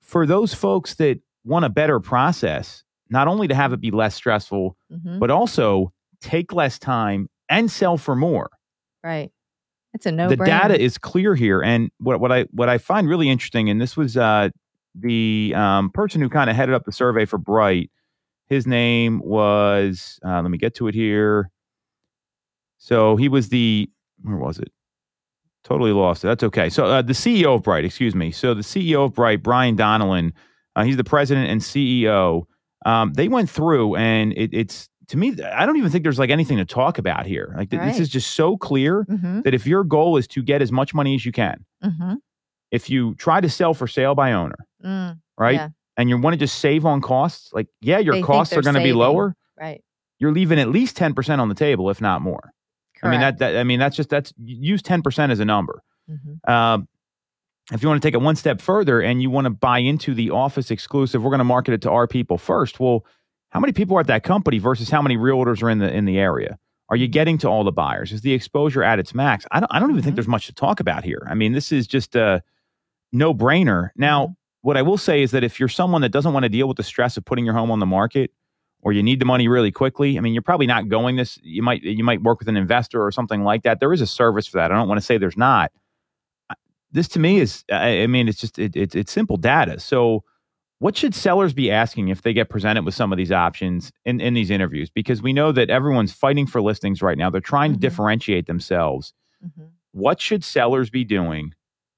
for 0.00 0.26
those 0.26 0.54
folks 0.54 0.94
that 0.94 1.20
want 1.44 1.64
a 1.64 1.68
better 1.68 2.00
process, 2.00 2.82
not 3.10 3.28
only 3.28 3.46
to 3.48 3.54
have 3.54 3.72
it 3.72 3.80
be 3.80 3.90
less 3.90 4.14
stressful, 4.14 4.76
Mhm. 4.92 5.18
but 5.20 5.30
also 5.30 5.92
take 6.20 6.52
less 6.52 6.78
time, 6.78 7.28
and 7.48 7.70
sell 7.70 7.96
for 7.98 8.16
more. 8.16 8.50
Right. 9.04 9.30
It's 9.96 10.04
a 10.04 10.12
no. 10.12 10.28
the 10.28 10.36
data 10.36 10.78
is 10.78 10.98
clear 10.98 11.34
here, 11.34 11.62
and 11.62 11.90
what 12.00 12.20
what 12.20 12.30
I 12.30 12.42
what 12.50 12.68
I 12.68 12.76
find 12.76 13.08
really 13.08 13.30
interesting, 13.30 13.70
and 13.70 13.80
this 13.80 13.96
was 13.96 14.14
uh, 14.14 14.50
the 14.94 15.54
um, 15.56 15.88
person 15.88 16.20
who 16.20 16.28
kind 16.28 16.50
of 16.50 16.56
headed 16.56 16.74
up 16.74 16.84
the 16.84 16.92
survey 16.92 17.24
for 17.24 17.38
Bright. 17.38 17.90
His 18.46 18.66
name 18.66 19.22
was 19.24 20.20
uh, 20.22 20.42
let 20.42 20.50
me 20.50 20.58
get 20.58 20.74
to 20.74 20.88
it 20.88 20.94
here. 20.94 21.50
So 22.76 23.16
he 23.16 23.30
was 23.30 23.48
the 23.48 23.88
where 24.20 24.36
was 24.36 24.58
it? 24.58 24.70
Totally 25.64 25.92
lost 25.92 26.24
it. 26.24 26.26
That's 26.26 26.42
okay. 26.42 26.68
So 26.68 26.84
uh, 26.84 27.00
the 27.00 27.14
CEO 27.14 27.54
of 27.54 27.62
Bright, 27.62 27.86
excuse 27.86 28.14
me. 28.14 28.32
So 28.32 28.52
the 28.52 28.60
CEO 28.60 29.06
of 29.06 29.14
Bright, 29.14 29.42
Brian 29.42 29.78
Donnellan, 29.78 30.32
uh, 30.76 30.84
he's 30.84 30.98
the 30.98 31.04
president 31.04 31.48
and 31.48 31.62
CEO. 31.62 32.42
Um, 32.84 33.14
they 33.14 33.28
went 33.28 33.48
through, 33.48 33.96
and 33.96 34.34
it, 34.34 34.50
it's 34.52 34.90
to 35.08 35.16
me, 35.16 35.36
I 35.42 35.64
don't 35.66 35.76
even 35.76 35.90
think 35.90 36.02
there's 36.02 36.18
like 36.18 36.30
anything 36.30 36.56
to 36.58 36.64
talk 36.64 36.98
about 36.98 37.26
here. 37.26 37.54
Like 37.56 37.70
th- 37.70 37.82
this 37.82 38.00
is 38.00 38.08
just 38.08 38.34
so 38.34 38.56
clear 38.56 39.04
Mm-hmm, 39.08 39.42
that 39.42 39.54
if 39.54 39.66
your 39.66 39.84
goal 39.84 40.16
is 40.16 40.26
to 40.28 40.42
get 40.42 40.62
as 40.62 40.72
much 40.72 40.94
money 40.94 41.14
as 41.14 41.24
you 41.24 41.32
can, 41.32 41.64
mm-hmm, 41.84 42.14
if 42.72 42.90
you 42.90 43.14
try 43.14 43.40
to 43.40 43.48
sell 43.48 43.72
for 43.74 43.86
sale 43.86 44.14
by 44.14 44.32
owner, 44.32 44.56
mm, 44.84 45.18
right, 45.38 45.54
Yeah. 45.54 45.68
and 45.96 46.08
you 46.08 46.18
want 46.18 46.34
to 46.34 46.38
just 46.38 46.58
save 46.58 46.84
on 46.84 47.00
costs, 47.00 47.52
like 47.52 47.68
yeah, 47.80 47.98
your 47.98 48.14
They 48.16 48.22
costs 48.22 48.56
are 48.56 48.62
going 48.62 48.74
to 48.74 48.82
be 48.82 48.92
lower. 48.92 49.36
right. 49.58 49.82
You're 50.18 50.32
leaving 50.32 50.58
at 50.58 50.68
least 50.70 50.96
ten 50.96 51.12
percent 51.14 51.40
on 51.40 51.48
the 51.50 51.54
table, 51.54 51.90
if 51.90 52.00
not 52.00 52.22
more. 52.22 52.52
I 53.02 53.10
mean 53.10 53.20
that, 53.20 53.38
that 53.38 53.56
I 53.58 53.62
mean 53.64 53.78
that's 53.78 53.94
just 53.94 54.08
that's 54.08 54.32
use 54.42 54.80
ten 54.82 55.02
percent 55.02 55.30
as 55.30 55.38
a 55.40 55.44
number. 55.44 55.82
Mhm. 56.10 56.50
Um, 56.50 56.88
if 57.72 57.82
you 57.82 57.88
want 57.88 58.00
to 58.00 58.06
take 58.06 58.14
it 58.14 58.22
one 58.22 58.36
step 58.36 58.60
further 58.60 59.00
and 59.00 59.20
you 59.20 59.28
want 59.28 59.44
to 59.44 59.50
buy 59.50 59.78
into 59.80 60.14
the 60.14 60.30
office 60.30 60.70
exclusive, 60.70 61.22
we're 61.22 61.30
going 61.30 61.38
to 61.38 61.44
market 61.44 61.74
it 61.74 61.82
to 61.82 61.90
our 61.90 62.06
people 62.06 62.38
first. 62.38 62.78
Well, 62.80 63.04
how 63.56 63.60
many 63.60 63.72
people 63.72 63.96
are 63.96 64.00
at 64.00 64.06
that 64.08 64.22
company 64.22 64.58
versus 64.58 64.90
how 64.90 65.00
many 65.00 65.16
realtors 65.16 65.62
are 65.62 65.70
in 65.70 65.78
the 65.78 65.90
in 65.90 66.04
the 66.04 66.18
area? 66.18 66.58
Are 66.90 66.96
you 66.96 67.08
getting 67.08 67.38
to 67.38 67.48
all 67.48 67.64
the 67.64 67.72
buyers? 67.72 68.12
Is 68.12 68.20
the 68.20 68.34
exposure 68.34 68.82
at 68.82 68.98
its 68.98 69.14
max? 69.14 69.46
I 69.50 69.60
don't. 69.60 69.72
I 69.74 69.80
don't 69.80 69.88
even 69.88 70.02
think 70.02 70.12
Mhm. 70.12 70.16
there's 70.16 70.28
much 70.28 70.44
to 70.48 70.52
talk 70.52 70.78
about 70.78 71.04
here. 71.04 71.26
I 71.26 71.34
mean, 71.34 71.54
this 71.54 71.72
is 71.72 71.86
just 71.86 72.14
a 72.16 72.42
no 73.14 73.32
brainer. 73.32 73.92
Now, 73.96 74.36
what 74.60 74.76
I 74.76 74.82
will 74.82 74.98
say 74.98 75.22
is 75.22 75.30
that 75.30 75.42
if 75.42 75.58
you're 75.58 75.70
someone 75.70 76.02
that 76.02 76.10
doesn't 76.10 76.34
want 76.34 76.42
to 76.42 76.50
deal 76.50 76.68
with 76.68 76.76
the 76.76 76.82
stress 76.82 77.16
of 77.16 77.24
putting 77.24 77.46
your 77.46 77.54
home 77.54 77.70
on 77.70 77.78
the 77.80 77.86
market, 77.86 78.30
or 78.82 78.92
you 78.92 79.02
need 79.02 79.20
the 79.20 79.24
money 79.24 79.48
really 79.48 79.72
quickly, 79.72 80.18
I 80.18 80.20
mean, 80.20 80.34
you're 80.34 80.42
probably 80.42 80.66
not 80.66 80.90
going 80.90 81.16
this. 81.16 81.38
You 81.42 81.62
might 81.62 81.82
you 81.82 82.04
might 82.04 82.22
work 82.22 82.40
with 82.40 82.48
an 82.48 82.58
investor 82.58 83.02
or 83.02 83.10
something 83.10 83.42
like 83.42 83.62
that. 83.62 83.80
There 83.80 83.94
is 83.94 84.02
a 84.02 84.06
service 84.06 84.46
for 84.46 84.58
that. 84.58 84.70
I 84.70 84.74
don't 84.74 84.86
want 84.86 85.00
to 85.00 85.06
say 85.06 85.16
there's 85.16 85.38
not. 85.38 85.72
This 86.92 87.08
to 87.08 87.18
me 87.18 87.40
is. 87.40 87.64
I, 87.72 88.02
I 88.02 88.06
mean, 88.06 88.28
it's 88.28 88.38
just 88.38 88.58
it, 88.58 88.76
it's 88.76 88.94
it's 88.94 89.10
simple 89.10 89.38
data. 89.38 89.80
So. 89.80 90.24
What 90.78 90.96
should 90.96 91.14
sellers 91.14 91.54
be 91.54 91.70
asking 91.70 92.08
if 92.08 92.20
they 92.22 92.34
get 92.34 92.50
presented 92.50 92.84
with 92.84 92.94
some 92.94 93.10
of 93.12 93.16
these 93.16 93.32
options 93.32 93.92
in, 94.04 94.20
in 94.20 94.34
these 94.34 94.50
interviews? 94.50 94.90
Because 94.90 95.22
we 95.22 95.32
know 95.32 95.50
that 95.52 95.70
everyone's 95.70 96.12
fighting 96.12 96.46
for 96.46 96.60
listings 96.60 97.00
right 97.00 97.16
now. 97.16 97.30
They're 97.30 97.40
trying 97.40 97.72
to 97.72 97.78
Mhm. 97.78 97.80
differentiate 97.82 98.46
themselves 98.46 99.14
Mhm. 99.44 99.68
what 99.92 100.20
should 100.20 100.44
sellers 100.44 100.90
be 100.90 101.04
doing 101.04 101.52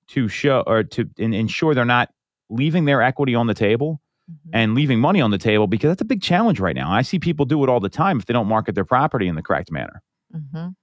to 0.09 0.29
show 0.29 0.62
or 0.67 0.85
to 0.85 1.09
in, 1.19 1.35
ensure 1.35 1.75
they're 1.75 1.85
not 1.85 2.11
leaving 2.51 2.85
their 2.85 3.03
equity 3.03 3.35
on 3.35 3.47
the 3.49 3.55
table 3.55 4.01
Mhm. 4.31 4.51
and 4.53 4.75
leaving 4.75 5.01
money 5.01 5.21
on 5.21 5.31
the 5.33 5.38
table 5.38 5.67
because 5.67 5.91
that's 5.91 6.01
a 6.03 6.05
big 6.05 6.23
challenge 6.23 6.61
right 6.61 6.77
now. 6.77 6.91
I 6.91 7.03
see 7.03 7.19
people 7.19 7.47
do 7.47 7.62
it 7.64 7.69
all 7.69 7.81
the 7.81 7.88
time 7.88 8.19
if 8.19 8.27
they 8.27 8.33
don't 8.33 8.47
market 8.47 8.75
their 8.77 8.85
property 8.85 9.27
in 9.27 9.35
the 9.35 9.43
correct 9.43 9.73
manner. 9.73 10.03
Mhm. 10.35 10.75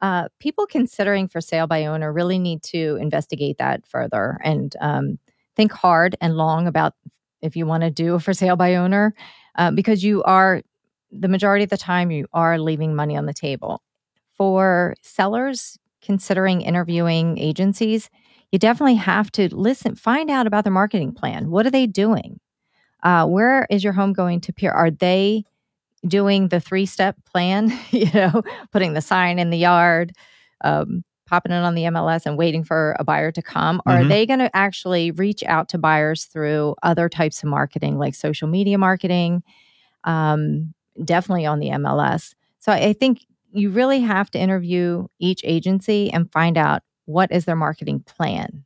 Uh, 0.00 0.28
people 0.38 0.66
considering 0.66 1.26
for 1.28 1.40
sale 1.40 1.66
by 1.66 1.84
owner 1.86 2.12
really 2.12 2.38
need 2.38 2.62
to 2.62 2.96
investigate 3.00 3.58
that 3.58 3.86
further 3.86 4.38
and 4.44 4.76
um, 4.80 5.18
think 5.56 5.72
hard 5.72 6.14
and 6.20 6.36
long 6.36 6.66
about 6.66 6.94
if 7.44 7.56
you 7.56 7.66
want 7.66 7.82
to 7.82 7.90
do 7.90 8.14
a 8.14 8.20
for 8.20 8.34
sale 8.34 8.56
by 8.56 8.74
owner, 8.74 9.14
uh, 9.56 9.70
because 9.70 10.02
you 10.02 10.22
are 10.24 10.62
the 11.12 11.28
majority 11.28 11.64
of 11.64 11.70
the 11.70 11.76
time 11.76 12.10
you 12.10 12.26
are 12.32 12.58
leaving 12.58 12.94
money 12.94 13.16
on 13.16 13.26
the 13.26 13.34
table. 13.34 13.82
For 14.36 14.94
sellers 15.02 15.78
considering 16.02 16.60
interviewing 16.60 17.38
agencies, 17.38 18.10
you 18.50 18.58
definitely 18.58 18.96
have 18.96 19.30
to 19.32 19.54
listen, 19.54 19.94
find 19.94 20.30
out 20.30 20.46
about 20.46 20.64
their 20.64 20.72
marketing 20.72 21.12
plan. 21.12 21.50
What 21.50 21.66
are 21.66 21.70
they 21.70 21.86
doing? 21.86 22.40
Uh, 23.02 23.26
where 23.26 23.66
is 23.70 23.84
your 23.84 23.92
home 23.92 24.12
going 24.12 24.40
to 24.40 24.50
appear? 24.50 24.70
Are 24.72 24.90
they 24.90 25.44
doing 26.06 26.48
the 26.48 26.60
three 26.60 26.86
step 26.86 27.16
plan, 27.24 27.76
you 27.90 28.10
know, 28.12 28.42
putting 28.72 28.94
the 28.94 29.00
sign 29.00 29.38
in 29.38 29.50
the 29.50 29.58
yard, 29.58 30.12
um, 30.62 31.04
popping 31.26 31.52
it 31.52 31.56
on 31.62 31.74
the 31.74 31.84
MLS 31.84 32.26
and 32.26 32.36
waiting 32.36 32.64
for 32.64 32.96
a 32.98 33.04
buyer 33.04 33.32
to 33.32 33.42
come? 33.42 33.80
Or 33.86 33.92
Mhm. 33.92 34.00
are 34.00 34.04
they 34.08 34.26
going 34.26 34.38
to 34.40 34.54
actually 34.56 35.10
reach 35.10 35.42
out 35.44 35.68
to 35.70 35.78
buyers 35.78 36.24
through 36.24 36.74
other 36.82 37.08
types 37.08 37.42
of 37.42 37.48
marketing, 37.48 37.98
like 37.98 38.14
social 38.14 38.48
media 38.48 38.78
marketing, 38.78 39.42
um, 40.04 40.74
definitely 41.04 41.46
on 41.46 41.58
the 41.60 41.70
MLS? 41.70 42.34
So 42.58 42.72
I 42.72 42.92
think 42.92 43.26
you 43.52 43.70
really 43.70 44.00
have 44.00 44.30
to 44.32 44.38
interview 44.38 45.06
each 45.18 45.40
agency 45.44 46.10
and 46.12 46.30
find 46.32 46.56
out 46.56 46.82
what 47.06 47.30
is 47.30 47.44
their 47.44 47.56
marketing 47.56 48.00
plan. 48.00 48.64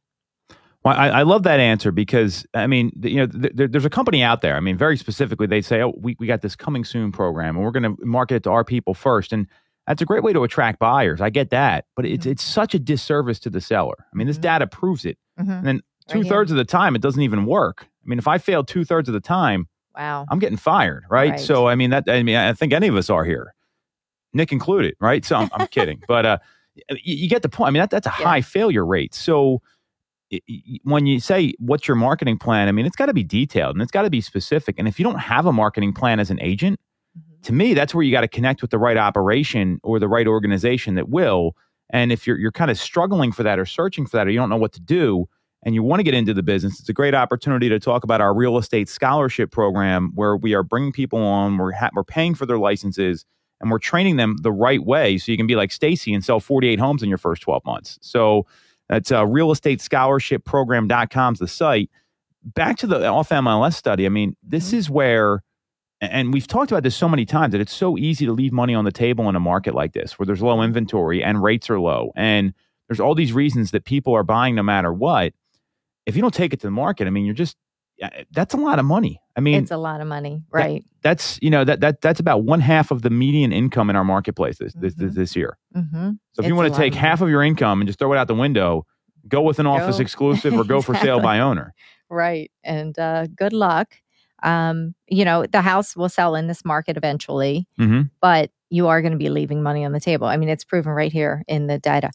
Well, 0.85 0.97
I, 0.97 1.09
I 1.09 1.23
love 1.23 1.43
that 1.43 1.59
answer 1.61 1.91
because 1.91 2.47
I 2.55 2.67
mean, 2.69 2.93
th- 3.03 3.13
you 3.13 3.21
know, 3.21 3.27
th- 3.27 3.53
there, 3.55 3.67
there's 3.69 3.85
a 3.85 3.91
company 3.91 4.23
out 4.23 4.41
there. 4.43 4.57
I 4.57 4.61
mean, 4.61 4.77
very 4.77 4.97
specifically, 4.97 5.47
they 5.49 5.61
say, 5.61 5.83
"Oh, 5.83 5.93
we, 5.99 6.17
we 6.21 6.27
got 6.29 6.41
this 6.41 6.55
coming 6.55 6.85
soon 6.85 7.11
program, 7.11 7.57
and 7.57 7.65
we're 7.65 7.73
going 7.73 7.97
to 7.97 8.07
market 8.07 8.37
it 8.37 8.43
to 8.45 8.51
our 8.51 8.65
people 8.65 8.95
first. 8.95 9.33
And 9.33 9.47
that's 9.89 10.03
a 10.03 10.05
great 10.05 10.23
way 10.23 10.33
to 10.33 10.45
attract 10.45 10.79
buyers. 10.79 11.21
I 11.21 11.31
get 11.31 11.51
that, 11.51 11.87
but 11.97 12.05
it's 12.07 12.27
Mhm. 12.27 12.31
it's 12.33 12.43
such 12.43 12.75
a 12.75 12.79
disservice 12.79 13.39
to 13.41 13.51
the 13.51 13.61
seller. 13.61 13.97
I 14.13 14.17
mean, 14.17 14.27
this 14.27 14.39
Mhm. 14.39 14.43
data 14.43 14.67
proves 14.67 15.05
it. 15.05 15.19
Mhm. 15.41 15.49
And 15.59 15.67
then 15.67 15.81
two 16.09 16.21
here. 16.21 16.29
thirds 16.31 16.51
of 16.51 16.57
the 16.57 16.65
time, 16.65 16.95
it 16.95 17.03
doesn't 17.03 17.23
even 17.23 17.45
work. 17.47 17.87
I 17.89 18.09
mean, 18.09 18.19
if 18.19 18.29
I 18.29 18.39
fail 18.39 18.63
two 18.65 18.85
thirds 18.85 19.09
of 19.09 19.13
the 19.15 19.21
time, 19.21 19.67
Wow. 19.97 20.27
I'm 20.31 20.39
getting 20.39 20.57
fired, 20.59 21.05
right? 21.11 21.31
Right. 21.33 21.41
So 21.41 21.67
I 21.67 21.75
mean 21.75 21.91
that 21.91 22.05
I 22.09 22.23
mean 22.23 22.37
I 22.37 22.53
think 22.53 22.73
any 22.73 22.87
of 22.89 22.97
us 22.97 23.11
are 23.11 23.25
here, 23.25 23.55
Nick 24.33 24.53
included, 24.53 24.95
right? 25.01 25.25
So 25.25 25.37
I'm, 25.37 25.49
I'm 25.53 25.67
kidding, 25.69 26.03
but 26.07 26.25
uh, 26.27 26.39
you, 26.91 27.17
you 27.17 27.29
get 27.29 27.43
the 27.43 27.49
point. 27.49 27.69
I 27.69 27.71
mean 27.73 27.81
that 27.81 27.91
that's 27.91 28.07
a 28.07 28.13
Yeah. 28.21 28.27
high 28.29 28.41
failure 28.43 28.87
rate. 28.87 29.15
So 29.15 29.61
when 30.85 31.07
you 31.07 31.21
say 31.21 31.55
what's 31.59 31.89
your 31.89 31.95
marketing 31.97 32.37
plan, 32.39 32.69
I 32.69 32.73
mean 32.73 32.85
it's 32.87 32.97
got 32.97 33.07
to 33.07 33.15
be 33.15 33.25
detailed 33.25 33.75
and 33.75 33.83
it's 33.83 33.91
got 33.91 34.03
to 34.03 34.11
be 34.11 34.21
specific. 34.21 34.77
And 34.79 34.87
if 34.87 34.99
you 34.99 35.05
don't 35.05 35.19
have 35.19 35.47
a 35.47 35.53
marketing 35.53 35.93
plan 35.95 36.21
as 36.21 36.31
an 36.31 36.39
agent. 36.43 36.79
To 37.43 37.53
me 37.53 37.75
that's 37.75 37.95
where 37.95 38.03
you 38.03 38.13
got 38.13 38.23
to 38.23 38.29
connect 38.29 38.63
with 38.63 38.71
the 38.71 38.79
right 38.79 38.97
operation 38.97 39.81
or 39.83 39.99
the 39.99 40.09
right 40.09 40.27
organization 40.27 40.95
that 40.97 41.09
will. 41.09 41.55
And 41.91 42.13
if 42.13 42.27
you're 42.27 42.39
you're 42.39 42.53
kind 42.53 42.71
of 42.71 42.79
struggling 42.79 43.33
for 43.33 43.43
that 43.43 43.59
or 43.59 43.67
searching 43.67 44.07
for 44.07 44.17
that 44.17 44.27
or 44.27 44.31
you 44.31 44.39
don't 44.39 44.51
know 44.51 44.57
what 44.57 44.73
to 44.73 44.81
do, 44.81 45.29
and 45.63 45.75
you 45.75 45.83
want 45.83 46.01
to 46.01 46.05
get 46.05 46.15
into 46.15 46.35
the 46.35 46.43
business, 46.43 46.81
it's 46.81 46.89
a 46.89 46.93
great 46.93 47.15
opportunity 47.15 47.69
to 47.69 47.81
talk 47.81 48.05
about 48.05 48.21
our 48.21 48.35
real 48.35 48.59
estate 48.59 48.89
scholarship 48.89 49.51
program 49.51 50.13
where 50.15 50.37
we 50.37 50.55
are 50.55 50.63
bringing 50.63 50.93
people 50.93 51.19
on, 51.19 51.59
we're, 51.59 51.73
ha- 51.73 51.91
we're 51.95 52.05
paying 52.05 52.35
for 52.35 52.47
their 52.47 52.59
licenses, 52.59 53.25
and 53.61 53.71
we're 53.71 53.79
training 53.79 54.17
them 54.17 54.37
the 54.43 54.53
right 54.53 54.85
way 54.85 55.19
so 55.19 55.33
you 55.33 55.39
can 55.39 55.49
be 55.49 55.57
like 55.57 55.73
Stacy 55.73 56.15
and 56.15 56.25
sell 56.25 56.39
48 56.39 56.79
homes 56.79 57.03
in 57.03 57.09
your 57.09 57.19
first 57.19 57.43
12 57.43 57.65
months. 57.65 57.99
So 58.03 58.47
that's 58.89 59.11
uh, 59.11 59.25
realestatescholarshipprogram.com 59.25 61.33
is 61.33 61.41
the 61.41 61.49
site. 61.49 61.91
Back 62.45 62.77
to 62.79 62.87
the 62.87 63.05
off 63.07 63.31
MLS 63.31 63.75
study. 63.75 64.07
I 64.07 64.11
mean, 64.11 64.37
this 64.45 64.73
is 64.73 64.89
where, 64.89 65.43
and 66.01 66.33
we've 66.33 66.47
talked 66.47 66.71
about 66.71 66.83
this 66.83 66.97
so 66.97 67.09
many 67.09 67.25
times 67.25 67.53
that 67.53 67.61
it's 67.61 67.75
so 67.75 67.99
easy 67.99 68.27
to 68.27 68.33
leave 68.33 68.53
money 68.53 68.75
on 68.75 68.85
the 68.85 68.93
table 68.93 69.29
in 69.29 69.37
a 69.37 69.41
market 69.41 69.75
like 69.75 69.93
this 69.93 70.19
where 70.19 70.27
there's 70.27 70.43
low 70.43 70.63
inventory 70.63 71.23
and 71.25 71.43
rates 71.43 71.69
are 71.71 71.81
low. 71.81 72.13
And 72.15 72.55
there's 72.89 73.01
all 73.01 73.15
these 73.15 73.33
reasons 73.33 73.73
that 73.73 73.85
people 73.85 74.15
are 74.15 74.23
buying 74.23 74.55
no 74.55 74.63
matter 74.63 74.93
what 74.93 75.35
if 76.09 76.17
you 76.17 76.23
don't 76.23 76.35
take 76.35 76.55
it 76.55 76.61
to 76.61 76.67
the 76.67 76.73
market, 76.73 77.07
I 77.07 77.11
mean, 77.11 77.27
you're 77.27 77.35
just 77.35 77.57
that's 78.31 78.55
a 78.55 78.57
lot 78.57 78.79
of 78.79 78.85
money. 78.85 79.21
I 79.37 79.41
mean, 79.41 79.61
it's 79.63 79.73
a 79.73 79.77
lot 79.77 80.01
of 80.01 80.07
money, 80.07 80.43
right? 80.51 80.85
that's 81.03 81.39
you 81.43 81.51
know 81.51 81.65
that 81.65 81.81
that 81.81 82.01
that's 82.01 82.19
about 82.19 82.45
one 82.45 82.61
half 82.61 82.91
of 82.91 83.03
the 83.03 83.11
median 83.11 83.53
income 83.53 83.91
in 83.91 83.97
our 83.97 84.05
marketplace 84.05 84.59
this 84.59 84.73
this, 84.75 84.95
this, 84.95 85.15
this 85.15 85.37
year. 85.37 85.59
Mm-hmm. 85.77 86.13
So 86.33 86.43
if 86.43 86.47
you 86.47 86.55
want 86.55 86.73
to 86.73 86.79
take 86.79 86.95
of 86.95 86.99
half 86.99 87.21
of 87.21 87.29
your 87.29 87.43
income 87.43 87.81
and 87.81 87.89
just 87.89 87.99
throw 87.99 88.13
it 88.13 88.17
out 88.17 88.27
the 88.27 88.35
window, 88.35 88.87
go 89.29 89.43
with 89.43 89.59
an 89.59 89.67
office 89.67 89.99
exclusive 89.99 90.55
or 90.55 90.65
go 90.65 90.81
for 90.81 90.95
sale 90.95 91.21
by 91.31 91.41
owner. 91.41 91.75
Right. 92.09 92.51
And 92.65 92.99
uh, 92.99 93.27
good 93.27 93.53
luck. 93.53 93.97
Um, 94.43 94.95
you 95.09 95.25
know, 95.25 95.47
the 95.47 95.63
house 95.63 95.97
will 95.97 96.09
sell 96.09 96.35
in 96.35 96.47
this 96.47 96.65
market 96.65 96.97
eventually, 96.97 97.67
hmm 97.77 98.03
but 98.21 98.51
you 98.71 98.89
are 98.89 99.01
going 99.01 99.13
to 99.13 99.19
be 99.19 99.31
leaving 99.31 99.63
money 99.63 99.85
on 99.85 99.93
the 99.93 100.01
table. 100.01 100.27
I 100.27 100.37
mean, 100.37 100.51
it's 100.51 100.65
proven 100.65 100.93
right 100.93 101.13
here 101.13 101.43
in 101.49 101.69
the 101.69 101.79
data. 101.79 102.11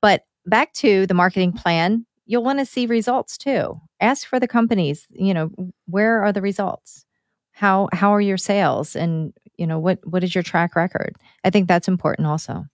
But 0.00 0.24
back 0.46 0.72
to 0.74 1.06
the 1.06 1.14
marketing 1.14 1.52
plan, 1.52 2.06
you'll 2.24 2.44
want 2.44 2.58
to 2.58 2.66
see 2.66 2.86
results 2.86 3.36
too. 3.36 3.80
Ask 4.00 4.26
for 4.26 4.40
the 4.40 4.48
companies, 4.48 5.06
you 5.10 5.34
know, 5.34 5.50
where 5.86 6.22
are 6.22 6.32
the 6.32 6.40
results? 6.40 7.04
How 7.52 7.88
how 7.92 8.14
are 8.14 8.20
your 8.20 8.38
sales 8.38 8.96
and 8.96 9.32
you 9.56 9.66
know 9.66 9.78
what 9.78 9.98
what 10.04 10.24
is 10.24 10.34
your 10.34 10.42
track 10.42 10.74
record? 10.74 11.14
I 11.44 11.50
think 11.50 11.68
that's 11.68 11.88
important 11.88 12.26
also. 12.26 12.64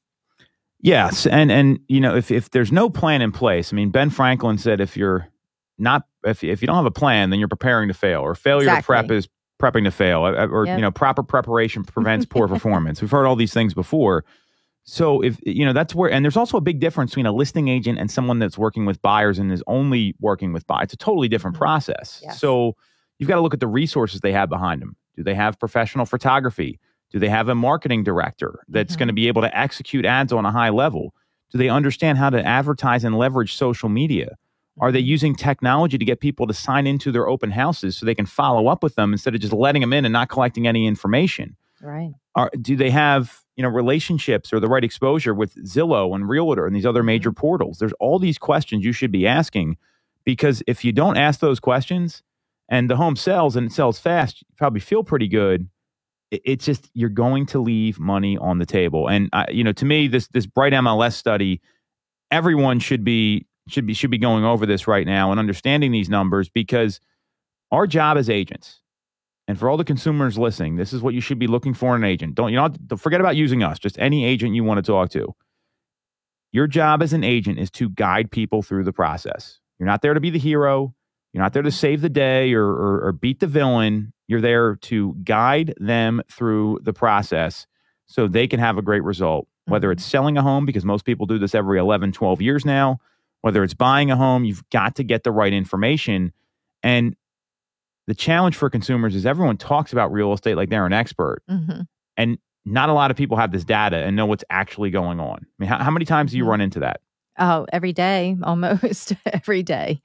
Yes, 0.81 1.27
and 1.27 1.51
and 1.51 1.81
you 1.89 2.01
know 2.01 2.15
if 2.15 2.31
if 2.31 2.51
there's 2.51 2.71
no 2.71 2.89
plan 2.89 3.21
in 3.21 3.33
place, 3.33 3.73
I 3.73 3.77
mean 3.77 3.91
Ben 3.91 4.11
Franklin 4.11 4.59
said 4.59 4.81
if 4.81 4.97
you're 4.97 5.29
not 5.77 6.05
if 6.29 6.45
if 6.45 6.61
you 6.63 6.67
don't 6.67 6.77
have 6.77 6.87
a 6.87 6.91
plan, 6.91 7.31
then 7.31 7.39
you're 7.39 7.49
preparing 7.49 7.89
to 7.89 7.95
fail, 7.95 8.21
or 8.21 8.35
failure 8.35 8.67
to 8.67 8.83
prep 8.83 9.11
is 9.11 9.29
prepping 9.61 9.85
to 9.85 9.91
fail, 9.91 10.27
or, 10.27 10.35
or 10.49 10.67
Yep. 10.67 10.79
you 10.79 10.83
know 10.83 10.91
proper 10.91 11.23
preparation 11.23 11.85
prevents 11.85 12.25
poor 12.27 12.47
performance. 12.55 13.01
We've 13.01 13.11
heard 13.11 13.27
all 13.27 13.37
these 13.37 13.53
things 13.53 13.75
before. 13.75 14.25
So 14.85 15.21
if 15.23 15.39
you 15.45 15.67
know 15.67 15.73
that's 15.75 15.95
where, 15.95 16.11
and 16.11 16.25
there's 16.25 16.37
also 16.37 16.57
a 16.57 16.61
big 16.63 16.81
difference 16.81 17.11
between 17.11 17.27
a 17.27 17.33
listing 17.33 17.69
agent 17.69 17.99
and 17.99 18.11
someone 18.11 18.39
that's 18.39 18.57
working 18.57 18.87
with 18.87 19.03
buyers 19.03 19.39
and 19.39 19.53
is 19.53 19.63
only 19.67 20.15
working 20.21 20.53
with 20.53 20.67
buyers. 20.67 20.85
It's 20.85 20.95
a 20.95 20.97
totally 20.97 21.29
different 21.29 21.57
Mhm. 21.57 21.61
process. 21.61 22.21
Yes. 22.25 22.41
So 22.41 22.75
you've 23.19 23.29
got 23.29 23.35
to 23.35 23.43
look 23.43 23.53
at 23.53 23.61
the 23.61 23.67
resources 23.67 24.21
they 24.21 24.33
have 24.33 24.49
behind 24.49 24.81
them. 24.81 24.97
Do 25.17 25.23
they 25.23 25.35
have 25.35 25.59
professional 25.59 26.07
photography? 26.07 26.79
Do 27.11 27.19
they 27.19 27.29
have 27.29 27.49
a 27.49 27.55
marketing 27.55 28.03
director 28.05 28.61
that's 28.69 28.95
Mhm. 28.95 28.99
going 28.99 29.07
to 29.09 29.15
be 29.15 29.29
able 29.29 29.43
to 29.43 29.59
execute 29.59 30.07
ads 30.07 30.33
on 30.33 30.47
a 30.47 30.51
high 30.53 30.71
level? 30.71 31.13
Do 31.51 31.59
they 31.59 31.69
understand 31.69 32.17
how 32.19 32.31
to 32.31 32.43
advertise 32.47 33.05
and 33.05 33.19
leverage 33.19 33.55
social 33.57 33.89
media? 33.91 34.37
Are 34.81 34.93
they 34.93 35.01
using 35.01 35.35
technology 35.35 35.99
to 35.99 36.05
get 36.05 36.21
people 36.21 36.47
to 36.47 36.55
sign 36.55 36.87
into 36.87 37.11
their 37.13 37.29
open 37.29 37.51
houses 37.51 37.97
so 37.97 38.07
they 38.07 38.15
can 38.15 38.27
follow 38.27 38.69
up 38.69 38.83
with 38.83 38.95
them 38.95 39.13
instead 39.13 39.35
of 39.35 39.41
just 39.41 39.53
letting 39.53 39.81
them 39.81 39.93
in 39.93 40.05
and 40.05 40.13
not 40.13 40.29
collecting 40.29 40.67
any 40.67 40.87
information? 40.87 41.57
Right. 41.83 42.13
Are, 42.35 42.51
do 42.61 42.77
they 42.77 42.91
have 42.91 43.41
you 43.57 43.63
know 43.63 43.69
relationships 43.69 44.53
or 44.53 44.61
the 44.61 44.69
right 44.69 44.85
exposure 44.85 45.35
with 45.35 45.55
Zillow 45.65 46.15
and 46.15 46.29
Realtor 46.29 46.67
and 46.67 46.75
these 46.77 46.87
other 46.87 47.03
major 47.03 47.33
portals? 47.33 47.79
There's 47.79 47.93
all 48.01 48.19
these 48.19 48.39
questions 48.39 48.85
you 48.85 48.93
should 48.93 49.13
be 49.13 49.27
asking 49.27 49.77
because 50.25 50.63
if 50.67 50.85
you 50.85 50.93
don't 50.93 51.17
ask 51.17 51.41
those 51.41 51.59
questions 51.61 52.23
and 52.69 52.89
the 52.91 52.97
home 52.97 53.17
sells 53.17 53.57
and 53.57 53.67
it 53.69 53.73
sells 53.73 53.99
fast, 53.99 54.43
you 54.43 54.47
probably 54.57 54.81
feel 54.81 55.03
pretty 55.03 55.29
good. 55.29 55.69
It- 56.31 56.43
It's 56.45 56.65
just 56.65 56.91
you're 56.95 57.09
going 57.09 57.47
to 57.47 57.59
leave 57.59 57.99
money 57.99 58.37
on 58.39 58.59
the 58.59 58.67
table, 58.67 59.09
and 59.09 59.29
uh, 59.33 59.47
you 59.51 59.65
know 59.65 59.73
to 59.73 59.85
me 59.85 60.07
this 60.09 60.29
this 60.29 60.47
bright 60.47 60.73
MLS 60.73 61.15
study, 61.15 61.61
everyone 62.31 62.79
should 62.81 63.05
be 63.05 63.47
should 63.69 63.87
be 63.87 63.95
should 63.95 64.11
be 64.11 64.19
going 64.19 64.45
over 64.45 64.67
this 64.67 64.87
right 64.87 65.07
now 65.07 65.31
and 65.31 65.39
understanding 65.39 65.93
these 65.93 66.09
numbers 66.09 66.49
because 66.49 67.01
our 67.71 67.87
job 67.87 68.17
as 68.17 68.31
agents 68.31 68.81
and 69.49 69.59
for 69.59 69.71
all 69.71 69.79
the 69.79 69.85
consumers 69.85 70.37
listening, 70.37 70.77
this 70.77 70.93
is 70.93 71.01
what 71.01 71.15
you 71.15 71.23
should 71.23 71.39
be 71.39 71.47
looking 71.47 71.73
for 71.73 71.97
in 71.97 72.05
an 72.05 72.09
agent. 72.09 72.35
Don't 72.35 72.51
you 72.51 72.57
know? 72.57 72.69
Don't 72.69 72.99
forget 72.99 73.21
about 73.21 73.35
using 73.35 73.63
us. 73.63 73.79
Just 73.79 73.99
any 73.99 74.27
agent 74.27 74.55
you 74.55 74.63
want 74.63 74.85
to 74.85 74.93
talk 74.93 75.11
to. 75.11 75.35
Your 76.53 76.67
job 76.67 77.03
as 77.03 77.15
an 77.15 77.25
agent 77.25 77.59
is 77.59 77.71
to 77.73 77.89
guide 77.91 78.31
people 78.31 78.63
through 78.63 78.85
the 78.85 78.93
process. 78.93 79.59
You're 79.79 79.87
not 79.87 80.03
there 80.03 80.15
to 80.15 80.21
be 80.21 80.31
the 80.31 80.39
hero. 80.39 80.95
You're 81.33 81.43
not 81.43 81.55
there 81.55 81.63
to 81.63 81.71
save 81.71 82.03
the 82.03 82.09
day 82.11 82.53
or, 82.53 82.67
or, 82.67 83.07
or 83.07 83.13
beat 83.13 83.41
the 83.41 83.47
villain. 83.47 84.13
You're 84.29 84.41
there 84.41 84.77
to 84.77 85.15
guide 85.25 85.75
them 85.79 86.23
through 86.31 86.81
the 86.83 86.93
process 86.93 87.67
so 88.07 88.29
they 88.29 88.47
can 88.47 88.61
have 88.61 88.77
a 88.77 88.83
great 88.83 89.03
result. 89.03 89.49
Whether 89.67 89.91
it's 89.93 90.03
mm-hmm. 90.03 90.11
selling 90.11 90.39
a 90.39 90.43
home, 90.43 90.67
because 90.67 90.85
most 90.85 91.05
people 91.05 91.27
do 91.27 91.39
this 91.39 91.55
every 91.55 91.79
11, 91.79 92.13
12 92.13 92.43
years 92.43 92.65
now, 92.65 92.99
whether 93.43 93.63
it's 93.65 93.75
buying 93.75 94.11
a 94.11 94.17
home, 94.17 94.45
you've 94.45 94.69
got 94.71 94.97
to 94.97 95.05
get 95.05 95.23
the 95.25 95.31
right 95.33 95.53
information. 95.53 96.33
And 96.83 97.15
the 98.07 98.15
challenge 98.15 98.57
for 98.57 98.71
consumers 98.71 99.15
is 99.15 99.27
everyone 99.27 99.57
talks 99.57 99.93
about 99.93 100.13
real 100.13 100.33
estate 100.33 100.57
like 100.57 100.71
they're 100.71 100.87
an 100.87 100.93
expert, 100.93 101.43
hmm 101.49 101.83
and 102.17 102.37
not 102.65 102.89
a 102.89 102.93
lot 102.93 103.11
of 103.13 103.17
people 103.17 103.37
have 103.37 103.53
this 103.53 103.65
data 103.65 103.97
and 103.99 104.17
know 104.17 104.27
what's 104.27 104.45
actually 104.51 104.91
going 104.91 105.21
on. 105.21 105.39
I 105.39 105.47
mean, 105.59 105.69
how, 105.69 105.79
how 105.79 105.91
many 105.91 106.05
times 106.05 106.33
do 106.33 106.37
you 106.37 106.45
Mhm. 106.45 106.49
run 106.49 106.61
into 106.61 106.81
that? 106.81 107.01
Oh, 107.39 107.67
every 107.73 107.93
day, 107.93 108.37
almost 108.43 109.13
every 109.27 109.63
day. 109.63 110.03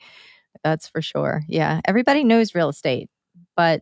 That's 0.64 0.88
for 0.88 1.02
sure. 1.02 1.42
Yeah. 1.48 1.82
Everybody 1.86 2.24
knows 2.24 2.54
real 2.54 2.70
estate, 2.70 3.10
but 3.58 3.82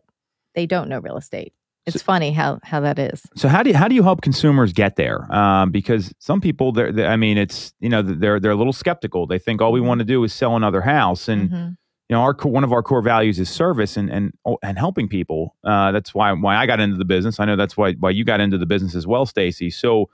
they 0.54 0.66
don't 0.66 0.88
know 0.88 0.98
real 0.98 1.16
estate. 1.18 1.52
It's 1.86 1.98
So- 1.98 2.04
funny 2.04 2.32
how 2.32 2.60
how 2.62 2.80
that 2.80 2.98
is. 2.98 3.22
So 3.34 3.48
how 3.48 3.62
do 3.62 3.70
you, 3.70 3.76
how 3.76 3.88
do 3.88 3.94
you 3.94 4.02
help 4.02 4.20
consumers 4.22 4.72
get 4.72 4.96
there? 4.96 5.26
Um, 5.34 5.70
because 5.72 6.12
some 6.18 6.40
people, 6.40 6.70
they're, 6.72 6.92
they 6.92 7.06
I 7.06 7.16
mean, 7.16 7.36
it's 7.38 7.74
you 7.80 7.88
know 7.88 8.02
they're 8.02 8.38
they're 8.38 8.52
a 8.52 8.56
little 8.56 8.72
skeptical. 8.72 9.26
They 9.26 9.38
think 9.38 9.60
all 9.60 9.72
we 9.72 9.80
want 9.80 9.98
to 9.98 10.04
do 10.04 10.22
is 10.24 10.32
sell 10.32 10.54
another 10.56 10.80
house, 10.82 11.28
and 11.28 11.50
Mhm. 11.50 11.68
you 12.08 12.14
know 12.16 12.20
our 12.22 12.34
one 12.42 12.62
of 12.62 12.72
our 12.72 12.82
core 12.84 13.02
values 13.02 13.40
is 13.40 13.48
service 13.50 13.96
and 13.96 14.08
and 14.10 14.32
oh, 14.44 14.58
and 14.62 14.78
helping 14.78 15.08
people. 15.08 15.56
Uh, 15.64 15.90
that's 15.90 16.14
why 16.14 16.32
why 16.32 16.56
I 16.56 16.66
got 16.66 16.78
into 16.78 16.96
the 16.96 17.04
business. 17.04 17.40
I 17.40 17.46
know 17.46 17.56
that's 17.56 17.76
why 17.76 17.94
why 17.94 18.10
you 18.10 18.24
got 18.24 18.40
into 18.40 18.58
the 18.58 18.66
business 18.66 18.94
as 18.94 19.06
well, 19.06 19.26
Stacy. 19.26 19.70
So 19.70 20.08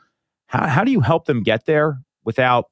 how 0.46 0.66
how 0.66 0.84
do 0.84 0.90
you 0.90 1.00
help 1.00 1.26
them 1.26 1.42
get 1.42 1.66
there 1.66 2.00
without 2.24 2.66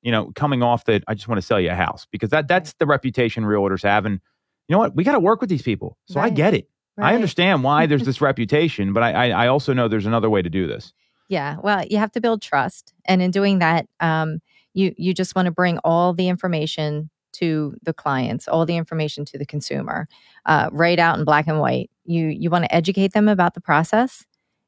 you 0.00 0.10
know 0.10 0.32
coming 0.36 0.62
off 0.62 0.84
that 0.86 1.04
I 1.06 1.12
just 1.14 1.28
want 1.28 1.38
to 1.38 1.46
sell 1.46 1.60
you 1.60 1.70
a 1.70 1.74
house 1.74 2.06
because 2.10 2.30
that 2.30 2.48
that's 2.48 2.72
the 2.78 2.86
reputation 2.86 3.44
realtors 3.44 3.82
have, 3.82 4.06
and 4.06 4.20
you 4.68 4.72
know 4.72 4.78
what 4.78 4.96
we 4.96 5.04
got 5.04 5.12
to 5.12 5.20
work 5.20 5.42
with 5.42 5.50
these 5.50 5.60
people. 5.62 5.98
So 6.06 6.18
I 6.18 6.30
get 6.30 6.54
it. 6.54 6.66
I 7.00 7.14
understand 7.14 7.62
why 7.64 7.86
there's 7.86 8.04
this 8.04 8.20
reputation, 8.30 8.92
but 8.92 9.02
I, 9.02 9.12
I 9.12 9.44
I 9.44 9.48
also 9.48 9.72
know 9.72 9.88
there's 9.88 10.06
another 10.06 10.30
way 10.30 10.42
to 10.42 10.50
do 10.50 10.66
this. 10.66 10.92
Yeah, 11.28 11.56
well, 11.62 11.84
you 11.86 11.98
have 11.98 12.12
to 12.12 12.20
build 12.20 12.42
trust, 12.42 12.94
and 13.04 13.20
in 13.20 13.30
doing 13.30 13.58
that, 13.58 13.86
um, 14.00 14.40
you 14.74 14.94
you 14.96 15.14
just 15.14 15.34
want 15.34 15.46
to 15.46 15.52
bring 15.52 15.78
all 15.78 16.12
the 16.14 16.28
information 16.28 17.10
to 17.32 17.74
the 17.82 17.92
clients, 17.92 18.48
all 18.48 18.64
the 18.66 18.76
information 18.76 19.24
to 19.26 19.38
the 19.38 19.46
consumer, 19.46 20.08
uh, 20.46 20.68
right 20.72 20.98
out 20.98 21.18
in 21.18 21.24
black 21.24 21.46
and 21.46 21.60
white. 21.60 21.90
You 22.04 22.26
you 22.26 22.50
want 22.50 22.64
to 22.64 22.74
educate 22.74 23.12
them 23.12 23.28
about 23.28 23.54
the 23.54 23.60
process. 23.60 24.24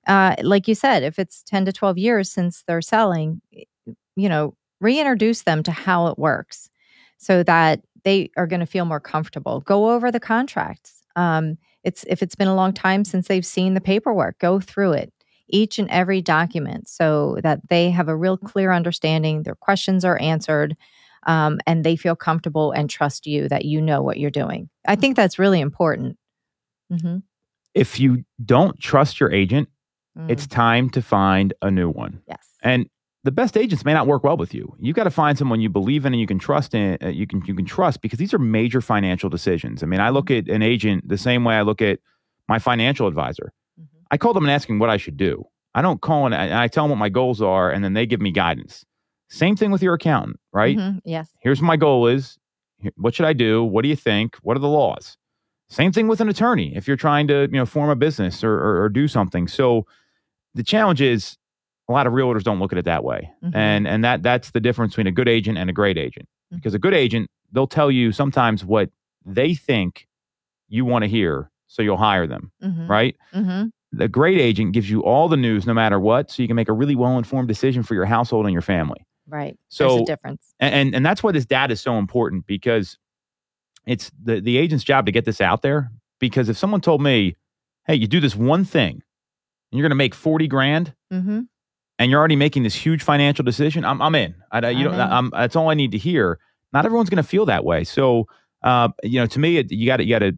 Uh, 0.07 0.35
like 0.43 0.67
you 0.69 0.75
said, 0.75 1.03
if 1.03 1.19
it's 1.19 1.43
ten 1.43 1.65
to 1.65 1.73
twelve 1.73 1.99
years 1.99 2.31
since 2.31 2.63
they're 2.67 2.83
selling, 2.83 3.41
you 4.17 4.29
know, 4.29 4.55
reintroduce 4.81 5.43
them 5.43 5.63
to 5.63 5.73
how 5.73 6.07
it 6.09 6.19
works, 6.19 6.71
so 7.19 7.43
that 7.43 7.81
they 8.05 8.31
are 8.37 8.47
going 8.47 8.61
to 8.61 8.67
feel 8.67 8.85
more 8.85 9.01
comfortable. 9.01 9.61
Go 9.61 9.91
over 9.91 10.11
the 10.11 10.21
contracts. 10.21 11.03
Um, 11.17 11.59
it's 11.85 12.05
if 12.09 12.23
it's 12.23 12.35
been 12.35 12.49
a 12.49 12.55
long 12.55 12.73
time 12.73 13.05
since 13.05 13.29
they've 13.29 13.47
seen 13.47 13.75
the 13.75 13.81
paperwork, 13.81 14.39
go 14.39 14.61
through 14.61 14.93
it 14.93 15.13
each 15.53 15.79
and 15.81 15.91
every 15.91 16.23
document 16.23 16.89
so 16.89 17.37
that 17.43 17.61
they 17.69 17.91
have 17.91 18.09
a 18.09 18.17
real 18.17 18.37
clear 18.37 18.71
understanding, 18.73 19.43
their 19.43 19.57
questions 19.57 20.05
are 20.05 20.17
answered, 20.21 20.77
um, 21.27 21.59
and 21.67 21.83
they 21.85 21.97
feel 21.97 22.15
comfortable 22.15 22.71
and 22.71 22.89
trust 22.89 23.27
you 23.27 23.49
that 23.49 23.65
you 23.65 23.81
know 23.81 24.01
what 24.01 24.19
you're 24.19 24.31
doing. 24.31 24.69
I 24.87 24.95
think 24.95 25.17
that's 25.17 25.39
really 25.41 25.61
important. 25.61 26.17
hmm 26.91 27.19
If 27.75 27.99
you 27.99 28.25
don't 28.45 28.79
trust 28.81 29.21
your 29.21 29.33
agent, 29.33 29.69
Mm. 30.19 30.29
it's 30.29 30.47
time 30.47 30.91
to 30.91 31.03
find 31.03 31.55
a 31.63 31.71
new 31.71 31.89
one. 31.89 32.21
yes. 32.27 32.57
And 32.63 32.89
the 33.25 33.31
best 33.31 33.57
agents 33.57 33.85
may 33.85 33.93
not 33.93 34.07
work 34.07 34.25
well 34.25 34.37
with 34.37 34.55
you. 34.55 34.75
You've 34.79 34.97
got 34.97 35.05
to 35.05 35.11
find 35.11 35.37
someone 35.37 35.61
you 35.61 35.69
believe 35.69 36.07
in 36.07 36.15
and 36.15 36.21
you 36.21 36.27
can 36.27 36.39
trust 36.39 36.75
in. 36.75 36.97
Uh, 37.03 37.09
you 37.09 37.27
can 37.27 37.43
you 37.47 37.55
can 37.55 37.65
trust 37.67 38.01
because 38.01 38.19
these 38.19 38.33
are 38.33 38.39
major 38.39 38.81
financial 38.81 39.29
decisions. 39.29 39.83
I 39.83 39.87
mean, 39.87 40.01
I 40.01 40.09
look 40.11 40.31
at 40.31 40.49
an 40.49 40.63
agent 40.63 41.07
the 41.09 41.19
same 41.19 41.45
way 41.45 41.55
I 41.57 41.63
look 41.63 41.83
at 41.83 41.99
my 42.49 42.59
financial 42.59 43.07
advisor. 43.07 43.53
Mhm. 43.81 43.87
I 44.11 44.17
call 44.17 44.33
them 44.33 44.45
and 44.45 44.51
asking 44.51 44.79
what 44.79 44.91
I 44.91 44.97
should 44.97 45.17
do. 45.17 45.45
I 45.75 45.83
don't 45.83 46.01
call 46.01 46.27
and 46.27 46.35
I, 46.35 46.65
I 46.65 46.69
tell 46.69 46.85
them 46.85 46.91
what 46.91 46.97
my 46.99 47.09
goals 47.11 47.41
are, 47.43 47.71
and 47.71 47.85
then 47.85 47.93
they 47.95 48.07
give 48.07 48.21
me 48.21 48.33
guidance. 48.33 48.85
Same 49.29 49.55
thing 49.55 49.71
with 49.71 49.83
your 49.83 49.95
accountant, 49.95 50.41
right? 50.53 50.77
Mhm. 50.77 51.01
Yes. 51.05 51.31
Here's 51.41 51.61
what 51.61 51.67
my 51.67 51.77
goal 51.77 52.07
is. 52.09 52.39
What 52.97 53.15
should 53.15 53.27
I 53.27 53.35
do? 53.35 53.63
What 53.63 53.83
do 53.83 53.89
you 53.89 53.97
think? 53.97 54.37
What 54.43 54.57
are 54.57 54.61
the 54.61 54.69
laws? 54.69 55.17
Same 55.69 55.93
thing 55.93 56.09
with 56.09 56.21
an 56.21 56.29
attorney. 56.29 56.75
If 56.75 56.89
you're 56.89 56.97
trying 56.97 57.29
to, 57.29 57.43
you 57.43 57.59
know, 57.59 57.67
form 57.67 57.91
a 57.91 57.95
business 57.95 58.43
or, 58.43 58.55
or, 58.55 58.83
or 58.83 58.89
do 58.89 59.07
something. 59.07 59.47
So 59.47 59.87
the 60.55 60.65
challenge 60.65 61.01
is 61.01 61.37
a 61.91 61.93
lot 61.93 62.07
of 62.07 62.13
realtors 62.15 62.43
don't 62.45 62.61
look 62.61 62.73
at 62.73 62.79
it 62.79 62.85
that 62.87 63.05
way. 63.05 63.31
Mhm. 63.45 63.55
And 63.55 63.87
and 63.89 64.05
that 64.05 64.23
that's 64.23 64.53
the 64.53 64.61
difference 64.61 64.93
between 64.93 65.09
a 65.09 65.13
good 65.13 65.29
agent 65.29 65.59
and 65.59 65.69
a 65.69 65.73
great 65.73 65.99
agent. 65.99 66.27
Mhm. 66.53 66.57
Because 66.57 66.73
a 66.75 66.79
good 66.79 66.95
agent, 66.95 67.29
they'll 67.53 67.67
tell 67.67 67.91
you 67.91 68.13
sometimes 68.13 68.65
what 68.65 68.91
they 69.27 69.55
think 69.55 70.07
you 70.69 70.85
want 70.85 71.03
to 71.03 71.09
hear, 71.09 71.51
so 71.67 71.83
you'll 71.83 71.97
hire 71.97 72.27
them, 72.27 72.53
hmm 72.63 72.87
right? 72.87 73.17
hmm 73.35 73.65
The 73.93 74.07
great 74.09 74.41
agent 74.41 74.73
gives 74.73 74.89
you 74.89 75.03
all 75.03 75.29
the 75.29 75.37
news 75.37 75.67
no 75.67 75.75
matter 75.75 75.99
what, 75.99 76.31
so 76.31 76.43
you 76.43 76.47
can 76.47 76.55
make 76.57 76.69
a 76.69 76.73
really 76.73 76.95
well-informed 76.95 77.49
decision 77.49 77.83
for 77.83 77.95
your 77.95 78.05
household 78.07 78.47
and 78.47 78.53
your 78.53 78.63
family. 78.63 79.05
Right. 79.29 79.59
So 79.69 79.89
There's 79.89 80.03
a 80.03 80.05
difference. 80.07 80.55
and, 80.61 80.73
and 80.75 80.95
and 80.97 81.05
that's 81.07 81.23
why 81.25 81.33
this 81.33 81.45
data 81.45 81.73
is 81.73 81.81
so 81.81 81.99
important 81.99 82.47
because 82.47 82.97
it's 83.87 84.11
the 84.23 84.41
the 84.41 84.57
agent's 84.59 84.85
job 84.85 85.07
to 85.07 85.13
get 85.13 85.25
this 85.25 85.41
out 85.41 85.63
there. 85.63 85.91
Because 86.21 86.49
if 86.49 86.57
someone 86.57 86.81
told 86.81 87.01
me, 87.03 87.35
"Hey, 87.87 87.95
you 87.97 88.07
do 88.07 88.21
this 88.21 88.37
one 88.37 88.65
thing, 88.65 88.95
and 88.95 89.79
you're 89.79 89.83
going 89.83 89.91
to 89.91 89.97
make 89.97 90.15
forty 90.15 90.47
grand," 90.47 90.95
hmm 91.11 91.41
and 92.01 92.11
you're 92.11 92.19
already 92.19 92.35
making 92.35 92.63
this 92.63 92.75
huge 92.75 93.03
financial 93.03 93.45
decision, 93.45 93.85
I'm 93.85 94.01
I'm 94.01 94.15
in. 94.15 94.35
I, 94.51 94.71
you 94.71 94.89
I'm 94.89 94.97
know, 94.97 95.05
in. 95.05 95.13
I'm, 95.13 95.31
that's 95.31 95.55
all 95.55 95.69
I 95.69 95.75
need 95.75 95.93
to 95.93 95.99
hear. 95.99 96.39
Not 96.73 96.87
everyone's 96.87 97.11
going 97.11 97.23
to 97.23 97.29
feel 97.29 97.45
that 97.47 97.65
way. 97.65 97.85
So, 97.85 98.27
uh, 98.65 98.89
you 99.03 99.21
know, 99.21 99.27
to 99.27 99.39
me, 99.39 99.59
it, 99.59 99.71
you 99.71 99.87
got 99.87 99.99
to 99.99 100.05
you 100.05 100.15
got 100.15 100.21
to 100.21 100.33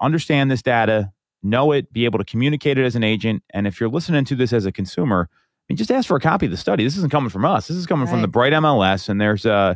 understand 0.00 0.48
this 0.50 0.62
data, 0.62 1.10
know 1.42 1.72
it, 1.72 1.92
be 1.92 2.04
able 2.04 2.20
to 2.20 2.24
communicate 2.24 2.78
it 2.78 2.84
as 2.84 2.94
an 2.94 3.02
agent, 3.02 3.42
and 3.52 3.66
if 3.66 3.80
you're 3.80 3.88
listening 3.88 4.24
to 4.26 4.36
this 4.36 4.52
as 4.52 4.64
a 4.64 4.70
consumer, 4.70 5.28
I 5.32 5.64
mean, 5.68 5.76
just 5.76 5.90
ask 5.90 6.06
for 6.06 6.16
a 6.16 6.20
copy 6.20 6.46
of 6.46 6.52
the 6.52 6.56
study. 6.56 6.84
This 6.84 6.96
isn't 6.96 7.10
coming 7.10 7.30
from 7.30 7.44
us. 7.44 7.66
This 7.66 7.76
is 7.76 7.86
coming 7.86 8.06
from 8.06 8.22
the 8.22 8.28
Bright 8.28 8.52
MLS, 8.52 9.08
and 9.08 9.20
there's 9.20 9.44
uh, 9.44 9.74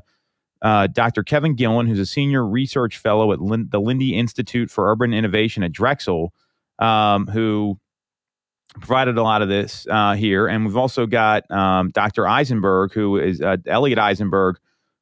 uh, 0.63 0.87
Dr. 0.87 1.25
Kevin 1.25 1.57
Gillen, 1.57 1.89
who's 1.89 1.99
a 1.99 2.07
senior 2.07 2.47
research 2.47 2.99
fellow 2.99 3.33
at 3.33 3.41
Lin- 3.41 3.69
the 3.69 3.81
Lindy 3.81 4.17
Institute 4.17 4.71
for 4.71 4.93
Urban 4.93 5.13
Innovation 5.13 5.65
at 5.65 5.73
Drexel, 5.73 6.33
um, 6.79 7.27
who 7.27 7.81
provided 8.81 9.19
a 9.19 9.23
lot 9.23 9.43
of 9.43 9.49
this 9.49 9.87
uh, 9.91 10.15
here. 10.15 10.47
And 10.47 10.65
we've 10.65 10.77
also 10.77 11.07
got 11.07 11.49
um, 11.51 11.91
Dr. 11.91 12.27
Eisenberg, 12.27 12.93
who 12.93 13.19
is 13.19 13.41
uh, 13.41 13.57
Elliot 13.67 13.99
Eisenberg, 13.99 14.59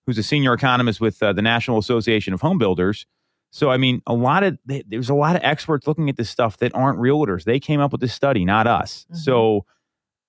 who's 0.07 0.19
a 0.19 0.23
senior 0.23 0.53
economist 0.53 1.01
with 1.01 1.23
uh, 1.23 1.33
the 1.33 1.43
National 1.43 1.79
Association 1.79 2.35
of 2.35 2.41
Home 2.41 2.59
Builders. 2.59 3.07
So, 3.53 3.71
I 3.71 3.79
mean, 3.79 4.01
a 4.07 4.15
lot 4.15 4.45
of 4.45 4.59
there's 4.65 5.11
a 5.11 5.15
lot 5.15 5.35
of 5.35 5.43
experts 5.43 5.87
looking 5.87 6.09
at 6.09 6.17
this 6.17 6.31
stuff 6.31 6.59
that 6.59 6.75
aren't 6.75 6.99
realtors. 6.99 7.45
They 7.45 7.59
came 7.59 7.81
up 7.81 7.91
with 7.93 8.01
this 8.01 8.15
study, 8.15 8.45
not 8.45 8.67
us. 8.67 9.07
Mhm. 9.13 9.17
So, 9.17 9.67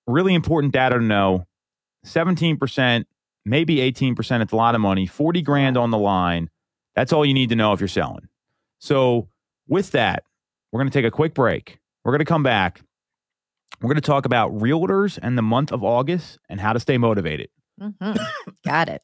really 0.06 0.34
important 0.34 0.72
data 0.72 0.98
to 0.98 1.04
know. 1.04 1.46
17%, 2.04 3.06
maybe 3.44 3.80
18%. 3.80 4.42
It's 4.42 4.52
a 4.52 4.56
lot 4.56 4.74
of 4.74 4.80
money. 4.80 5.06
40 5.06 5.40
grand 5.42 5.76
on 5.76 5.90
the 5.90 5.98
line. 5.98 6.50
That's 6.96 7.12
all 7.12 7.24
you 7.24 7.32
need 7.34 7.48
to 7.50 7.56
know 7.56 7.72
if 7.72 7.80
you're 7.80 7.86
selling. 7.88 8.26
So, 8.80 9.28
with 9.68 9.92
that, 9.92 10.24
we're 10.72 10.80
going 10.80 10.90
to 10.90 10.92
take 10.92 11.06
a 11.06 11.10
quick 11.12 11.32
break. 11.32 11.78
We're 12.04 12.10
going 12.12 12.18
to 12.18 12.24
come 12.24 12.42
back. 12.42 12.82
We're 13.82 13.88
going 13.88 13.96
to 13.96 14.00
talk 14.00 14.26
about 14.26 14.52
realtors 14.52 15.18
and 15.20 15.36
the 15.36 15.42
month 15.42 15.72
of 15.72 15.82
August 15.82 16.38
and 16.48 16.60
how 16.60 16.72
to 16.72 16.80
stay 16.80 16.98
motivated. 16.98 17.48
hmm 17.80 18.12
Got 18.64 18.88
it. 18.88 19.02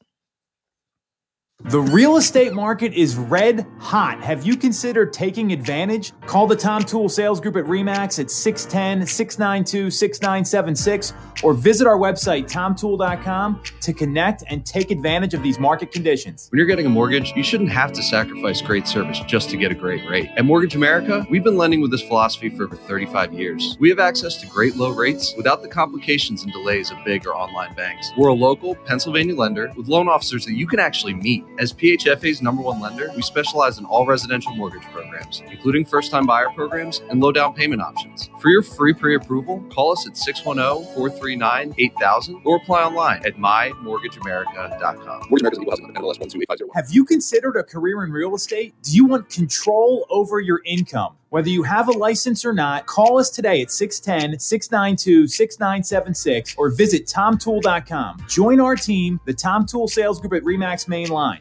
The 1.65 1.81
real 1.81 2.19
estate 2.19 2.55
market 2.55 2.95
is 2.95 3.17
red 3.17 3.67
hot. 3.81 4.23
Have 4.23 4.47
you 4.47 4.57
considered 4.57 5.13
taking 5.13 5.51
advantage? 5.51 6.13
Call 6.25 6.47
the 6.47 6.55
Tom 6.55 6.85
Toole 6.85 7.09
Sales 7.09 7.41
Group 7.41 7.57
at 7.57 7.65
REMAX 7.65 8.21
at 8.21 8.31
610 8.31 9.05
692 9.05 9.91
6976 9.91 11.13
or 11.43 11.55
visit 11.55 11.89
our 11.89 11.99
website, 11.99 12.49
tomtoole.com, 12.49 13.61
to 13.81 13.93
connect 13.93 14.45
and 14.47 14.65
take 14.65 14.93
advantage 14.93 15.35
of 15.35 15.43
these 15.43 15.59
market 15.59 15.91
conditions. 15.91 16.47
When 16.51 16.59
you're 16.59 16.67
getting 16.67 16.87
a 16.87 16.91
mortgage, 16.91 17.33
you 17.35 17.43
shouldn't 17.43 17.71
have 17.71 17.93
to 17.95 18.05
sacrifice 18.05 18.63
great 18.63 18.87
service 18.87 19.19
just 19.27 19.51
to 19.51 19.57
get 19.57 19.73
a 19.73 19.75
great 19.75 20.09
rate. 20.09 20.31
At 20.37 20.45
Mortgage 20.45 20.77
America, 20.77 21.27
we've 21.29 21.45
been 21.45 21.57
lending 21.57 21.81
with 21.81 21.91
this 21.91 22.03
philosophy 22.03 22.51
for 22.51 22.65
over 22.65 22.77
35 22.77 23.33
years. 23.33 23.77
We 23.81 23.89
have 23.89 23.99
access 23.99 24.37
to 24.43 24.47
great 24.47 24.77
low 24.77 24.93
rates 24.93 25.35
without 25.37 25.63
the 25.63 25.69
complications 25.69 26.45
and 26.45 26.53
delays 26.53 26.93
of 26.93 26.99
big 27.05 27.27
or 27.27 27.35
online 27.35 27.75
banks. 27.75 28.13
We're 28.17 28.29
a 28.29 28.35
local 28.35 28.77
Pennsylvania 28.77 29.35
lender 29.35 29.73
with 29.77 29.89
loan 29.89 30.09
officers 30.09 30.47
that 30.47 30.55
you 30.55 30.69
can 30.69 30.79
actually 30.79 31.15
meet. 31.15 31.45
As 31.59 31.73
PHFA's 31.73 32.41
number 32.41 32.63
one 32.63 32.81
lender, 32.81 33.11
we 33.17 33.23
specialize 33.23 33.79
in 33.79 33.85
all 33.85 34.07
residential 34.07 34.55
mortgage 34.55 34.85
programs, 34.93 35.43
including 35.51 35.85
first 35.85 36.13
time 36.13 36.25
buyer 36.25 36.51
programs 36.51 37.03
and 37.11 37.21
low 37.21 37.33
down 37.33 37.53
payment 37.53 37.83
options. 37.83 38.31
For 38.39 38.49
your 38.49 38.63
free 38.63 38.95
pre 38.95 39.17
approval, 39.17 39.65
call 39.69 39.91
us 39.91 40.07
at 40.07 40.17
610 40.17 40.95
439 40.95 41.75
8000 41.77 42.43
or 42.45 42.57
apply 42.59 42.85
online 42.85 43.27
at 43.27 43.35
mymortgageamerica.com. 43.35 45.27
Mortgage 45.29 45.41
America's 45.41 45.59
equal 45.59 45.71
housing 45.71 45.87
number, 45.87 46.01
NMLS 46.01 46.21
128501. 46.21 46.71
Have 46.75 46.95
you 46.95 47.05
considered 47.05 47.57
a 47.57 47.65
career 47.65 48.05
in 48.05 48.13
real 48.13 48.37
estate? 48.37 48.75
Do 48.83 48.95
you 48.95 49.07
want 49.07 49.29
control 49.29 50.07
over 50.11 50.39
your 50.39 50.63
income? 50.65 51.17
Whether 51.31 51.51
you 51.51 51.65
have 51.65 51.89
a 51.89 51.93
license 51.93 52.45
or 52.45 52.53
not, 52.53 52.87
call 52.87 53.19
us 53.19 53.31
today 53.31 53.61
at 53.63 53.73
610 53.73 54.39
692 54.39 55.27
6976 55.27 56.55
or 56.57 56.71
visit 56.71 57.09
tomtoole.com. 57.09 58.25
Join 58.29 58.61
our 58.61 58.77
team, 58.77 59.21
the 59.27 59.35
Tom 59.35 59.67
Toole 59.67 59.89
Sales 59.89 60.21
Group 60.21 60.35
at 60.35 60.43
REMAX 60.45 60.87
Main 60.87 61.09
Line. 61.09 61.41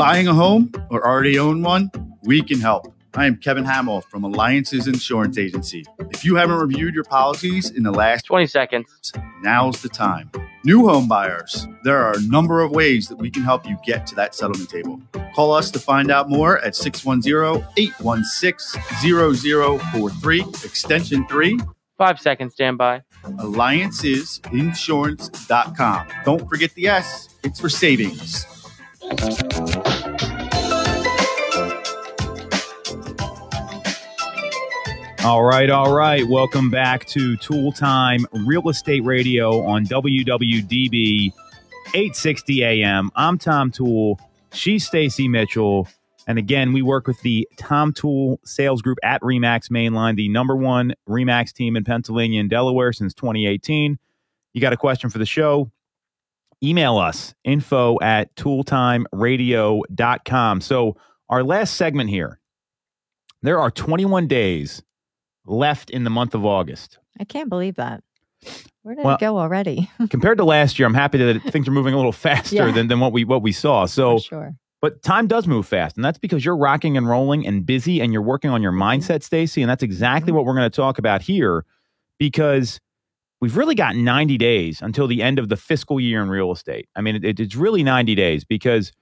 Buying 0.00 0.28
a 0.28 0.34
home 0.34 0.72
or 0.88 1.06
already 1.06 1.38
own 1.38 1.62
one? 1.62 1.90
We 2.22 2.42
can 2.42 2.58
help. 2.58 2.90
I 3.12 3.26
am 3.26 3.36
Kevin 3.36 3.66
Hamill 3.66 4.00
from 4.00 4.24
Alliances 4.24 4.88
Insurance 4.88 5.36
Agency. 5.36 5.84
If 6.10 6.24
you 6.24 6.36
haven't 6.36 6.56
reviewed 6.56 6.94
your 6.94 7.04
policies 7.04 7.68
in 7.70 7.82
the 7.82 7.90
last 7.90 8.24
20 8.24 8.46
seconds. 8.46 9.12
now's 9.42 9.82
the 9.82 9.90
time. 9.90 10.30
New 10.64 10.88
home 10.88 11.06
buyers, 11.06 11.66
there 11.84 11.98
are 11.98 12.16
a 12.16 12.22
number 12.22 12.62
of 12.62 12.70
ways 12.70 13.08
that 13.08 13.16
we 13.16 13.30
can 13.30 13.42
help 13.42 13.66
you 13.66 13.76
get 13.84 14.06
to 14.06 14.14
that 14.14 14.34
settlement 14.34 14.70
table. 14.70 14.98
Call 15.34 15.52
us 15.52 15.70
to 15.70 15.78
find 15.78 16.10
out 16.10 16.30
more 16.30 16.60
at 16.60 16.74
610 16.74 17.62
816 17.76 18.80
0043, 19.90 20.40
extension 20.64 21.26
3, 21.28 21.58
Five 21.98 22.18
seconds, 22.18 22.54
standby. 22.54 23.02
alliancesinsurance.com. 23.24 26.06
Don't 26.24 26.48
forget 26.48 26.72
the 26.72 26.88
S, 26.88 27.28
it's 27.44 27.60
for 27.60 27.68
savings. 27.68 28.46
All 35.24 35.42
right, 35.42 35.68
all 35.68 35.92
right. 35.92 36.26
Welcome 36.28 36.70
back 36.70 37.06
to 37.06 37.36
Tool 37.38 37.72
Time 37.72 38.24
Real 38.32 38.68
Estate 38.68 39.04
Radio 39.04 39.62
on 39.64 39.84
WWDB 39.84 41.32
860 41.88 42.62
AM. 42.62 43.10
I'm 43.16 43.36
Tom 43.36 43.72
Toole. 43.72 44.20
She's 44.52 44.86
Stacy 44.86 45.26
Mitchell. 45.26 45.88
And 46.28 46.38
again, 46.38 46.72
we 46.72 46.80
work 46.80 47.08
with 47.08 47.20
the 47.22 47.48
Tom 47.56 47.92
Toole 47.92 48.38
Sales 48.44 48.80
Group 48.80 48.98
at 49.02 49.20
Remax 49.22 49.70
Mainline, 49.70 50.14
the 50.14 50.28
number 50.28 50.54
one 50.54 50.94
Remax 51.08 51.52
team 51.52 51.76
in 51.76 51.82
Pennsylvania 51.82 52.38
and 52.38 52.48
Delaware 52.48 52.92
since 52.92 53.12
2018. 53.14 53.98
You 54.52 54.60
got 54.60 54.72
a 54.72 54.76
question 54.76 55.10
for 55.10 55.18
the 55.18 55.26
show? 55.26 55.72
Email 56.62 56.98
us 56.98 57.34
info 57.44 57.98
at 58.02 58.34
tooltimeradio.com. 58.36 60.60
So, 60.60 60.96
our 61.28 61.42
last 61.44 61.74
segment 61.76 62.10
here 62.10 62.38
there 63.42 63.58
are 63.60 63.70
21 63.70 64.26
days 64.26 64.82
left 65.46 65.88
in 65.90 66.04
the 66.04 66.10
month 66.10 66.34
of 66.34 66.44
August. 66.44 66.98
I 67.18 67.24
can't 67.24 67.48
believe 67.48 67.76
that. 67.76 68.02
Where 68.82 68.94
did 68.94 69.04
Well- 69.04 69.14
it 69.14 69.20
go 69.20 69.38
already? 69.38 69.88
Compared 70.10 70.36
to 70.38 70.44
last 70.44 70.78
year, 70.78 70.86
I'm 70.86 70.94
happy 70.94 71.16
that 71.18 71.42
things 71.44 71.66
are 71.68 71.72
moving 71.72 71.94
a 71.94 71.96
little 71.96 72.12
faster 72.28 72.56
Yeah. 72.56 72.70
than, 72.72 72.88
than 72.88 73.00
what 73.00 73.12
we 73.12 73.24
what 73.24 73.42
we 73.42 73.52
saw. 73.52 73.86
So, 73.86 74.18
For 74.18 74.24
sure. 74.24 74.54
but 74.82 75.02
time 75.02 75.26
does 75.26 75.46
move 75.46 75.66
fast, 75.66 75.96
and 75.96 76.04
that's 76.04 76.18
because 76.18 76.44
you're 76.44 76.56
rocking 76.56 76.96
and 76.98 77.08
rolling 77.08 77.46
and 77.46 77.64
busy, 77.64 78.00
and 78.02 78.12
you're 78.12 78.20
working 78.22 78.50
on 78.50 78.60
your 78.62 78.72
mindset, 78.72 79.22
Stacy. 79.22 79.62
And 79.62 79.70
that's 79.70 79.82
exactly 79.82 80.32
Mhm. 80.32 80.36
what 80.36 80.44
we're 80.44 80.54
going 80.56 80.70
to 80.70 80.76
talk 80.76 80.98
about 80.98 81.22
here, 81.22 81.64
because 82.18 82.78
we've 83.40 83.56
really 83.56 83.74
got 83.74 83.96
90 83.96 84.36
days 84.38 84.80
until 84.82 85.06
the 85.06 85.22
end 85.22 85.38
of 85.38 85.48
the 85.48 85.56
fiscal 85.56 85.98
year 86.00 86.22
in 86.22 86.28
real 86.28 86.52
estate. 86.52 86.88
I 86.96 87.00
mean, 87.00 87.24
it, 87.24 87.40
it's 87.40 87.56
really 87.56 87.82
90 87.82 88.14
days 88.14 88.44
because 88.44 88.92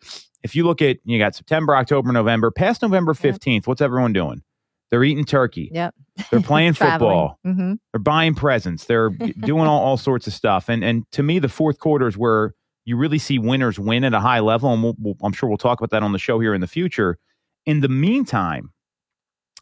if 0.43 0.55
you 0.55 0.65
look 0.65 0.81
at 0.83 0.99
you 1.05 1.19
got 1.19 1.35
September, 1.35 1.75
October, 1.77 2.13
November, 2.13 2.51
past 2.51 2.83
November 2.83 3.15
Yep. 3.21 3.35
15th, 3.37 3.67
what's 3.67 3.81
everyone 3.81 4.13
doing? 4.13 4.43
They're 4.91 5.05
eating 5.05 5.25
turkey. 5.25 5.71
Yep. 5.75 5.95
They're 6.31 6.41
playing 6.41 6.73
football. 6.75 7.39
hmm 7.45 7.75
They're 7.93 8.01
buying 8.01 8.35
presents. 8.35 8.85
They're 8.85 9.11
doing 9.41 9.67
all, 9.67 9.81
all 9.81 9.97
sorts 9.97 10.27
of 10.27 10.33
stuff. 10.33 10.69
And 10.69 10.83
and 10.85 11.05
to 11.13 11.23
me, 11.23 11.39
the 11.39 11.49
fourth 11.49 11.79
quarter 11.79 12.07
is 12.07 12.17
where 12.17 12.55
you 12.85 12.97
really 12.97 13.19
see 13.19 13.39
winners 13.39 13.79
win 13.79 14.03
at 14.05 14.15
a 14.15 14.21
high 14.21 14.41
level. 14.41 14.73
And 14.73 14.83
we'll, 14.83 14.95
we'll, 14.99 15.15
I'm 15.23 15.33
sure 15.33 15.47
we'll 15.49 15.59
talk 15.59 15.79
about 15.79 15.91
that 15.91 16.03
on 16.03 16.13
the 16.13 16.19
show 16.19 16.41
here 16.41 16.55
in 16.55 16.63
the 16.63 16.67
future. 16.67 17.19
In 17.67 17.81
the 17.81 17.89
meantime, 17.89 18.71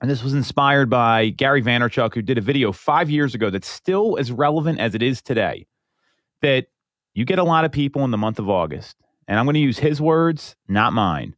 and 0.01 0.11
this 0.11 0.23
was 0.23 0.35
inspired 0.35 0.91
by 0.91 1.31
Gary 1.31 1.63
Vaynerchuk, 1.63 2.15
who 2.15 2.23
did 2.23 2.39
a 2.39 2.43
video 2.43 2.73
five 2.73 3.09
years 3.11 3.35
ago 3.35 3.51
that's 3.51 3.69
still 3.69 4.17
as 4.19 4.31
relevant 4.31 4.79
as 4.79 4.95
it 4.95 5.03
is 5.03 5.23
today. 5.23 5.67
That 6.43 6.67
you 7.15 7.25
get 7.25 7.39
a 7.39 7.45
lot 7.45 7.65
of 7.65 7.73
people 7.73 8.05
in 8.05 8.11
the 8.11 8.19
month 8.19 8.39
of 8.39 8.49
August, 8.51 8.97
and 9.27 9.39
I'm 9.39 9.47
going 9.47 9.55
to 9.55 9.61
use 9.61 9.79
his 9.79 10.01
words, 10.01 10.55
not 10.69 10.93
mine. 10.93 11.35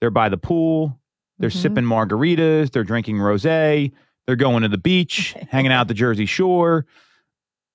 They're 0.00 0.10
by 0.10 0.28
the 0.28 0.38
pool. 0.38 0.98
They're 1.38 1.50
Mhm. 1.50 1.62
sipping 1.62 1.84
margaritas. 1.84 2.70
They're 2.70 2.84
drinking 2.84 3.16
rosé. 3.16 3.92
They're 4.26 4.36
going 4.36 4.62
to 4.62 4.68
the 4.68 4.78
beach, 4.78 5.32
hanging 5.50 5.72
out 5.72 5.82
at 5.82 5.88
the 5.88 5.94
Jersey 5.94 6.26
Shore. 6.26 6.86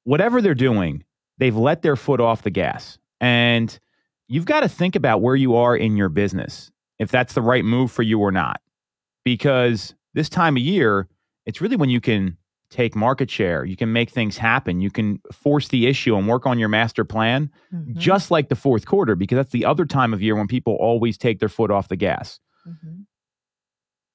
Whatever 0.06 0.42
they're 0.42 0.54
doing, 0.56 1.04
they've 1.40 1.56
let 1.56 1.82
their 1.82 1.96
foot 1.96 2.22
off 2.22 2.44
the 2.44 2.50
gas. 2.52 2.98
And 3.20 3.78
you've 4.28 4.46
got 4.46 4.62
to 4.62 4.70
think 4.70 4.96
about 4.96 5.22
where 5.22 5.36
you 5.36 5.56
are 5.56 5.76
in 5.76 5.98
your 5.98 6.10
business, 6.10 6.72
if 7.00 7.12
that's 7.12 7.34
the 7.34 7.42
right 7.42 7.66
move 7.66 7.92
for 7.92 8.04
you 8.04 8.20
or 8.20 8.32
not. 8.32 8.62
Because 9.24 9.96
this 10.16 10.30
time 10.30 10.58
of 10.58 10.64
year, 10.64 11.08
it's 11.46 11.62
really 11.62 11.76
when 11.76 11.90
you 11.90 12.02
can 12.02 12.38
take 12.72 12.96
market 12.96 13.30
share, 13.30 13.64
you 13.64 13.76
can 13.76 13.94
make 13.94 14.10
things 14.10 14.38
happen, 14.38 14.82
you 14.82 14.90
can 14.90 15.22
force 15.32 15.68
the 15.68 15.86
issue 15.86 16.16
and 16.18 16.28
work 16.28 16.48
on 16.48 16.58
your 16.58 16.68
master 16.68 17.06
plan, 17.06 17.52
Mhm. 17.72 17.96
just 17.96 18.32
like 18.32 18.50
the 18.50 18.56
fourth 18.56 18.88
quarter, 18.88 19.16
because 19.16 19.36
that's 19.36 19.52
the 19.52 19.64
other 19.66 19.86
time 19.86 20.14
of 20.14 20.22
year 20.22 20.36
when 20.36 20.48
people 20.48 20.74
always 20.80 21.16
take 21.18 21.40
their 21.40 21.48
foot 21.50 21.70
off 21.70 21.88
the 21.90 21.96
gas. 21.96 22.40
Mhm. 22.68 23.06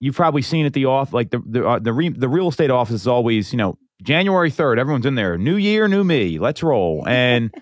you've 0.02 0.16
probably 0.16 0.40
seen 0.42 0.64
at 0.64 0.72
the 0.72 0.86
off 0.86 1.12
like 1.12 1.28
the 1.30 1.40
the 1.46 1.62
uh, 1.68 1.78
the, 1.78 1.92
re, 1.92 2.08
the 2.08 2.26
real 2.28 2.48
estate 2.48 2.70
office 2.70 2.94
is 3.02 3.06
always 3.06 3.52
you 3.52 3.58
know 3.58 3.76
January 4.02 4.50
third 4.50 4.78
everyone's 4.78 5.04
in 5.04 5.14
there 5.14 5.36
new 5.36 5.56
year 5.56 5.86
new 5.88 6.02
me 6.02 6.38
let's 6.38 6.62
roll. 6.62 7.04
And 7.06 7.54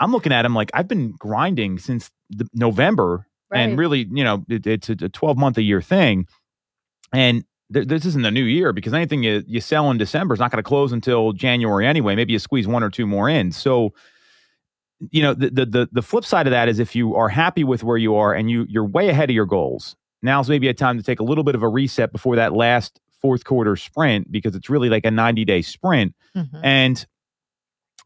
I'm 0.00 0.10
looking 0.10 0.32
at 0.32 0.42
them 0.42 0.54
like 0.54 0.70
I've 0.72 0.88
been 0.88 1.12
grinding 1.18 1.78
since 1.78 2.10
the, 2.30 2.46
November 2.54 3.26
and 3.52 3.78
really 3.78 4.08
you 4.10 4.24
know 4.24 4.44
it, 4.48 4.66
it's 4.66 4.88
a 4.88 4.96
12 4.96 5.36
month 5.36 5.58
a 5.58 5.62
year 5.62 5.82
thing. 5.82 6.26
And 7.12 7.44
th- 7.72 7.86
this 7.88 8.04
isn't 8.04 8.24
a 8.24 8.30
new 8.30 8.44
year 8.44 8.72
because 8.72 8.92
anything 8.92 9.22
you, 9.22 9.42
you 9.46 9.60
sell 9.60 9.90
in 9.90 9.98
December 9.98 10.34
is 10.34 10.40
not 10.40 10.50
going 10.50 10.62
to 10.62 10.66
close 10.68 10.92
until 10.92 11.32
January 11.32 11.86
anyway. 11.86 12.14
Maybe 12.14 12.32
you 12.32 12.38
squeeze 12.38 12.66
one 12.66 12.82
or 12.82 12.90
two 12.90 13.06
more 13.06 13.28
in. 13.28 13.52
So 13.52 13.92
you 15.10 15.22
know 15.22 15.34
the, 15.34 15.50
the 15.50 15.66
the 15.66 15.88
the 15.92 16.02
flip 16.02 16.24
side 16.24 16.46
of 16.46 16.52
that 16.52 16.68
is 16.68 16.78
if 16.78 16.94
you 16.94 17.14
are 17.16 17.28
happy 17.28 17.64
with 17.64 17.82
where 17.82 17.96
you 17.96 18.14
are 18.14 18.32
and 18.32 18.50
you 18.50 18.64
you're 18.68 18.86
way 18.86 19.08
ahead 19.08 19.28
of 19.28 19.34
your 19.34 19.44
goals 19.44 19.96
now's 20.22 20.48
maybe 20.48 20.68
a 20.68 20.72
time 20.72 20.96
to 20.96 21.02
take 21.02 21.20
a 21.20 21.24
little 21.24 21.44
bit 21.44 21.54
of 21.54 21.62
a 21.62 21.68
reset 21.68 22.10
before 22.12 22.36
that 22.36 22.54
last 22.54 23.00
fourth 23.20 23.44
quarter 23.44 23.76
sprint 23.76 24.30
because 24.30 24.54
it's 24.54 24.70
really 24.70 24.88
like 24.88 25.04
a 25.04 25.10
90 25.10 25.44
day 25.44 25.60
sprint. 25.62 26.14
Mhm. 26.34 26.60
and 26.62 27.06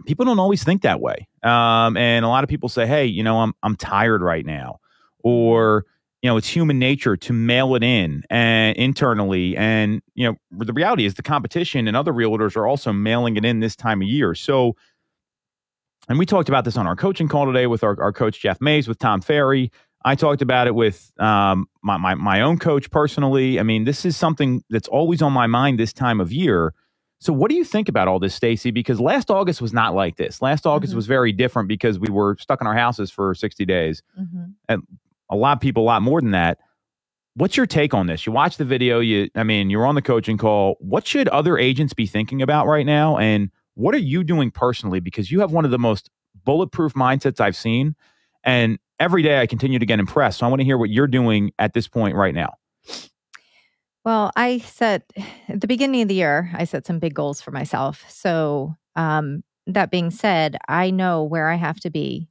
people 0.06 0.24
don't 0.24 0.38
always 0.40 0.64
think 0.64 0.82
that 0.82 1.00
way. 1.00 1.28
Um, 1.42 1.96
and 1.96 2.24
a 2.24 2.28
lot 2.28 2.42
of 2.42 2.50
people 2.50 2.68
say 2.68 2.86
hey 2.86 3.04
you 3.06 3.22
know 3.22 3.38
i'm 3.40 3.52
i'm 3.62 3.76
tired 3.76 4.22
right 4.22 4.46
now. 4.46 4.78
Or 5.22 5.84
you 6.22 6.28
know 6.30 6.36
it's 6.36 6.48
human 6.48 6.78
nature 6.78 7.16
to 7.16 7.32
mail 7.32 7.74
it 7.74 7.82
in 7.82 8.22
and 8.30 8.76
internally 8.76 9.56
and 9.56 10.02
you 10.14 10.26
know 10.26 10.36
the 10.64 10.72
reality 10.72 11.04
is 11.04 11.14
the 11.14 11.22
competition 11.22 11.86
and 11.88 11.96
other 11.96 12.12
realtors 12.12 12.56
are 12.56 12.66
also 12.66 12.92
mailing 12.92 13.36
it 13.36 13.44
in 13.44 13.60
this 13.60 13.76
time 13.76 14.02
of 14.02 14.08
year 14.08 14.34
so 14.34 14.74
and 16.08 16.18
we 16.18 16.26
talked 16.26 16.48
about 16.48 16.64
this 16.64 16.76
on 16.76 16.86
our 16.86 16.96
coaching 16.96 17.28
call 17.28 17.46
today 17.46 17.66
with 17.66 17.84
our, 17.84 18.00
our 18.02 18.12
coach 18.12 18.40
jeff 18.40 18.60
mays 18.60 18.88
with 18.88 18.98
tom 18.98 19.20
ferry 19.20 19.70
I 20.04 20.14
talked 20.14 20.42
about 20.42 20.68
it 20.68 20.76
with 20.76 21.12
um, 21.18 21.66
my, 21.82 21.96
my 21.96 22.14
my 22.14 22.40
own 22.40 22.56
coach 22.58 22.88
personally. 22.92 23.58
I 23.58 23.64
mean, 23.64 23.82
this 23.84 24.04
is 24.04 24.16
something 24.16 24.62
that's 24.70 24.86
always 24.86 25.20
on 25.22 25.32
my 25.32 25.48
mind 25.48 25.78
this 25.80 25.92
time 25.92 26.20
of 26.20 26.32
year. 26.32 26.72
So, 27.18 27.32
what 27.32 27.50
do 27.50 27.56
you 27.56 27.64
think 27.64 27.88
about 27.88 28.06
all 28.06 28.20
this, 28.20 28.32
Stacy? 28.32 28.70
Because 28.70 29.00
last 29.00 29.28
August 29.28 29.60
was 29.60 29.72
not 29.72 29.96
like 29.96 30.16
this. 30.16 30.40
Last 30.40 30.66
August 30.66 30.92
Mhm. 30.92 30.96
was 30.96 31.06
very 31.08 31.32
different 31.32 31.68
because 31.68 31.98
we 31.98 32.08
were 32.10 32.36
stuck 32.38 32.60
in 32.60 32.68
our 32.68 32.76
houses 32.76 33.10
for 33.10 33.34
sixty 33.34 33.64
days. 33.66 34.02
Mhm. 34.18 34.54
A 35.30 35.36
lot 35.36 35.56
of 35.56 35.60
people, 35.60 35.82
a 35.82 35.84
lot 35.84 36.02
more 36.02 36.20
than 36.20 36.32
that. 36.32 36.58
What's 37.34 37.56
your 37.56 37.66
take 37.66 37.94
on 37.94 38.06
this? 38.06 38.26
You 38.26 38.32
watch 38.32 38.56
the 38.56 38.64
video. 38.64 39.00
You, 39.00 39.28
I 39.34 39.44
mean, 39.44 39.70
you're 39.70 39.86
on 39.86 39.94
the 39.94 40.02
coaching 40.02 40.38
call. 40.38 40.76
What 40.80 41.06
should 41.06 41.28
other 41.28 41.56
agents 41.56 41.94
be 41.94 42.06
thinking 42.06 42.42
about 42.42 42.66
right 42.66 42.86
now? 42.86 43.16
And 43.16 43.50
what 43.74 43.94
are 43.94 43.98
you 43.98 44.24
doing 44.24 44.50
personally? 44.50 44.98
Because 44.98 45.30
you 45.30 45.40
have 45.40 45.52
one 45.52 45.64
of 45.64 45.70
the 45.70 45.78
most 45.78 46.10
bulletproof 46.44 46.94
mindsets 46.94 47.40
I've 47.40 47.54
seen. 47.54 47.94
And 48.42 48.78
every 48.98 49.22
day 49.22 49.40
I 49.40 49.46
continue 49.46 49.78
to 49.78 49.86
get 49.86 50.00
impressed. 50.00 50.38
So 50.38 50.46
I 50.46 50.48
want 50.48 50.60
to 50.60 50.64
hear 50.64 50.78
what 50.78 50.90
you're 50.90 51.06
doing 51.06 51.52
at 51.58 51.74
this 51.74 51.86
point 51.86 52.16
right 52.16 52.34
now. 52.34 52.54
Well, 54.04 54.32
I 54.36 54.58
set 54.58 55.12
at 55.48 55.60
the 55.60 55.66
beginning 55.66 56.02
of 56.02 56.08
the 56.08 56.14
year, 56.14 56.50
I 56.54 56.64
set 56.64 56.86
some 56.86 56.98
big 56.98 57.14
goals 57.14 57.40
for 57.40 57.50
myself. 57.50 58.04
So, 58.08 58.74
um, 58.96 59.44
that 59.66 59.90
being 59.90 60.10
said, 60.10 60.56
I 60.66 60.90
know 60.90 61.22
where 61.22 61.48
I 61.48 61.56
have 61.56 61.78
to 61.80 61.90
be 61.90 62.27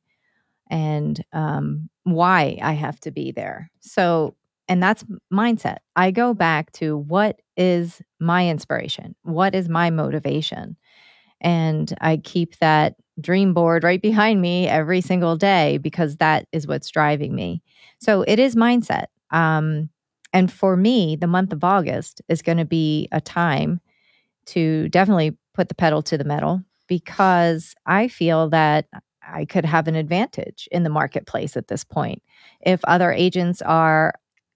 and 0.70 1.24
um, 1.34 1.90
why 2.04 2.58
I 2.62 2.74
have 2.74 3.00
to 3.02 3.12
be 3.12 3.32
there. 3.32 3.70
So, 3.80 4.36
and 4.68 4.82
that's 4.82 5.04
mindset. 5.32 5.78
I 5.96 6.12
go 6.12 6.34
back 6.34 6.72
to 6.74 6.98
what 6.98 7.42
is 7.56 8.02
my 8.20 8.48
inspiration? 8.50 9.16
What 9.24 9.56
is 9.56 9.70
my 9.70 9.90
motivation? 9.90 10.78
And 11.42 11.94
I 12.02 12.18
keep 12.18 12.58
that 12.58 12.96
dream 13.20 13.54
board 13.54 13.84
right 13.84 14.02
behind 14.02 14.42
me 14.42 14.68
every 14.68 15.02
single 15.02 15.36
day 15.38 15.78
because 15.78 16.18
that 16.18 16.48
is 16.52 16.68
what's 16.68 16.90
driving 16.90 17.34
me. 17.34 17.62
So 18.00 18.24
it 18.28 18.40
is 18.40 18.56
mindset. 18.56 19.06
Um, 19.32 19.90
and 20.34 20.52
for 20.52 20.76
me, 20.76 21.16
the 21.16 21.28
month 21.28 21.54
of 21.54 21.64
August 21.64 22.22
is 22.28 22.42
going 22.42 22.58
to 22.58 22.66
be 22.66 23.08
a 23.12 23.22
time 23.22 23.80
to 24.48 24.90
definitely 24.90 25.38
put 25.54 25.70
the 25.70 25.76
pedal 25.76 26.02
to 26.04 26.18
the 26.18 26.24
metal 26.24 26.62
because 26.88 27.76
I 27.86 28.08
feel 28.08 28.50
that 28.50 28.86
I 29.32 29.46
could 29.46 29.66
have 29.66 29.88
an 29.88 29.96
advantage 29.96 30.68
in 30.72 30.84
the 30.84 30.90
marketplace 30.90 31.58
at 31.58 31.68
this 31.68 31.84
point. 31.84 32.22
If 32.62 32.80
other 32.86 33.12
agents 33.12 33.62
are, 33.62 34.14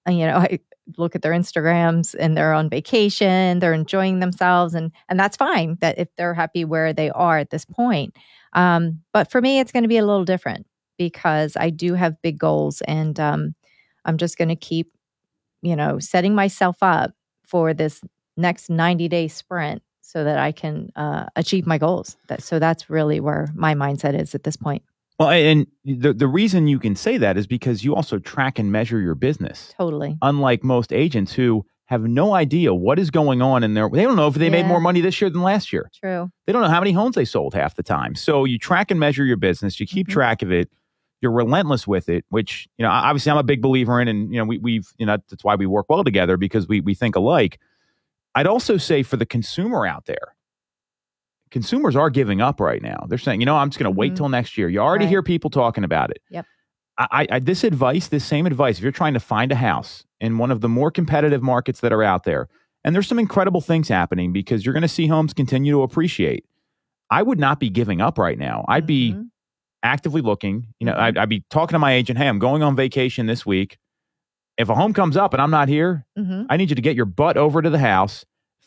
you 0.07 0.25
know, 0.25 0.37
I 0.37 0.59
look 0.97 1.15
at 1.15 1.21
their 1.21 1.33
Instagrams 1.33 2.15
and 2.19 2.35
they're 2.35 2.53
on 2.53 2.69
vacation, 2.69 3.59
they're 3.59 3.73
enjoying 3.73 4.19
themselves, 4.19 4.73
and 4.73 4.91
and 5.09 5.19
that's 5.19 5.37
fine. 5.37 5.77
That 5.81 5.97
if 5.97 6.07
they're 6.17 6.33
happy 6.33 6.65
where 6.65 6.93
they 6.93 7.09
are 7.11 7.37
at 7.37 7.49
this 7.49 7.65
point. 7.65 8.15
Um, 8.53 9.01
but 9.13 9.31
for 9.31 9.41
me, 9.41 9.59
it's 9.59 9.71
going 9.71 9.83
to 9.83 9.89
be 9.89 9.97
a 9.97 10.05
little 10.05 10.25
different 10.25 10.65
because 10.97 11.55
I 11.55 11.69
do 11.69 11.93
have 11.93 12.21
big 12.21 12.37
goals, 12.37 12.81
and 12.81 13.19
um, 13.19 13.55
I'm 14.05 14.17
just 14.17 14.37
going 14.37 14.49
to 14.49 14.55
keep, 14.55 14.91
you 15.61 15.75
know, 15.75 15.99
setting 15.99 16.35
myself 16.35 16.77
up 16.81 17.11
for 17.45 17.73
this 17.73 18.01
next 18.37 18.69
90 18.69 19.07
day 19.07 19.27
sprint 19.27 19.81
so 20.11 20.23
that 20.25 20.37
I 20.39 20.51
can 20.51 20.91
uh, 20.95 21.27
achieve 21.35 21.65
my 21.65 21.77
goals. 21.77 22.17
That, 22.27 22.43
so 22.43 22.59
that's 22.59 22.89
really 22.89 23.19
where 23.21 23.49
my 23.55 23.73
mindset 23.75 24.19
is 24.19 24.35
at 24.35 24.43
this 24.43 24.57
point. 24.57 24.83
Well, 25.19 25.29
and 25.29 25.67
the 25.85 26.13
the 26.13 26.27
reason 26.27 26.67
you 26.67 26.79
can 26.79 26.95
say 26.95 27.17
that 27.17 27.37
is 27.37 27.47
because 27.47 27.83
you 27.83 27.95
also 27.95 28.17
track 28.19 28.59
and 28.59 28.71
measure 28.71 28.99
your 28.99 29.15
business. 29.15 29.73
Totally. 29.77 30.17
Unlike 30.21 30.63
most 30.63 30.91
agents 30.91 31.31
who 31.33 31.63
have 31.85 32.01
no 32.03 32.33
idea 32.33 32.73
what 32.73 32.97
is 32.99 33.09
going 33.11 33.41
on 33.41 33.63
in 33.63 33.73
there. 33.73 33.87
They 33.89 34.03
don't 34.03 34.15
know 34.15 34.27
if 34.27 34.35
they 34.35 34.49
made 34.49 34.65
more 34.65 34.79
money 34.79 35.01
this 35.01 35.19
year 35.21 35.29
than 35.29 35.41
last 35.41 35.71
year. 35.73 35.89
True. 35.93 36.29
They 36.47 36.53
don't 36.53 36.61
know 36.61 36.69
how 36.69 36.79
many 36.79 36.93
homes 36.93 37.15
they 37.15 37.25
sold 37.25 37.53
half 37.53 37.75
the 37.75 37.83
time. 37.83 38.15
So 38.15 38.45
you 38.45 38.57
track 38.57 38.91
and 38.91 38.99
measure 38.99 39.25
your 39.25 39.37
business. 39.37 39.79
You 39.79 39.85
keep 39.85 40.07
Mhm. 40.07 40.11
track 40.13 40.41
of 40.41 40.51
it. 40.51 40.69
You're 41.21 41.33
relentless 41.33 41.85
with 41.85 42.09
it, 42.09 42.25
which 42.29 42.67
you 42.77 42.83
know. 42.83 42.89
Obviously, 42.89 43.31
I'm 43.31 43.37
a 43.37 43.43
big 43.43 43.61
believer 43.61 44.01
in, 44.01 44.07
and 44.07 44.33
you 44.33 44.39
know, 44.39 44.45
we, 44.45 44.57
we've 44.57 44.87
you 44.97 45.05
know 45.05 45.17
that's 45.29 45.43
why 45.43 45.53
we 45.55 45.67
work 45.67 45.85
well 45.87 46.03
together 46.03 46.35
because 46.35 46.67
we 46.67 46.81
we 46.81 46.95
think 46.95 47.15
alike. 47.15 47.59
I'd 48.35 48.47
also 48.47 48.77
say 48.77 49.03
for 49.03 49.17
the 49.17 49.25
consumer 49.25 49.85
out 49.85 50.05
there, 50.05 50.35
consumers 51.49 51.95
are 51.95 52.09
giving 52.09 52.41
up 52.41 52.59
right 52.59 52.81
now. 52.81 53.05
They're 53.09 53.17
saying, 53.17 53.41
you 53.41 53.45
know, 53.45 53.57
I'm 53.57 53.69
just 53.69 53.79
going 53.79 53.91
to 53.93 53.97
wait 53.97 54.13
Mhm. 54.13 54.17
till 54.17 54.29
next 54.29 54.57
year. 54.57 54.69
You 54.69 54.79
already 54.79 55.05
Right. 55.05 55.09
hear 55.09 55.23
people 55.23 55.49
talking 55.49 55.83
about 55.83 56.11
it. 56.11 56.21
Yep. 56.29 56.45
I, 56.97 57.27
I, 57.31 57.39
this 57.39 57.63
advice, 57.63 58.07
this 58.09 58.23
same 58.23 58.45
advice, 58.45 58.77
if 58.77 58.83
you're 58.83 58.91
trying 58.91 59.13
to 59.15 59.19
find 59.19 59.51
a 59.51 59.55
house 59.55 60.05
in 60.19 60.37
one 60.37 60.51
of 60.51 60.61
the 60.61 60.69
more 60.69 60.91
competitive 60.91 61.41
markets 61.41 61.79
that 61.81 61.91
are 61.91 62.03
out 62.03 62.23
there, 62.25 62.47
and 62.83 62.93
there's 62.95 63.07
some 63.07 63.19
incredible 63.19 63.61
things 63.61 63.87
happening 63.89 64.31
because 64.31 64.65
you're 64.65 64.73
going 64.73 64.81
to 64.81 64.87
see 64.87 65.07
homes 65.07 65.33
continue 65.33 65.71
to 65.73 65.81
appreciate. 65.81 66.45
I 67.09 67.23
would 67.23 67.39
not 67.39 67.59
be 67.59 67.69
giving 67.69 68.01
up 68.01 68.17
right 68.17 68.37
now. 68.37 68.63
I'd 68.67 68.85
be 68.85 69.13
Mhm. 69.13 69.29
actively 69.83 70.21
looking. 70.21 70.67
You 70.79 70.85
know, 70.85 70.93
Mhm. 70.93 70.99
I'd, 70.99 71.17
I'd 71.17 71.29
be 71.29 71.43
talking 71.49 71.73
to 71.75 71.79
my 71.79 71.93
agent. 71.93 72.19
Hey, 72.19 72.27
I'm 72.27 72.39
going 72.39 72.61
on 72.63 72.75
vacation 72.75 73.25
this 73.25 73.45
week. 73.45 73.77
If 74.57 74.69
a 74.69 74.75
home 74.75 74.93
comes 74.93 75.17
up 75.17 75.33
and 75.33 75.41
I'm 75.41 75.51
not 75.51 75.67
here, 75.69 76.05
Mhm. 76.17 76.45
I 76.49 76.57
need 76.57 76.69
you 76.69 76.75
to 76.75 76.81
get 76.81 76.95
your 76.95 77.05
butt 77.05 77.37
over 77.37 77.61
to 77.61 77.69
the 77.69 77.79
house, 77.79 78.25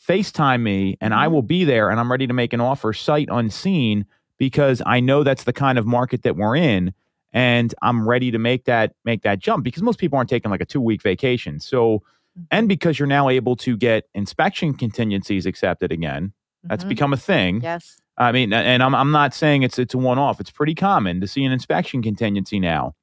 FaceTime 0.09 0.62
me, 0.62 0.97
and 1.01 1.14
I 1.14 1.26
Mhm. 1.26 1.32
will 1.32 1.43
be 1.43 1.64
there 1.64 1.91
and 1.91 2.01
I'm 2.01 2.11
ready 2.11 2.26
to 2.26 2.32
make 2.35 2.53
an 2.53 2.61
offer 2.61 2.93
sight 2.93 3.28
unseen 3.30 4.07
because 4.39 4.82
I 4.85 5.01
know 5.01 5.22
that's 5.22 5.45
the 5.45 5.53
kind 5.53 5.78
of 5.78 5.87
market 5.87 6.22
that 6.22 6.37
we're 6.37 6.57
in 6.57 6.93
and 7.32 7.74
I'm 7.82 8.09
ready 8.09 8.30
to 8.30 8.39
make 8.39 8.64
that 8.64 8.95
make 9.05 9.22
that 9.22 9.39
jump 9.39 9.64
because 9.64 9.82
most 9.82 9.99
people 9.99 10.16
aren't 10.16 10.30
taking 10.30 10.51
like 10.51 10.61
a 10.61 10.66
2-week 10.66 11.03
vacation. 11.03 11.61
So 11.61 12.03
and 12.51 12.68
because 12.68 12.99
you're 12.99 13.07
now 13.07 13.28
able 13.28 13.55
to 13.57 13.76
get 13.76 14.09
inspection 14.14 14.74
contingencies 14.74 15.47
accepted 15.47 15.93
again, 15.93 16.32
that's 16.64 16.82
Mhm. 16.85 16.89
become 16.89 17.12
a 17.12 17.16
thing. 17.16 17.61
Yes. 17.62 17.97
I 18.18 18.32
mean, 18.32 18.53
and 18.53 18.82
I'm 18.82 18.95
I'm 18.95 19.11
not 19.12 19.35
saying 19.35 19.62
it's 19.62 19.78
it's 19.78 19.95
a 19.95 19.99
one 19.99 20.18
off. 20.18 20.41
It's 20.41 20.51
pretty 20.51 20.74
common 20.74 21.20
to 21.20 21.28
see 21.28 21.45
an 21.45 21.53
inspection 21.53 22.03
contingency 22.03 22.59
now 22.59 22.95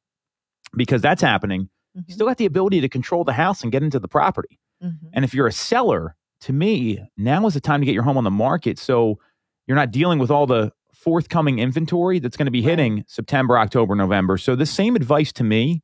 because 0.76 1.02
that's 1.02 1.22
happening. 1.22 1.70
You 1.94 2.02
Mhm. 2.04 2.12
still 2.12 2.28
got 2.28 2.38
the 2.38 2.46
ability 2.46 2.82
to 2.82 2.90
control 2.90 3.24
the 3.24 3.34
house 3.34 3.64
and 3.64 3.72
get 3.72 3.84
into 3.84 4.00
the 4.00 4.08
property. 4.08 4.60
Mhm. 4.84 4.98
And 5.14 5.26
if 5.26 5.34
you're 5.34 5.48
a 5.48 5.52
seller, 5.52 6.16
to 6.42 6.54
me, 6.54 7.00
now 7.18 7.46
is 7.48 7.54
the 7.54 7.60
time 7.62 7.82
to 7.82 7.86
get 7.86 7.94
your 7.94 8.04
home 8.04 8.18
on 8.18 8.24
the 8.24 8.32
market. 8.32 8.80
So 8.80 9.20
you're 9.68 9.76
not 9.76 9.92
dealing 9.92 10.18
with 10.20 10.32
all 10.32 10.48
the 10.48 10.72
forthcoming 10.94 11.60
inventory 11.60 12.20
that's 12.20 12.38
going 12.38 12.46
to 12.46 12.52
be 12.52 12.62
Right. 12.62 12.70
hitting 12.72 13.04
September, 13.08 13.58
October, 13.58 13.96
November. 13.96 14.38
So 14.38 14.56
the 14.56 14.66
same 14.66 14.96
advice 14.96 15.32
to 15.34 15.44
me, 15.44 15.82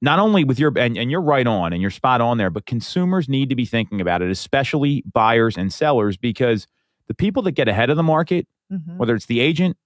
not 0.00 0.18
only 0.18 0.44
with 0.44 0.58
your 0.58 0.76
and, 0.76 0.96
and 0.98 1.10
you're 1.10 1.22
right 1.22 1.46
on 1.46 1.72
and 1.72 1.80
you're 1.80 1.90
spot 1.92 2.20
on 2.20 2.38
there, 2.38 2.50
but 2.50 2.66
consumers 2.66 3.28
need 3.28 3.48
to 3.48 3.54
be 3.56 3.64
thinking 3.64 4.00
about 4.00 4.20
it, 4.20 4.30
especially 4.30 5.02
buyers 5.12 5.56
and 5.56 5.72
sellers, 5.72 6.16
because 6.16 6.66
the 7.06 7.14
people 7.14 7.42
that 7.44 7.52
get 7.52 7.68
ahead 7.68 7.88
of 7.90 7.96
the 7.96 8.02
market, 8.02 8.46
Mhm. 8.72 8.96
whether 8.96 9.14
it's 9.14 9.26
the 9.26 9.40
agent 9.40 9.76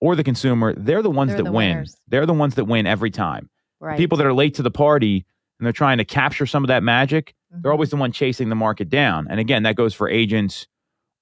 or 0.00 0.14
the 0.16 0.24
consumer, 0.24 0.74
they're 0.76 1.02
the 1.02 1.10
ones 1.10 1.30
They're 1.30 1.38
that 1.38 1.44
the 1.44 1.52
win. 1.52 1.70
winners. 1.74 1.96
They're 2.08 2.26
the 2.26 2.34
ones 2.34 2.54
that 2.56 2.64
win 2.66 2.86
every 2.86 3.10
time. 3.10 3.50
Right. 3.82 3.98
People 3.98 4.16
that 4.18 4.26
are 4.26 4.32
late 4.32 4.54
to 4.54 4.62
the 4.62 4.70
party 4.70 5.26
and 5.58 5.66
they're 5.66 5.72
trying 5.72 5.98
to 5.98 6.04
capture 6.04 6.46
some 6.46 6.62
of 6.62 6.68
that 6.68 6.82
magic, 6.84 7.34
they're 7.50 7.70
Mhm. 7.70 7.74
always 7.74 7.90
the 7.90 7.96
one 7.96 8.12
chasing 8.12 8.48
the 8.48 8.54
market 8.54 8.88
down. 8.88 9.26
And 9.28 9.40
again, 9.40 9.64
that 9.64 9.74
goes 9.74 9.92
for 9.92 10.08
agents 10.08 10.66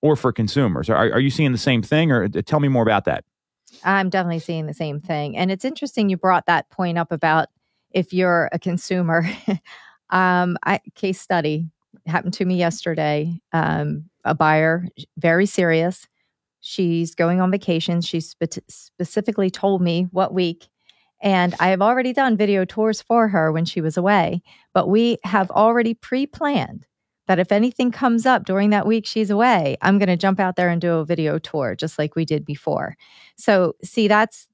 or 0.03 0.15
for 0.15 0.31
consumers. 0.33 0.89
Are, 0.91 0.97
are 0.97 1.21
you 1.21 1.31
seeing 1.31 1.53
the 1.53 1.59
same 1.59 1.83
thing 1.83 2.13
or 2.13 2.25
uh, 2.25 2.29
tell 2.45 2.61
me 2.61 2.69
more 2.69 2.83
about 2.83 3.07
that? 3.07 3.25
I'm 3.85 4.11
definitely 4.11 4.41
seeing 4.41 4.67
the 4.67 4.75
same 4.75 5.01
thing. 5.01 5.37
And 5.37 5.51
it's 5.51 5.65
interesting 5.65 6.09
you 6.11 6.17
brought 6.17 6.47
that 6.47 6.69
point 6.71 6.99
up 6.99 7.13
about 7.13 7.49
if 7.93 8.13
you're 8.13 8.49
a 8.53 8.59
consumer. 8.59 9.25
um, 10.11 10.57
I, 10.65 10.81
case 10.95 11.21
study 11.21 11.67
happened 12.07 12.35
to 12.35 12.45
me 12.45 12.57
yesterday. 12.57 13.41
Um, 13.53 14.05
a 14.25 14.35
buyer, 14.35 14.87
very 15.17 15.47
serious. 15.47 16.07
She's 16.61 17.15
going 17.15 17.41
on 17.41 17.51
vacation. 17.51 18.01
She 18.03 18.21
spe- 18.21 18.59
specifically 18.69 19.51
told 19.51 19.81
me 19.83 20.09
what 20.13 20.35
week. 20.35 20.69
And 21.23 21.55
I 21.61 21.69
have 21.69 21.83
already 21.83 22.13
done 22.13 22.37
video 22.37 22.65
tours 22.65 23.03
for 23.03 23.29
her 23.29 23.53
when 23.53 23.65
she 23.65 23.81
was 23.81 23.97
away, 23.97 24.43
but 24.75 24.89
we 24.89 25.19
have 25.25 25.51
already 25.51 25.95
pre 25.95 26.27
planned 26.27 26.87
that 27.29 27.39
if 27.39 27.53
anything 27.53 27.93
comes 27.93 28.27
up 28.27 28.45
during 28.45 28.71
that 28.71 28.87
week 28.87 29.07
she's 29.07 29.31
away, 29.31 29.77
I'm 29.83 29.99
going 29.99 30.09
to 30.09 30.17
jump 30.17 30.41
out 30.41 30.57
there 30.57 30.69
and 30.69 30.81
do 30.81 30.95
a 30.95 31.05
video 31.05 31.39
tour 31.39 31.77
just 31.77 31.99
like 31.99 32.17
we 32.17 32.25
did 32.25 32.45
before. 32.45 32.97
So, 33.37 33.75
see, 33.85 34.09
that's 34.09 34.49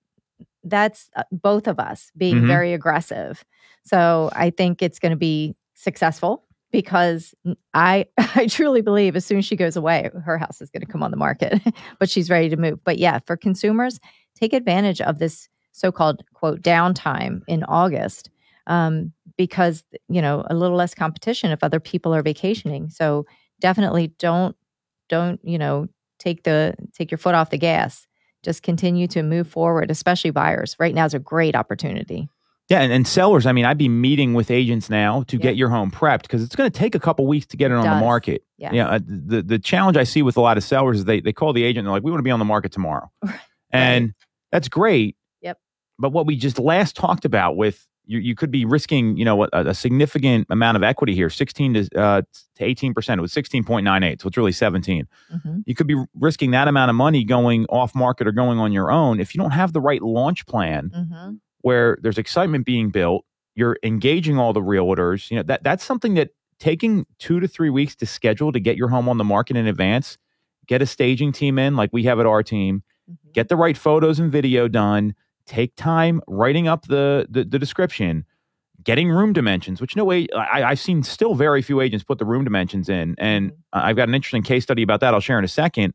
that's 0.64 1.08
uh, 1.16 1.22
both 1.32 1.68
of 1.68 1.78
us 1.78 2.10
being 2.16 2.42
Mhm. 2.42 2.46
very 2.46 2.72
aggressive. 2.72 3.44
So, 3.84 4.30
I 4.34 4.50
think 4.50 4.82
it's 4.82 4.98
going 4.98 5.10
to 5.10 5.16
be 5.16 5.54
successful 5.74 6.44
because 6.72 7.34
I 7.74 8.06
I 8.34 8.46
truly 8.48 8.82
believe 8.82 9.16
as 9.16 9.24
soon 9.24 9.38
as 9.38 9.44
she 9.44 9.56
goes 9.56 9.76
away, 9.76 10.10
her 10.24 10.38
house 10.38 10.60
is 10.60 10.70
going 10.70 10.80
to 10.82 10.86
come 10.92 11.02
on 11.02 11.10
the 11.12 11.16
market, 11.16 11.60
but 12.00 12.10
she's 12.10 12.30
ready 12.30 12.48
to 12.50 12.56
move. 12.56 12.82
But 12.84 12.98
yeah, 12.98 13.20
for 13.26 13.36
consumers, 13.36 14.00
take 14.34 14.52
advantage 14.52 15.00
of 15.00 15.18
this 15.18 15.48
so-called 15.76 16.22
quote 16.32 16.62
downtime 16.62 17.42
in 17.46 17.62
August 17.64 18.30
um, 18.66 19.12
because 19.36 19.84
you 20.08 20.22
know 20.22 20.44
a 20.48 20.54
little 20.54 20.76
less 20.76 20.94
competition 20.94 21.52
if 21.52 21.62
other 21.62 21.80
people 21.80 22.14
are 22.14 22.22
vacationing. 22.22 22.88
So 22.90 23.26
definitely 23.60 24.08
don't 24.18 24.56
don't 25.08 25.38
you 25.44 25.58
know 25.58 25.88
take 26.18 26.42
the 26.44 26.74
take 26.94 27.10
your 27.10 27.18
foot 27.18 27.34
off 27.34 27.50
the 27.50 27.58
gas. 27.58 28.06
Just 28.42 28.62
continue 28.62 29.06
to 29.08 29.22
move 29.22 29.48
forward, 29.48 29.90
especially 29.90 30.30
buyers. 30.30 30.76
Right 30.78 30.94
now 30.94 31.04
is 31.04 31.14
a 31.14 31.18
great 31.18 31.54
opportunity. 31.56 32.28
Yeah, 32.68 32.80
and, 32.80 32.92
and 32.92 33.06
sellers, 33.06 33.46
I 33.46 33.52
mean, 33.52 33.64
I'd 33.64 33.78
be 33.78 33.88
meeting 33.88 34.34
with 34.34 34.50
agents 34.50 34.90
now 34.90 35.22
to 35.28 35.36
Yeah. 35.36 35.42
get 35.42 35.56
your 35.56 35.68
home 35.68 35.90
prepped 35.92 36.22
because 36.22 36.42
it's 36.42 36.56
going 36.56 36.68
to 36.68 36.76
take 36.76 36.96
a 36.96 36.98
couple 36.98 37.24
weeks 37.26 37.46
to 37.46 37.56
get 37.56 37.70
it 37.70 37.74
on 37.74 37.84
the 37.84 38.00
market. 38.04 38.42
Yeah. 38.58 38.72
Yeah, 38.72 38.88
uh, 38.88 38.98
the 39.06 39.42
the 39.42 39.58
challenge 39.58 39.96
I 39.96 40.04
see 40.04 40.22
with 40.22 40.36
a 40.36 40.40
lot 40.40 40.56
of 40.56 40.64
sellers 40.64 40.98
is 40.98 41.04
they 41.04 41.20
they 41.20 41.32
call 41.32 41.52
the 41.52 41.62
agent 41.62 41.78
and 41.80 41.86
they're 41.86 41.92
like, 41.92 42.02
"We 42.02 42.10
want 42.10 42.20
to 42.20 42.24
be 42.24 42.30
on 42.30 42.38
the 42.38 42.44
market 42.44 42.72
tomorrow," 42.72 43.10
and 43.70 44.14
that's 44.50 44.68
great. 44.68 45.16
But 45.98 46.10
what 46.10 46.26
we 46.26 46.36
just 46.36 46.58
last 46.58 46.94
talked 46.96 47.24
about 47.24 47.56
with 47.56 47.86
you, 48.08 48.18
you 48.18 48.34
could 48.36 48.50
be 48.50 48.64
risking, 48.64 49.16
you 49.16 49.24
know, 49.24 49.44
a, 49.44 49.48
a 49.52 49.74
significant 49.74 50.46
amount 50.50 50.76
of 50.76 50.82
equity 50.82 51.14
here, 51.14 51.28
sixteen 51.30 51.74
to 51.74 51.88
uh, 51.98 52.22
to 52.56 52.64
eighteen 52.64 52.94
percent. 52.94 53.18
It 53.18 53.22
was 53.22 53.32
sixteen 53.32 53.64
point 53.64 53.84
nine 53.84 54.02
eight, 54.02 54.20
so 54.20 54.28
it's 54.28 54.36
really 54.36 54.52
seventeen. 54.52 55.08
Mhm. 55.34 55.64
You 55.66 55.74
could 55.74 55.86
be 55.86 56.00
risking 56.14 56.50
that 56.52 56.68
amount 56.68 56.90
of 56.90 56.94
money 56.96 57.24
going 57.24 57.66
off 57.66 57.94
market 57.94 58.26
or 58.28 58.32
going 58.32 58.58
on 58.58 58.72
your 58.72 58.92
own 58.92 59.18
if 59.20 59.34
you 59.34 59.40
don't 59.40 59.50
have 59.52 59.72
the 59.72 59.80
right 59.80 60.02
launch 60.02 60.46
plan 60.46 60.90
Mhm. 60.94 61.38
where 61.62 61.98
there's 62.02 62.18
excitement 62.18 62.64
being 62.66 62.90
built. 62.90 63.24
You're 63.56 63.76
engaging 63.82 64.38
all 64.38 64.52
the 64.52 64.60
realtors. 64.60 65.30
You 65.30 65.38
know 65.38 65.42
that 65.44 65.64
that's 65.64 65.82
something 65.84 66.14
that 66.14 66.30
taking 66.60 67.06
two 67.18 67.40
to 67.40 67.48
three 67.48 67.70
weeks 67.70 67.96
to 67.96 68.06
schedule 68.06 68.52
to 68.52 68.60
get 68.60 68.76
your 68.76 68.88
home 68.88 69.08
on 69.08 69.18
the 69.18 69.24
market 69.24 69.56
in 69.56 69.66
advance. 69.66 70.16
Get 70.68 70.80
a 70.80 70.86
staging 70.86 71.32
team 71.32 71.58
in, 71.58 71.74
like 71.76 71.90
we 71.92 72.04
have 72.04 72.20
at 72.20 72.26
our 72.26 72.42
team. 72.42 72.82
Mhm. 73.10 73.32
Get 73.32 73.48
the 73.48 73.56
right 73.56 73.76
photos 73.76 74.18
and 74.20 74.30
video 74.30 74.68
done. 74.68 75.14
Take 75.46 75.74
time 75.76 76.20
writing 76.26 76.68
up 76.68 76.86
the 76.86 77.26
the, 77.28 77.44
the 77.44 77.58
description, 77.58 78.24
getting 78.82 79.08
room 79.10 79.32
dimensions, 79.32 79.80
which 79.80 79.96
no 79.96 80.04
way 80.04 80.26
I, 80.36 80.62
I've 80.64 80.80
seen 80.80 81.02
still 81.02 81.34
very 81.34 81.62
few 81.62 81.80
agents 81.80 82.04
put 82.04 82.18
the 82.18 82.24
room 82.24 82.44
dimensions 82.44 82.88
in, 82.88 83.14
and 83.18 83.50
mm-hmm. 83.50 83.58
I've 83.72 83.96
got 83.96 84.08
an 84.08 84.14
interesting 84.14 84.42
case 84.42 84.64
study 84.64 84.82
about 84.82 85.00
that. 85.00 85.14
I'll 85.14 85.20
share 85.20 85.38
in 85.38 85.44
a 85.44 85.48
second. 85.48 85.94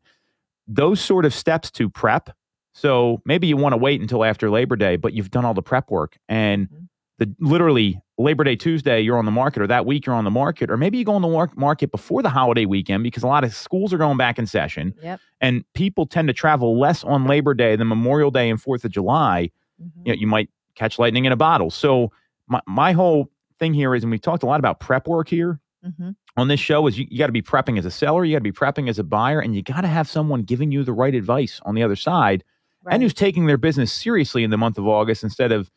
Those 0.68 1.02
sort 1.02 1.26
of 1.26 1.34
steps 1.34 1.72
to 1.72 1.89
prep. 1.89 2.30
So 2.74 3.22
maybe 3.26 3.47
you 3.47 3.58
want 3.58 3.74
to 3.74 3.78
wait 3.78 3.99
until 3.99 4.24
after 4.24 4.49
Labor 4.49 4.78
Day, 4.78 4.95
but 4.95 5.12
you've 5.14 5.30
done 5.30 5.43
all 5.43 5.54
the 5.54 5.62
prep 5.62 5.91
work, 5.91 6.18
and 6.30 6.70
mm-hmm. 6.70 6.84
The 7.22 7.36
literally 7.40 8.02
Labor 8.18 8.44
Day 8.44 8.56
Tuesday 8.56 9.00
you're 9.00 9.18
on 9.20 9.26
the 9.26 9.32
market, 9.32 9.62
or 9.62 9.68
that 9.68 9.86
week 9.86 10.08
you're 10.08 10.16
on 10.16 10.24
the 10.24 10.32
market, 10.32 10.72
or 10.72 10.78
maybe 10.78 10.98
you 10.98 11.06
go 11.06 11.14
on 11.14 11.22
the 11.22 11.50
market 11.56 11.92
before 11.92 12.24
the 12.24 12.30
holiday 12.30 12.66
weekend 12.66 13.04
because 13.04 13.22
a 13.22 13.28
lot 13.28 13.44
of 13.44 13.54
schools 13.54 13.94
are 13.94 14.00
going 14.00 14.18
back 14.18 14.40
in 14.40 14.48
session, 14.48 14.94
Yep. 15.04 15.20
and 15.40 15.64
people 15.74 16.08
tend 16.08 16.28
to 16.30 16.34
travel 16.34 16.80
less 16.80 17.04
on 17.04 17.26
Labor 17.26 17.54
Day 17.54 17.76
than 17.76 17.88
Memorial 17.88 18.32
Day 18.32 18.50
and 18.50 18.60
Fourth 18.60 18.84
of 18.86 18.92
July. 18.92 19.52
Mhm. 19.80 19.92
You 20.08 20.14
know, 20.14 20.20
you 20.20 20.26
might 20.26 20.50
catch 20.74 20.98
lightning 20.98 21.26
in 21.26 21.32
a 21.32 21.36
bottle. 21.38 21.70
So 21.70 22.12
my 22.48 22.60
my 22.68 22.92
whole 22.94 23.30
thing 23.60 23.74
here 23.76 23.94
is, 23.94 24.04
and 24.04 24.10
we've 24.10 24.20
talked 24.22 24.42
a 24.42 24.48
lot 24.48 24.60
about 24.60 24.80
prep 24.80 25.08
work 25.08 25.30
here 25.30 25.60
Mhm. 25.88 26.16
on 26.38 26.48
this 26.48 26.60
show, 26.60 26.88
is 26.88 26.98
you, 26.98 27.06
you 27.12 27.20
got 27.20 27.28
to 27.28 27.32
be 27.32 27.44
prepping 27.44 27.78
as 27.78 27.86
a 27.86 27.92
seller, 27.92 28.26
you 28.26 28.34
got 28.34 28.40
to 28.40 28.44
be 28.44 28.52
prepping 28.52 28.90
as 28.90 28.98
a 28.98 29.04
buyer, 29.04 29.40
and 29.40 29.56
you 29.56 29.62
got 29.62 29.82
to 29.82 29.88
have 29.88 30.08
someone 30.10 30.42
giving 30.42 30.72
you 30.72 30.84
the 30.84 30.94
right 30.94 31.14
advice 31.14 31.62
on 31.66 31.76
the 31.76 31.84
other 31.84 31.96
side 31.96 32.44
Right. 32.84 32.96
and 32.96 33.04
who's 33.04 33.14
taking 33.14 33.46
their 33.46 33.58
business 33.58 33.94
seriously 33.94 34.44
in 34.44 34.50
the 34.50 34.58
month 34.58 34.80
of 34.80 34.88
August 34.88 35.24
instead 35.24 35.52
of 35.52 35.70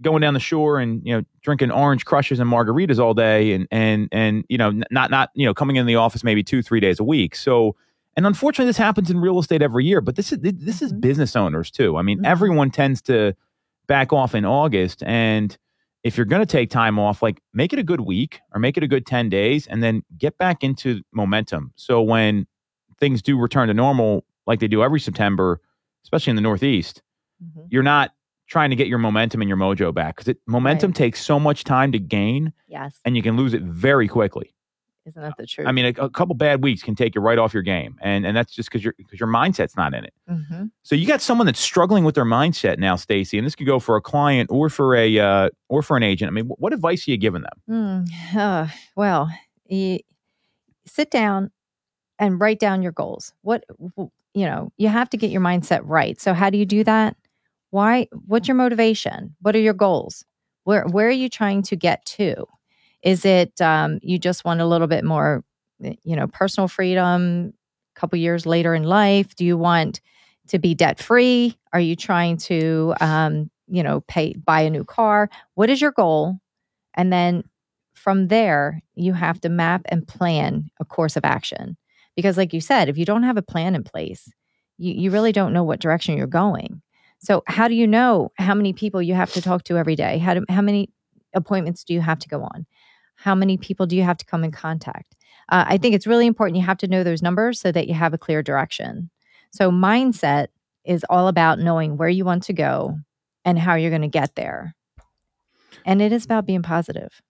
going 0.00 0.20
down 0.20 0.34
the 0.34 0.40
shore 0.40 0.78
and 0.80 1.00
you 1.04 1.14
know 1.16 1.22
drinking 1.42 1.70
orange 1.70 2.04
crushes 2.04 2.40
and 2.40 2.50
margaritas 2.50 2.98
all 2.98 3.14
day 3.14 3.52
and 3.52 3.68
and 3.70 4.08
and 4.10 4.44
you 4.48 4.58
know 4.58 4.70
not 4.90 5.10
not 5.10 5.30
you 5.34 5.46
know 5.46 5.54
coming 5.54 5.76
in 5.76 5.86
the 5.86 5.96
office 5.96 6.24
maybe 6.24 6.42
two 6.42 6.62
three 6.62 6.80
days 6.80 6.98
a 6.98 7.04
week. 7.04 7.36
So 7.36 7.76
and 8.16 8.26
unfortunately 8.26 8.68
this 8.68 8.76
happens 8.78 9.10
in 9.10 9.18
real 9.20 9.38
estate 9.38 9.62
every 9.62 9.84
year, 9.84 10.00
but 10.00 10.16
this 10.16 10.32
is 10.32 10.38
this 10.40 10.82
is 10.82 10.92
Mhm. 10.92 11.00
business 11.00 11.36
owners 11.36 11.70
too. 11.70 11.96
I 11.96 12.02
mean 12.02 12.18
Mhm. 12.20 12.26
everyone 12.26 12.70
tends 12.70 13.00
to 13.02 13.34
back 13.86 14.12
off 14.12 14.34
in 14.34 14.44
August 14.44 15.02
and 15.04 15.56
if 16.04 16.16
you're 16.16 16.26
going 16.26 16.42
to 16.42 16.46
take 16.46 16.68
time 16.68 16.98
off 16.98 17.22
like 17.22 17.40
make 17.54 17.72
it 17.72 17.78
a 17.78 17.82
good 17.84 18.00
week 18.00 18.40
or 18.52 18.58
make 18.60 18.76
it 18.76 18.82
a 18.82 18.88
good 18.88 19.06
10 19.06 19.28
days 19.28 19.68
and 19.68 19.82
then 19.84 20.02
get 20.18 20.36
back 20.36 20.64
into 20.64 21.00
momentum. 21.12 21.72
So 21.76 22.02
when 22.02 22.46
things 22.98 23.22
do 23.22 23.38
return 23.38 23.68
to 23.68 23.74
normal 23.74 24.24
like 24.46 24.58
they 24.58 24.66
do 24.66 24.82
every 24.82 24.98
September, 24.98 25.60
especially 26.02 26.30
in 26.30 26.36
the 26.36 26.42
Northeast, 26.42 27.02
Mhm. 27.44 27.66
you're 27.70 27.84
not 27.84 28.10
trying 28.52 28.68
to 28.70 28.76
get 28.76 28.86
your 28.86 28.98
momentum 28.98 29.40
and 29.40 29.48
your 29.48 29.56
mojo 29.56 29.92
back 29.94 30.16
because 30.16 30.34
momentum 30.46 30.90
Right. 30.90 30.96
takes 30.96 31.24
so 31.24 31.40
much 31.40 31.64
time 31.64 31.90
to 31.92 31.98
gain 31.98 32.52
Yes. 32.68 33.00
and 33.04 33.16
you 33.16 33.22
can 33.22 33.34
lose 33.36 33.54
it 33.54 33.62
very 33.62 34.06
quickly. 34.06 34.54
Isn't 35.06 35.20
that 35.22 35.34
the 35.38 35.46
truth? 35.46 35.66
I 35.66 35.72
mean, 35.72 35.86
a, 35.86 36.04
a 36.04 36.10
couple 36.10 36.34
bad 36.36 36.62
weeks 36.62 36.82
can 36.82 36.94
take 36.94 37.14
you 37.16 37.20
right 37.22 37.38
off 37.38 37.52
your 37.52 37.62
game, 37.64 37.98
and 38.02 38.24
and 38.24 38.36
that's 38.36 38.52
just 38.54 38.68
because 38.68 38.84
your 38.84 38.94
because 38.98 39.18
your 39.18 39.28
mindset's 39.28 39.76
not 39.76 39.94
in 39.94 40.04
it. 40.04 40.14
Mhm. 40.30 40.70
So 40.84 40.94
you 40.94 41.06
got 41.08 41.20
someone 41.20 41.46
that's 41.46 41.58
struggling 41.58 42.04
with 42.04 42.14
their 42.14 42.24
mindset 42.24 42.78
now, 42.78 42.94
Stacy, 42.94 43.36
and 43.36 43.44
this 43.44 43.56
could 43.56 43.66
go 43.66 43.80
for 43.80 43.96
a 43.96 44.00
client 44.00 44.48
or 44.52 44.68
for 44.68 44.94
a 44.94 45.18
uh, 45.18 45.48
or 45.68 45.82
for 45.82 45.96
an 45.96 46.04
agent. 46.04 46.28
I 46.28 46.32
mean, 46.32 46.44
wh- 46.46 46.60
what 46.60 46.72
advice 46.72 47.08
are 47.08 47.10
you 47.10 47.16
giving 47.16 47.42
them? 47.42 48.06
Mm, 48.06 48.36
uh, 48.36 48.66
well, 48.94 49.28
you 49.66 49.98
sit 50.86 51.10
down 51.10 51.50
and 52.20 52.38
write 52.40 52.60
down 52.60 52.80
your 52.82 52.92
goals. 52.92 53.32
What 53.42 53.64
you 54.34 54.44
know, 54.46 54.70
you 54.76 54.86
have 54.88 55.10
to 55.10 55.16
get 55.16 55.30
your 55.32 55.40
mindset 55.42 55.80
right. 55.82 56.20
So 56.20 56.32
how 56.32 56.48
do 56.48 56.58
you 56.58 56.64
do 56.66 56.84
that? 56.84 57.16
Why? 57.72 58.06
What's 58.26 58.48
your 58.48 58.54
motivation? 58.54 59.34
What 59.40 59.56
are 59.56 59.60
your 59.60 59.72
goals? 59.72 60.24
Where 60.64 60.84
Where 60.86 61.08
are 61.08 61.10
you 61.10 61.30
trying 61.30 61.62
to 61.62 61.74
get 61.76 62.04
to? 62.18 62.44
Is 63.02 63.24
it 63.24 63.58
um, 63.62 63.98
you 64.02 64.18
just 64.18 64.44
want 64.44 64.60
a 64.60 64.66
little 64.66 64.86
bit 64.86 65.04
more, 65.04 65.42
you 65.80 66.14
know, 66.14 66.26
personal 66.26 66.68
freedom? 66.68 67.54
A 67.96 68.00
couple 68.00 68.18
years 68.18 68.44
later 68.44 68.74
in 68.74 68.82
life, 68.84 69.34
do 69.36 69.44
you 69.46 69.56
want 69.56 70.02
to 70.48 70.58
be 70.58 70.74
debt 70.74 71.00
free? 71.00 71.56
Are 71.72 71.80
you 71.80 71.96
trying 71.96 72.36
to, 72.38 72.94
um, 73.00 73.50
you 73.68 73.82
know, 73.82 74.02
pay 74.02 74.34
buy 74.34 74.60
a 74.60 74.70
new 74.70 74.84
car? 74.84 75.30
What 75.54 75.70
is 75.70 75.80
your 75.80 75.92
goal? 75.92 76.38
And 76.94 77.10
then 77.10 77.42
from 77.94 78.28
there, 78.28 78.82
you 78.96 79.14
have 79.14 79.40
to 79.40 79.48
map 79.48 79.82
and 79.86 80.06
plan 80.06 80.68
a 80.78 80.84
course 80.84 81.16
of 81.16 81.24
action. 81.24 81.78
Because, 82.16 82.36
like 82.36 82.52
you 82.52 82.60
said, 82.60 82.90
if 82.90 82.98
you 82.98 83.06
don't 83.06 83.22
have 83.22 83.38
a 83.38 83.42
plan 83.42 83.74
in 83.74 83.82
place, 83.82 84.30
you, 84.76 84.92
you 84.92 85.10
really 85.10 85.32
don't 85.32 85.54
know 85.54 85.64
what 85.64 85.80
direction 85.80 86.18
you're 86.18 86.26
going. 86.26 86.82
So, 87.22 87.44
how 87.46 87.68
do 87.68 87.74
you 87.74 87.86
know 87.86 88.32
how 88.36 88.54
many 88.54 88.72
people 88.72 89.00
you 89.00 89.14
have 89.14 89.32
to 89.32 89.42
talk 89.42 89.62
to 89.64 89.76
every 89.76 89.94
day? 89.94 90.18
How, 90.18 90.34
do, 90.34 90.44
how 90.48 90.60
many 90.60 90.90
appointments 91.34 91.84
do 91.84 91.94
you 91.94 92.00
have 92.00 92.18
to 92.18 92.28
go 92.28 92.42
on? 92.42 92.66
How 93.14 93.34
many 93.34 93.56
people 93.56 93.86
do 93.86 93.96
you 93.96 94.02
have 94.02 94.16
to 94.18 94.26
come 94.26 94.42
in 94.42 94.50
contact? 94.50 95.14
Uh, 95.48 95.64
I 95.68 95.78
think 95.78 95.94
it's 95.94 96.06
really 96.06 96.26
important 96.26 96.56
you 96.56 96.66
have 96.66 96.78
to 96.78 96.88
know 96.88 97.04
those 97.04 97.22
numbers 97.22 97.60
so 97.60 97.70
that 97.70 97.86
you 97.86 97.94
have 97.94 98.12
a 98.12 98.18
clear 98.18 98.42
direction. 98.42 99.08
So, 99.52 99.70
mindset 99.70 100.48
is 100.84 101.04
all 101.08 101.28
about 101.28 101.60
knowing 101.60 101.96
where 101.96 102.08
you 102.08 102.24
want 102.24 102.42
to 102.44 102.52
go 102.52 102.98
and 103.44 103.56
how 103.58 103.76
you're 103.76 103.90
going 103.90 104.02
to 104.02 104.08
get 104.08 104.34
there. 104.34 104.74
And 105.84 106.02
it 106.02 106.12
is 106.12 106.24
about 106.24 106.44
being 106.46 106.62
positive. 106.62 107.22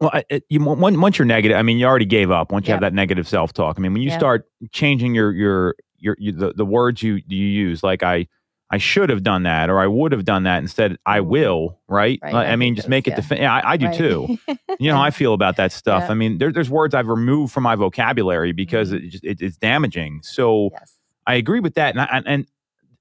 Well, 0.00 0.10
I- 0.12 0.24
it, 0.28 0.44
you, 0.50 0.62
once 0.62 1.18
you're 1.18 1.26
negative, 1.26 1.56
I 1.56 1.62
mean, 1.62 1.78
you 1.78 1.86
already 1.86 2.04
gave 2.04 2.30
up. 2.30 2.52
Once 2.52 2.66
you 2.68 2.72
have 2.72 2.80
that 2.82 2.94
negative 2.94 3.26
self 3.26 3.52
talk, 3.54 3.76
I 3.78 3.80
mean, 3.80 3.92
when 3.94 4.02
you 4.02 4.10
Yep. 4.10 4.20
start 4.20 4.48
changing 4.72 5.14
your 5.14 5.32
your 5.32 5.74
your, 5.98 6.16
your 6.18 6.32
the, 6.34 6.52
the 6.52 6.64
words 6.66 7.02
you 7.02 7.20
you 7.26 7.46
use, 7.46 7.82
like 7.82 8.02
I 8.02 8.26
I 8.70 8.76
should 8.78 9.08
have 9.08 9.22
done 9.22 9.44
that 9.44 9.70
or 9.70 9.78
I 9.80 9.86
would 9.86 10.12
have 10.12 10.24
done 10.26 10.42
that 10.42 10.58
instead. 10.58 10.98
I 11.06 11.20
Mhm. 11.20 11.26
will, 11.26 11.80
right? 11.88 12.18
Right, 12.22 12.34
I 12.34 12.52
I 12.52 12.56
mean, 12.56 12.74
just 12.74 12.86
those, 12.86 12.90
make 12.90 13.06
it. 13.08 13.10
yeah. 13.12 13.16
Defi- 13.16 13.36
yeah, 13.36 13.54
I, 13.54 13.72
I 13.72 13.76
do 13.78 13.86
Right. 13.86 13.96
too. 13.96 14.38
You 14.80 14.90
know 14.90 14.96
how 14.96 15.02
I 15.02 15.10
feel 15.10 15.32
about 15.34 15.56
that 15.56 15.72
stuff. 15.72 16.04
Yeah. 16.04 16.10
I 16.10 16.14
mean, 16.14 16.38
there, 16.38 16.52
there's 16.52 16.70
words 16.70 16.94
I've 16.94 17.08
removed 17.08 17.52
from 17.52 17.62
my 17.64 17.74
vocabulary 17.74 18.52
because 18.52 18.92
Mhm. 18.92 18.96
it 19.04 19.08
just, 19.08 19.24
it, 19.24 19.40
it's 19.42 19.56
damaging. 19.56 20.20
So 20.22 20.68
yes. 20.72 20.96
I 21.26 21.34
agree 21.34 21.60
with 21.60 21.74
that, 21.74 21.96
and, 21.96 22.00
I, 22.02 22.22
and 22.26 22.46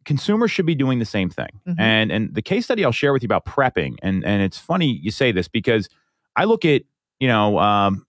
consumers 0.05 0.49
should 0.51 0.65
be 0.65 0.74
doing 0.76 0.99
the 0.99 1.05
same 1.05 1.30
thing. 1.30 1.49
Mhm. 1.68 1.76
And 1.80 2.11
and 2.11 2.34
the 2.34 2.41
case 2.41 2.65
study 2.65 2.84
I'll 2.86 2.91
share 2.91 3.13
with 3.13 3.22
you 3.22 3.28
about 3.28 3.45
prepping, 3.45 3.95
and 4.01 4.24
and 4.26 4.41
it's 4.41 4.57
funny 4.57 4.99
you 5.03 5.11
say 5.11 5.32
this 5.32 5.47
because 5.47 5.89
I 6.36 6.45
look 6.45 6.63
at 6.65 6.84
you 7.20 7.28
know 7.28 7.59
um, 7.59 8.05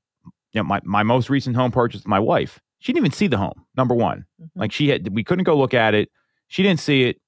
you 0.53 0.61
know 0.61 0.65
my 0.65 0.81
my 0.85 1.03
most 1.03 1.29
recent 1.29 1.57
home 1.57 1.71
purchase 1.73 2.01
with 2.03 2.09
my 2.09 2.21
wife. 2.21 2.61
She 2.79 2.93
didn't 2.93 3.07
even 3.07 3.13
see 3.17 3.27
the 3.27 3.37
home. 3.39 3.65
Number 3.77 3.95
one, 3.97 4.25
Mhm. 4.41 4.49
like 4.55 4.71
she 4.73 4.89
had, 4.89 5.13
we 5.13 5.25
couldn't 5.25 5.45
go 5.45 5.57
look 5.59 5.75
at 5.75 5.95
it. 5.95 6.09
She 6.47 6.63
didn't 6.63 6.79
see 6.81 7.03
it. 7.03 7.21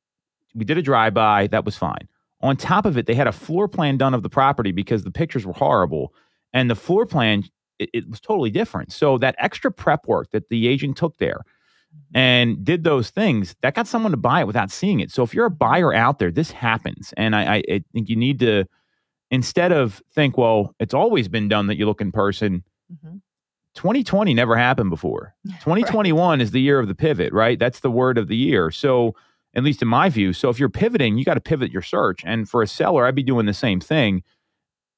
We 0.55 0.65
did 0.65 0.79
a 0.79 0.83
drive 0.83 1.15
by. 1.15 1.47
That 1.49 1.65
was 1.65 1.77
fine. 1.77 2.09
On 2.43 2.57
top 2.57 2.87
of 2.87 2.97
it, 2.97 3.07
they 3.07 3.15
had 3.15 3.27
a 3.27 3.33
floor 3.33 3.69
plan 3.69 3.97
done 3.99 4.15
of 4.15 4.23
the 4.23 4.31
property 4.31 4.73
because 4.73 5.05
the 5.05 5.11
pictures 5.11 5.45
were 5.47 5.53
horrible, 5.53 6.15
and 6.53 6.71
the 6.71 6.75
floor 6.75 7.07
plan 7.07 7.45
it, 7.79 7.91
it 7.93 8.09
was 8.11 8.21
totally 8.21 8.51
different. 8.51 8.93
So 8.93 9.19
that 9.19 9.35
extra 9.39 9.71
prep 9.71 10.07
work 10.07 10.31
that 10.33 10.49
the 10.49 10.69
agent 10.69 10.97
took 10.97 11.17
there 11.19 11.41
and 12.15 12.65
did 12.65 12.85
those 12.85 13.11
things, 13.11 13.57
that 13.63 13.75
got 13.75 13.87
someone 13.87 14.13
to 14.13 14.17
buy 14.17 14.41
it 14.43 14.47
without 14.47 14.71
seeing 14.71 15.01
it. 15.01 15.11
So 15.11 15.23
if 15.23 15.35
you're 15.35 15.47
a 15.47 15.51
buyer 15.51 15.93
out 15.93 16.19
there, 16.19 16.31
this 16.31 16.51
happens, 16.51 17.13
and 17.17 17.35
I, 17.35 17.57
I, 17.57 17.63
I 17.69 17.85
think 17.93 18.09
you 18.09 18.17
need 18.17 18.39
to 18.41 18.65
instead 19.31 19.73
of 19.73 20.03
think, 20.13 20.37
well, 20.37 20.75
it's 20.81 20.95
always 20.95 21.29
been 21.29 21.49
done 21.49 21.67
that 21.69 21.77
you 21.79 21.87
look 21.87 22.01
in 22.01 22.13
person. 22.13 22.65
Mhm. 22.93 23.21
2020 23.75 24.35
never 24.35 24.57
happened 24.57 24.91
before. 24.91 25.35
2021 25.61 26.41
is 26.41 26.51
the 26.51 26.61
year 26.61 26.79
of 26.81 26.89
the 26.89 26.95
pivot, 26.95 27.33
right? 27.33 27.59
That's 27.59 27.81
the 27.81 27.91
word 27.91 28.19
of 28.19 28.29
the 28.29 28.37
year. 28.37 28.71
So, 28.71 29.15
at 29.55 29.65
least 29.65 29.83
in 29.83 29.89
my 29.89 30.09
view, 30.09 30.33
so 30.33 30.49
if 30.49 30.59
you're 30.61 30.69
pivoting, 30.69 31.19
you 31.19 31.25
got 31.25 31.35
to 31.35 31.41
pivot 31.41 31.73
your 31.73 31.83
search. 31.83 32.23
And 32.25 32.49
for 32.49 32.63
a 32.63 32.67
seller, 32.67 33.07
I'd 33.07 33.15
be 33.15 33.23
doing 33.23 33.47
the 33.47 33.55
same 33.55 33.81
thing. 33.81 34.23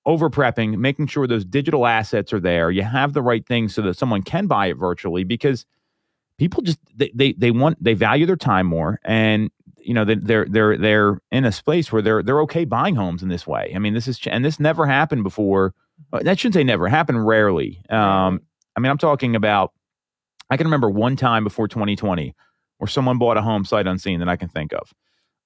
Over 0.05 0.29
prepping, 0.29 0.79
making 0.79 1.07
sure 1.07 1.29
those 1.29 1.45
digital 1.45 1.87
assets 1.87 2.33
are 2.33 2.41
there. 2.41 2.73
You 2.73 2.83
have 2.83 3.13
the 3.13 3.23
right 3.23 3.47
things 3.47 3.73
so 3.75 3.83
that 3.83 3.97
someone 3.97 4.23
can 4.23 4.49
buy 4.49 4.67
it 4.67 4.75
virtually 4.75 5.23
because 5.23 5.65
people 6.39 6.61
just 6.63 6.79
they 6.97 7.13
they, 7.15 7.33
they 7.35 7.51
want 7.53 7.83
they 7.83 7.95
value 7.95 8.27
their 8.27 8.35
time 8.37 8.67
more 8.67 8.99
and 9.05 9.49
you 9.79 9.95
know 9.95 10.05
they- 10.05 10.17
they're 10.17 10.47
they're 10.47 10.77
they're 10.77 11.19
in 11.31 11.45
a 11.45 11.53
space 11.53 11.93
where 11.93 12.03
they're 12.03 12.21
they're 12.23 12.41
okay 12.43 12.65
buying 12.65 12.97
homes 12.97 13.23
in 13.23 13.29
this 13.29 13.47
way. 13.47 13.73
I 13.77 13.79
mean, 13.79 13.95
this 13.95 14.09
is 14.09 14.19
and 14.27 14.45
this 14.45 14.59
never 14.59 14.87
happened 14.87 15.23
before. 15.23 15.73
Uh, 16.13 16.19
That 16.25 16.41
shouldn't 16.41 16.55
say 16.55 16.65
never 16.65 16.89
happened. 16.89 17.25
Rarely. 17.25 17.81
Um, 17.89 18.41
I 18.77 18.81
mean, 18.81 18.91
I'm 18.91 18.99
talking 18.99 19.37
about. 19.37 19.73
I 20.51 20.57
can 20.57 20.67
remember 20.67 20.91
one 20.91 21.15
time 21.17 21.45
before 21.45 21.69
2020 21.69 22.35
where 22.83 22.89
someone 22.89 23.17
bought 23.17 23.37
a 23.37 23.43
home 23.43 23.65
sight 23.65 23.87
unseen 23.87 24.19
that 24.19 24.29
I 24.29 24.35
can 24.35 24.49
think 24.49 24.73
of. 24.73 24.93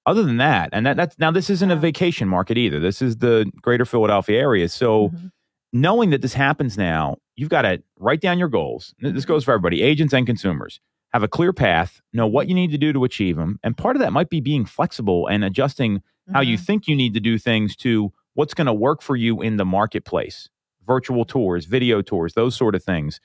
Other 0.07 0.23
than 0.23 0.37
that, 0.37 0.69
and 0.73 0.87
that, 0.87 0.97
that's 0.97 1.19
now 1.19 1.29
this 1.29 1.51
isn't 1.51 1.69
a 1.69 1.75
vacation 1.75 2.27
market 2.27 2.57
either. 2.57 2.79
This 2.79 2.99
is 2.99 3.17
the 3.17 3.45
greater 3.61 3.85
Philadelphia 3.85 4.39
area. 4.39 4.67
So 4.69 5.09
Mhm. 5.09 5.31
knowing 5.71 6.09
that 6.09 6.23
this 6.23 6.33
happens 6.33 6.79
now, 6.79 7.17
you've 7.35 7.49
got 7.49 7.61
to 7.61 7.83
write 7.99 8.21
down 8.21 8.39
your 8.39 8.47
goals. 8.47 8.95
This 8.99 9.11
Mm-hmm. 9.11 9.27
goes 9.27 9.43
for 9.43 9.51
everybody, 9.51 9.83
agents 9.83 10.15
and 10.15 10.25
consumers. 10.25 10.79
Have 11.13 11.21
a 11.21 11.27
clear 11.27 11.53
path, 11.53 12.01
know 12.11 12.25
what 12.25 12.47
you 12.47 12.55
need 12.55 12.71
to 12.71 12.77
do 12.79 12.91
to 12.91 13.03
achieve 13.03 13.35
them. 13.35 13.59
And 13.63 13.77
part 13.77 13.95
of 13.95 13.99
that 14.01 14.11
might 14.13 14.31
be 14.31 14.41
being 14.41 14.65
flexible 14.65 15.27
and 15.27 15.43
adjusting 15.43 16.01
how 16.33 16.41
you 16.41 16.57
Mhm. 16.57 16.65
think 16.65 16.87
you 16.87 16.95
need 16.95 17.13
to 17.13 17.19
do 17.19 17.37
things 17.37 17.75
to 17.77 18.11
what's 18.33 18.55
going 18.55 18.65
to 18.67 18.73
work 18.73 19.03
for 19.03 19.15
you 19.15 19.43
in 19.43 19.57
the 19.57 19.65
marketplace. 19.65 20.49
Virtual 20.87 21.23
tours, 21.23 21.65
video 21.65 22.01
tours, 22.01 22.33
those 22.33 22.55
sort 22.55 22.73
of 22.73 22.83
things. 22.83 23.19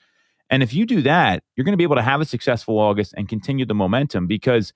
And 0.53 0.61
if 0.61 0.73
you 0.73 0.85
do 0.85 1.01
that, 1.01 1.43
you're 1.55 1.65
going 1.65 1.73
to 1.73 1.77
be 1.77 1.83
able 1.83 1.95
to 1.95 2.01
have 2.03 2.21
a 2.21 2.25
successful 2.25 2.77
August 2.77 3.13
and 3.17 3.27
continue 3.27 3.65
the 3.65 3.73
momentum 3.73 4.27
because 4.27 4.71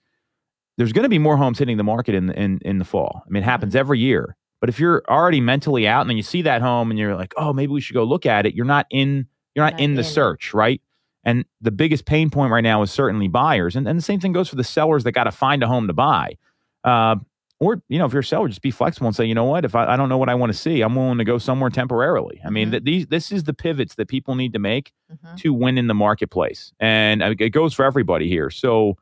there's 0.77 0.91
going 0.91 1.03
to 1.03 1.09
be 1.09 1.19
more 1.19 1.37
homes 1.37 1.59
hitting 1.59 1.77
the 1.77 1.83
market 1.83 2.15
in 2.15 2.27
the, 2.27 2.33
in 2.39 2.59
in 2.65 2.79
the 2.79 2.85
fall. 2.85 3.21
I 3.25 3.29
mean, 3.29 3.43
it 3.43 3.45
happens 3.45 3.73
Mm-hmm. 3.73 3.79
every 3.79 3.99
year. 3.99 4.35
But 4.59 4.69
if 4.69 4.79
you're 4.79 5.03
already 5.07 5.39
mentally 5.39 5.87
out 5.87 6.01
and 6.01 6.09
then 6.09 6.17
you 6.17 6.23
see 6.23 6.41
that 6.41 6.63
home 6.63 6.89
and 6.89 6.99
you're 6.99 7.15
like, 7.15 7.33
"Oh, 7.37 7.53
maybe 7.53 7.71
we 7.71 7.79
should 7.81 7.93
go 7.93 8.03
look 8.03 8.25
at 8.25 8.47
it," 8.47 8.55
you're 8.55 8.65
not 8.65 8.87
in 8.89 9.27
you're 9.53 9.65
not, 9.65 9.73
Not 9.73 9.81
in 9.81 9.93
the 9.93 10.01
in 10.01 10.05
search, 10.05 10.53
right? 10.53 10.81
And 11.23 11.45
the 11.61 11.71
biggest 11.71 12.05
pain 12.05 12.29
point 12.31 12.51
right 12.51 12.63
now 12.63 12.81
is 12.81 12.91
certainly 12.91 13.27
buyers, 13.27 13.75
and, 13.75 13.87
and 13.87 13.97
the 13.99 14.03
same 14.03 14.19
thing 14.19 14.33
goes 14.33 14.49
for 14.49 14.55
the 14.55 14.63
sellers 14.63 15.03
that 15.03 15.11
got 15.11 15.25
to 15.25 15.31
find 15.31 15.61
a 15.61 15.67
home 15.67 15.85
to 15.87 15.93
buy. 15.93 16.37
Uh, 16.83 17.17
or 17.59 17.81
you 17.89 17.97
know, 17.99 18.05
if 18.05 18.13
you're 18.13 18.19
a 18.21 18.23
seller, 18.23 18.47
just 18.47 18.61
be 18.61 18.71
flexible 18.71 19.07
and 19.07 19.15
say, 19.15 19.25
you 19.25 19.33
know 19.35 19.45
what, 19.45 19.65
if 19.65 19.75
I, 19.75 19.93
I 19.93 19.97
don't 19.97 20.09
know 20.09 20.17
what 20.17 20.29
I 20.29 20.35
want 20.35 20.51
to 20.51 20.57
see, 20.57 20.81
I'm 20.81 20.95
willing 20.95 21.17
to 21.17 21.23
go 21.23 21.37
somewhere 21.37 21.69
temporarily. 21.69 22.39
I 22.45 22.49
mean, 22.49 22.67
Mhm. 22.67 22.71
th- 22.71 22.83
these 22.83 23.07
this 23.07 23.31
is 23.31 23.43
the 23.45 23.53
pivots 23.53 23.95
that 23.95 24.07
people 24.07 24.35
need 24.35 24.53
to 24.53 24.59
make 24.59 24.91
Mhm. 25.11 25.37
to 25.37 25.53
win 25.53 25.77
in 25.77 25.87
the 25.87 25.93
marketplace, 25.95 26.71
and 26.79 27.23
uh, 27.23 27.33
it 27.39 27.49
goes 27.49 27.73
for 27.73 27.83
everybody 27.85 28.27
here. 28.27 28.49
So, 28.49 28.97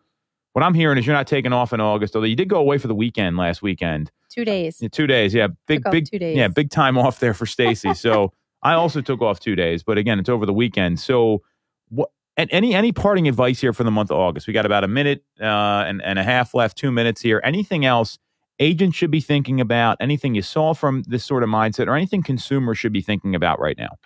what 0.54 0.64
I'm 0.64 0.74
hearing 0.74 0.98
is 0.98 1.06
you're 1.06 1.16
not 1.16 1.28
taking 1.28 1.52
off 1.54 1.74
in 1.74 1.82
August, 1.82 2.16
although 2.16 2.28
you 2.28 2.36
did 2.36 2.48
go 2.48 2.58
away 2.60 2.78
for 2.78 2.88
the 2.88 2.96
weekend 2.96 3.36
last 3.38 3.62
weekend, 3.62 4.12
Two 4.30 4.46
days. 4.46 4.80
Yeah, 4.82 4.90
two 4.90 5.08
days. 5.08 5.34
Yeah, 5.34 5.48
big 5.68 5.84
Took 5.84 5.92
big 5.92 6.06
two 6.10 6.20
days. 6.20 6.36
yeah, 6.38 6.48
big 6.50 6.70
time 6.70 6.98
off 6.98 7.20
there 7.20 7.34
for 7.34 7.46
Stacy. 7.46 7.94
so 7.94 8.32
I 8.64 8.74
also 8.74 9.00
took 9.02 9.22
off 9.22 9.40
two 9.40 9.56
days, 9.56 9.84
but 9.84 9.98
again, 9.98 10.18
it's 10.20 10.28
over 10.30 10.46
the 10.46 10.54
weekend. 10.54 11.00
So 11.00 11.42
what? 11.90 12.10
And 12.38 12.50
any 12.52 12.74
any 12.74 12.92
parting 12.92 13.28
advice 13.30 13.62
here 13.62 13.72
for 13.72 13.84
the 13.86 13.92
month 13.92 14.12
of 14.12 14.18
August? 14.18 14.46
We 14.48 14.52
got 14.54 14.66
about 14.66 14.84
a 14.84 14.88
minute 14.90 15.24
uh, 15.40 15.46
and 15.88 16.02
and 16.02 16.20
a 16.20 16.24
half 16.24 16.54
left, 16.54 16.78
two 16.78 16.92
minutes 16.92 17.22
here. 17.22 17.40
Anything 17.46 17.86
else 17.86 18.18
agents 18.60 18.98
should 18.98 19.12
be 19.12 19.22
thinking 19.22 19.60
about? 19.62 19.98
Anything 20.00 20.36
you 20.36 20.42
saw 20.42 20.74
from 20.74 21.04
this 21.08 21.24
sort 21.26 21.44
of 21.44 21.50
mindset, 21.50 21.88
or 21.88 21.96
anything 21.96 22.24
consumers 22.24 22.78
should 22.78 22.94
be 22.94 23.02
thinking 23.02 23.36
about 23.36 23.60
right 23.60 23.78
now? 23.78 23.98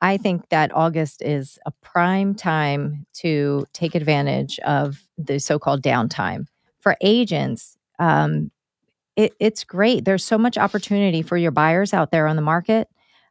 I 0.00 0.16
think 0.16 0.48
that 0.48 0.74
August 0.74 1.22
is 1.22 1.58
a 1.64 1.70
prime 1.70 2.34
time 2.34 3.06
to 3.14 3.64
take 3.72 3.94
advantage 3.94 4.58
of 4.60 5.00
the 5.16 5.38
so 5.38 5.60
called 5.60 5.82
downtime. 5.82 6.46
For 6.80 6.96
agents, 7.00 7.78
um, 8.00 8.50
it, 9.14 9.34
it's 9.38 9.62
great. 9.62 10.04
There's 10.04 10.24
so 10.24 10.38
much 10.38 10.58
opportunity 10.58 11.22
for 11.22 11.36
your 11.36 11.52
buyers 11.52 11.94
out 11.94 12.10
there 12.10 12.26
on 12.26 12.34
the 12.34 12.42
market. 12.42 12.88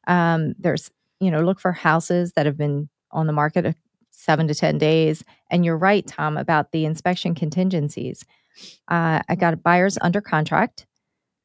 Um, 0.08 0.54
there's, 0.58 0.90
you 1.20 1.30
know, 1.30 1.42
look 1.42 1.60
for 1.60 1.74
houses 1.74 2.34
that 2.34 2.46
have 2.46 2.58
been 2.58 2.88
on 3.12 3.28
the 3.28 3.34
market 3.34 3.76
seven 4.12 4.48
to 4.48 4.56
10 4.56 4.78
days. 4.78 5.26
And 5.50 5.66
you're 5.66 5.78
right, 5.78 6.06
Tom, 6.06 6.38
about 6.38 6.72
the 6.72 6.86
inspection 6.86 7.36
contingencies. 7.36 8.24
Uh, 8.88 9.22
I 9.28 9.36
got 9.36 9.62
buyers 9.64 9.98
under 10.02 10.22
contract 10.22 10.86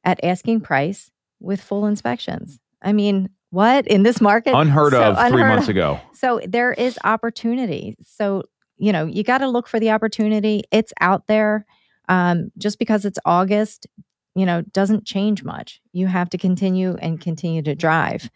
at 0.04 0.22
asking 0.24 0.60
price 0.60 1.10
with 1.40 1.60
full 1.60 1.86
inspections. 1.86 2.58
I 2.82 2.92
mean, 2.92 3.30
what 3.50 3.86
in 3.86 4.02
this 4.02 4.20
market? 4.20 4.54
Unheard 4.54 4.92
So 4.92 5.02
of 5.02 5.16
three 5.16 5.26
unheard 5.26 5.48
months 5.48 5.64
of. 5.64 5.70
ago. 5.70 6.00
So 6.14 6.40
there 6.46 6.72
is 6.72 6.98
opportunity. 7.04 7.96
So, 8.04 8.42
you 8.76 8.92
know, 8.92 9.06
you 9.06 9.22
got 9.22 9.38
to 9.38 9.48
look 9.48 9.68
for 9.68 9.80
the 9.80 9.90
opportunity. 9.90 10.64
It's 10.70 10.92
out 11.00 11.26
there. 11.26 11.66
Um, 12.08 12.52
just 12.56 12.78
because 12.78 13.04
it's 13.04 13.18
August, 13.24 13.86
you 14.34 14.46
know, 14.46 14.62
doesn't 14.62 15.04
change 15.04 15.42
much. 15.42 15.80
You 15.92 16.06
have 16.06 16.30
to 16.30 16.38
continue 16.38 16.96
and 17.00 17.20
continue 17.20 17.62
to 17.62 17.74
drive. 17.74 18.30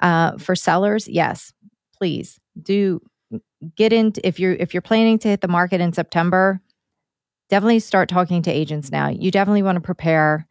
Uh, 0.00 0.38
for 0.38 0.54
sellers, 0.54 1.06
yes, 1.06 1.52
please 1.94 2.40
do 2.62 3.02
get 3.76 3.92
into 3.92 4.26
if 4.26 4.40
you're 4.40 4.54
if 4.54 4.72
you're 4.72 4.80
planning 4.80 5.18
to 5.18 5.28
hit 5.28 5.42
the 5.42 5.48
market 5.48 5.80
in 5.82 5.92
September, 5.92 6.62
definitely 7.50 7.80
start 7.80 8.08
talking 8.08 8.40
to 8.42 8.50
agents 8.50 8.90
now. 8.90 9.08
You 9.08 9.30
definitely 9.30 9.62
want 9.62 9.76
to 9.76 9.80
prepare. 9.80 10.46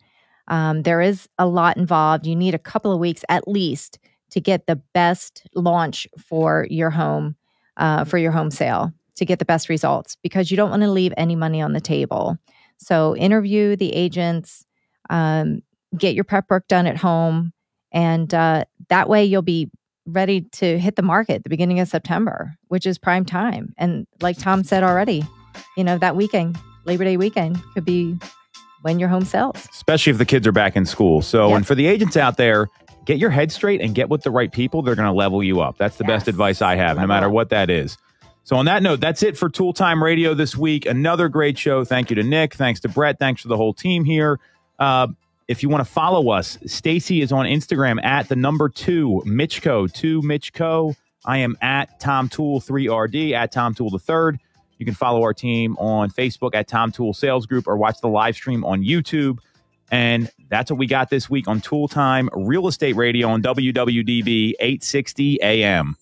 Um, 0.47 0.83
there 0.83 1.01
is 1.01 1.27
a 1.39 1.47
lot 1.47 1.77
involved. 1.77 2.27
You 2.27 2.35
need 2.35 2.53
a 2.53 2.59
couple 2.59 2.91
of 2.91 2.99
weeks 2.99 3.23
at 3.29 3.47
least 3.47 3.97
to 4.31 4.39
get 4.39 4.67
the 4.67 4.75
best 4.93 5.47
launch 5.55 6.07
for 6.17 6.67
your 6.69 6.91
home, 6.91 7.35
uh, 7.77 8.03
for 8.03 8.17
your 8.17 8.31
home 8.31 8.51
sale, 8.51 8.93
to 9.15 9.25
get 9.25 9.39
the 9.39 9.45
best 9.45 9.69
results 9.69 10.17
because 10.21 10.51
you 10.51 10.57
don't 10.57 10.69
want 10.69 10.83
to 10.83 10.91
leave 10.91 11.13
any 11.17 11.35
money 11.35 11.61
on 11.61 11.73
the 11.73 11.81
table. 11.81 12.37
So 12.77 13.15
interview 13.15 13.75
the 13.75 13.93
agents, 13.93 14.65
um, 15.09 15.61
get 15.97 16.13
your 16.13 16.23
prep 16.23 16.49
work 16.49 16.67
done 16.67 16.85
at 16.85 16.97
home, 16.97 17.53
and 17.91 18.31
uh, 18.33 18.65
that 18.89 19.09
way 19.09 19.25
you'll 19.25 19.41
be 19.41 19.71
ready 20.05 20.41
to 20.41 20.79
hit 20.79 20.95
the 20.95 21.01
market 21.01 21.43
the 21.43 21.49
beginning 21.49 21.79
of 21.79 21.87
September, 21.87 22.55
which 22.67 22.85
is 22.85 22.97
prime 22.97 23.25
time. 23.25 23.73
And 23.77 24.05
like 24.21 24.37
Tom 24.37 24.63
said 24.63 24.83
already, 24.83 25.23
you 25.75 25.83
know 25.83 25.97
that 25.97 26.15
weekend, 26.15 26.57
Labor 26.89 27.03
Day 27.03 27.17
weekend, 27.17 27.61
could 27.75 27.85
be 27.85 28.17
when 28.81 28.97
your 28.99 29.09
home 29.09 29.23
sells. 29.25 29.67
especially 29.71 30.11
if 30.11 30.17
the 30.17 30.25
kids 30.25 30.47
are 30.47 30.51
back 30.51 30.75
in 30.75 30.85
school. 30.85 31.21
So, 31.21 31.49
Yep. 31.49 31.57
and 31.57 31.67
for 31.67 31.75
the 31.75 31.85
agents 31.85 32.17
out 32.17 32.37
there, 32.37 32.67
get 33.05 33.17
your 33.19 33.29
head 33.29 33.51
straight 33.51 33.79
and 33.81 33.93
get 33.93 34.09
with 34.09 34.23
the 34.23 34.31
right 34.31 34.51
people. 34.51 34.81
They're 34.81 34.95
going 34.95 35.07
to 35.07 35.13
level 35.13 35.43
you 35.43 35.61
up. 35.61 35.77
That's 35.77 35.97
the 35.97 36.03
best 36.03 36.27
advice 36.27 36.61
I 36.61 36.75
have, 36.75 36.97
no 36.97 37.05
matter 37.05 37.29
what 37.29 37.49
that 37.49 37.69
is. 37.69 37.97
So, 38.43 38.55
on 38.55 38.65
that 38.65 38.81
note, 38.81 38.99
that's 38.99 39.21
it 39.21 39.37
for 39.37 39.49
Tool 39.49 39.73
Time 39.73 40.03
Radio 40.03 40.33
this 40.33 40.57
week. 40.57 40.85
Another 40.87 41.29
great 41.29 41.57
show. 41.59 41.83
Thank 41.85 42.09
you 42.09 42.15
to 42.15 42.23
Nick. 42.23 42.55
Thanks 42.55 42.79
to 42.79 42.89
Brett. 42.89 43.19
Thanks 43.19 43.43
to 43.43 43.47
the 43.47 43.57
whole 43.57 43.73
team 43.73 44.03
here. 44.05 44.39
Uh, 44.79 45.07
if 45.47 45.61
you 45.61 45.69
want 45.69 45.85
to 45.85 45.91
follow 45.91 46.29
us, 46.31 46.57
Stacy 46.65 47.21
is 47.21 47.31
on 47.31 47.45
Instagram 47.45 48.03
at 48.03 48.27
the 48.29 48.35
number 48.35 48.67
two 48.69 49.21
Mitchco, 49.25 49.91
two 49.91 50.21
Mitchco. 50.21 50.95
I 51.25 51.39
am 51.39 51.57
at 51.61 51.99
Tom 51.99 52.29
Toole 52.29 52.61
3RD, 52.61 53.33
at 53.33 53.51
Tom 53.51 53.73
Toole 53.75 53.89
the 53.89 53.99
third. 53.99 54.39
You 54.79 54.85
can 54.85 54.95
follow 54.95 55.21
our 55.21 55.33
team 55.33 55.77
on 55.77 56.09
Facebook 56.09 56.55
at 56.55 56.67
Tom 56.67 56.91
Toole 56.91 57.13
Sales 57.13 57.45
Group 57.45 57.67
or 57.67 57.77
watch 57.77 58.01
the 58.01 58.07
live 58.07 58.35
stream 58.35 58.65
on 58.65 58.81
YouTube. 58.83 59.37
And 59.91 60.31
that's 60.49 60.71
what 60.71 60.77
we 60.77 60.87
got 60.87 61.09
this 61.09 61.29
week 61.29 61.47
on 61.47 61.61
Tool 61.61 61.87
Time 61.87 62.29
Real 62.33 62.67
Estate 62.67 62.95
Radio 62.95 63.27
on 63.29 63.41
WWDB 63.43 64.53
860 64.59 65.39
AM. 65.41 65.97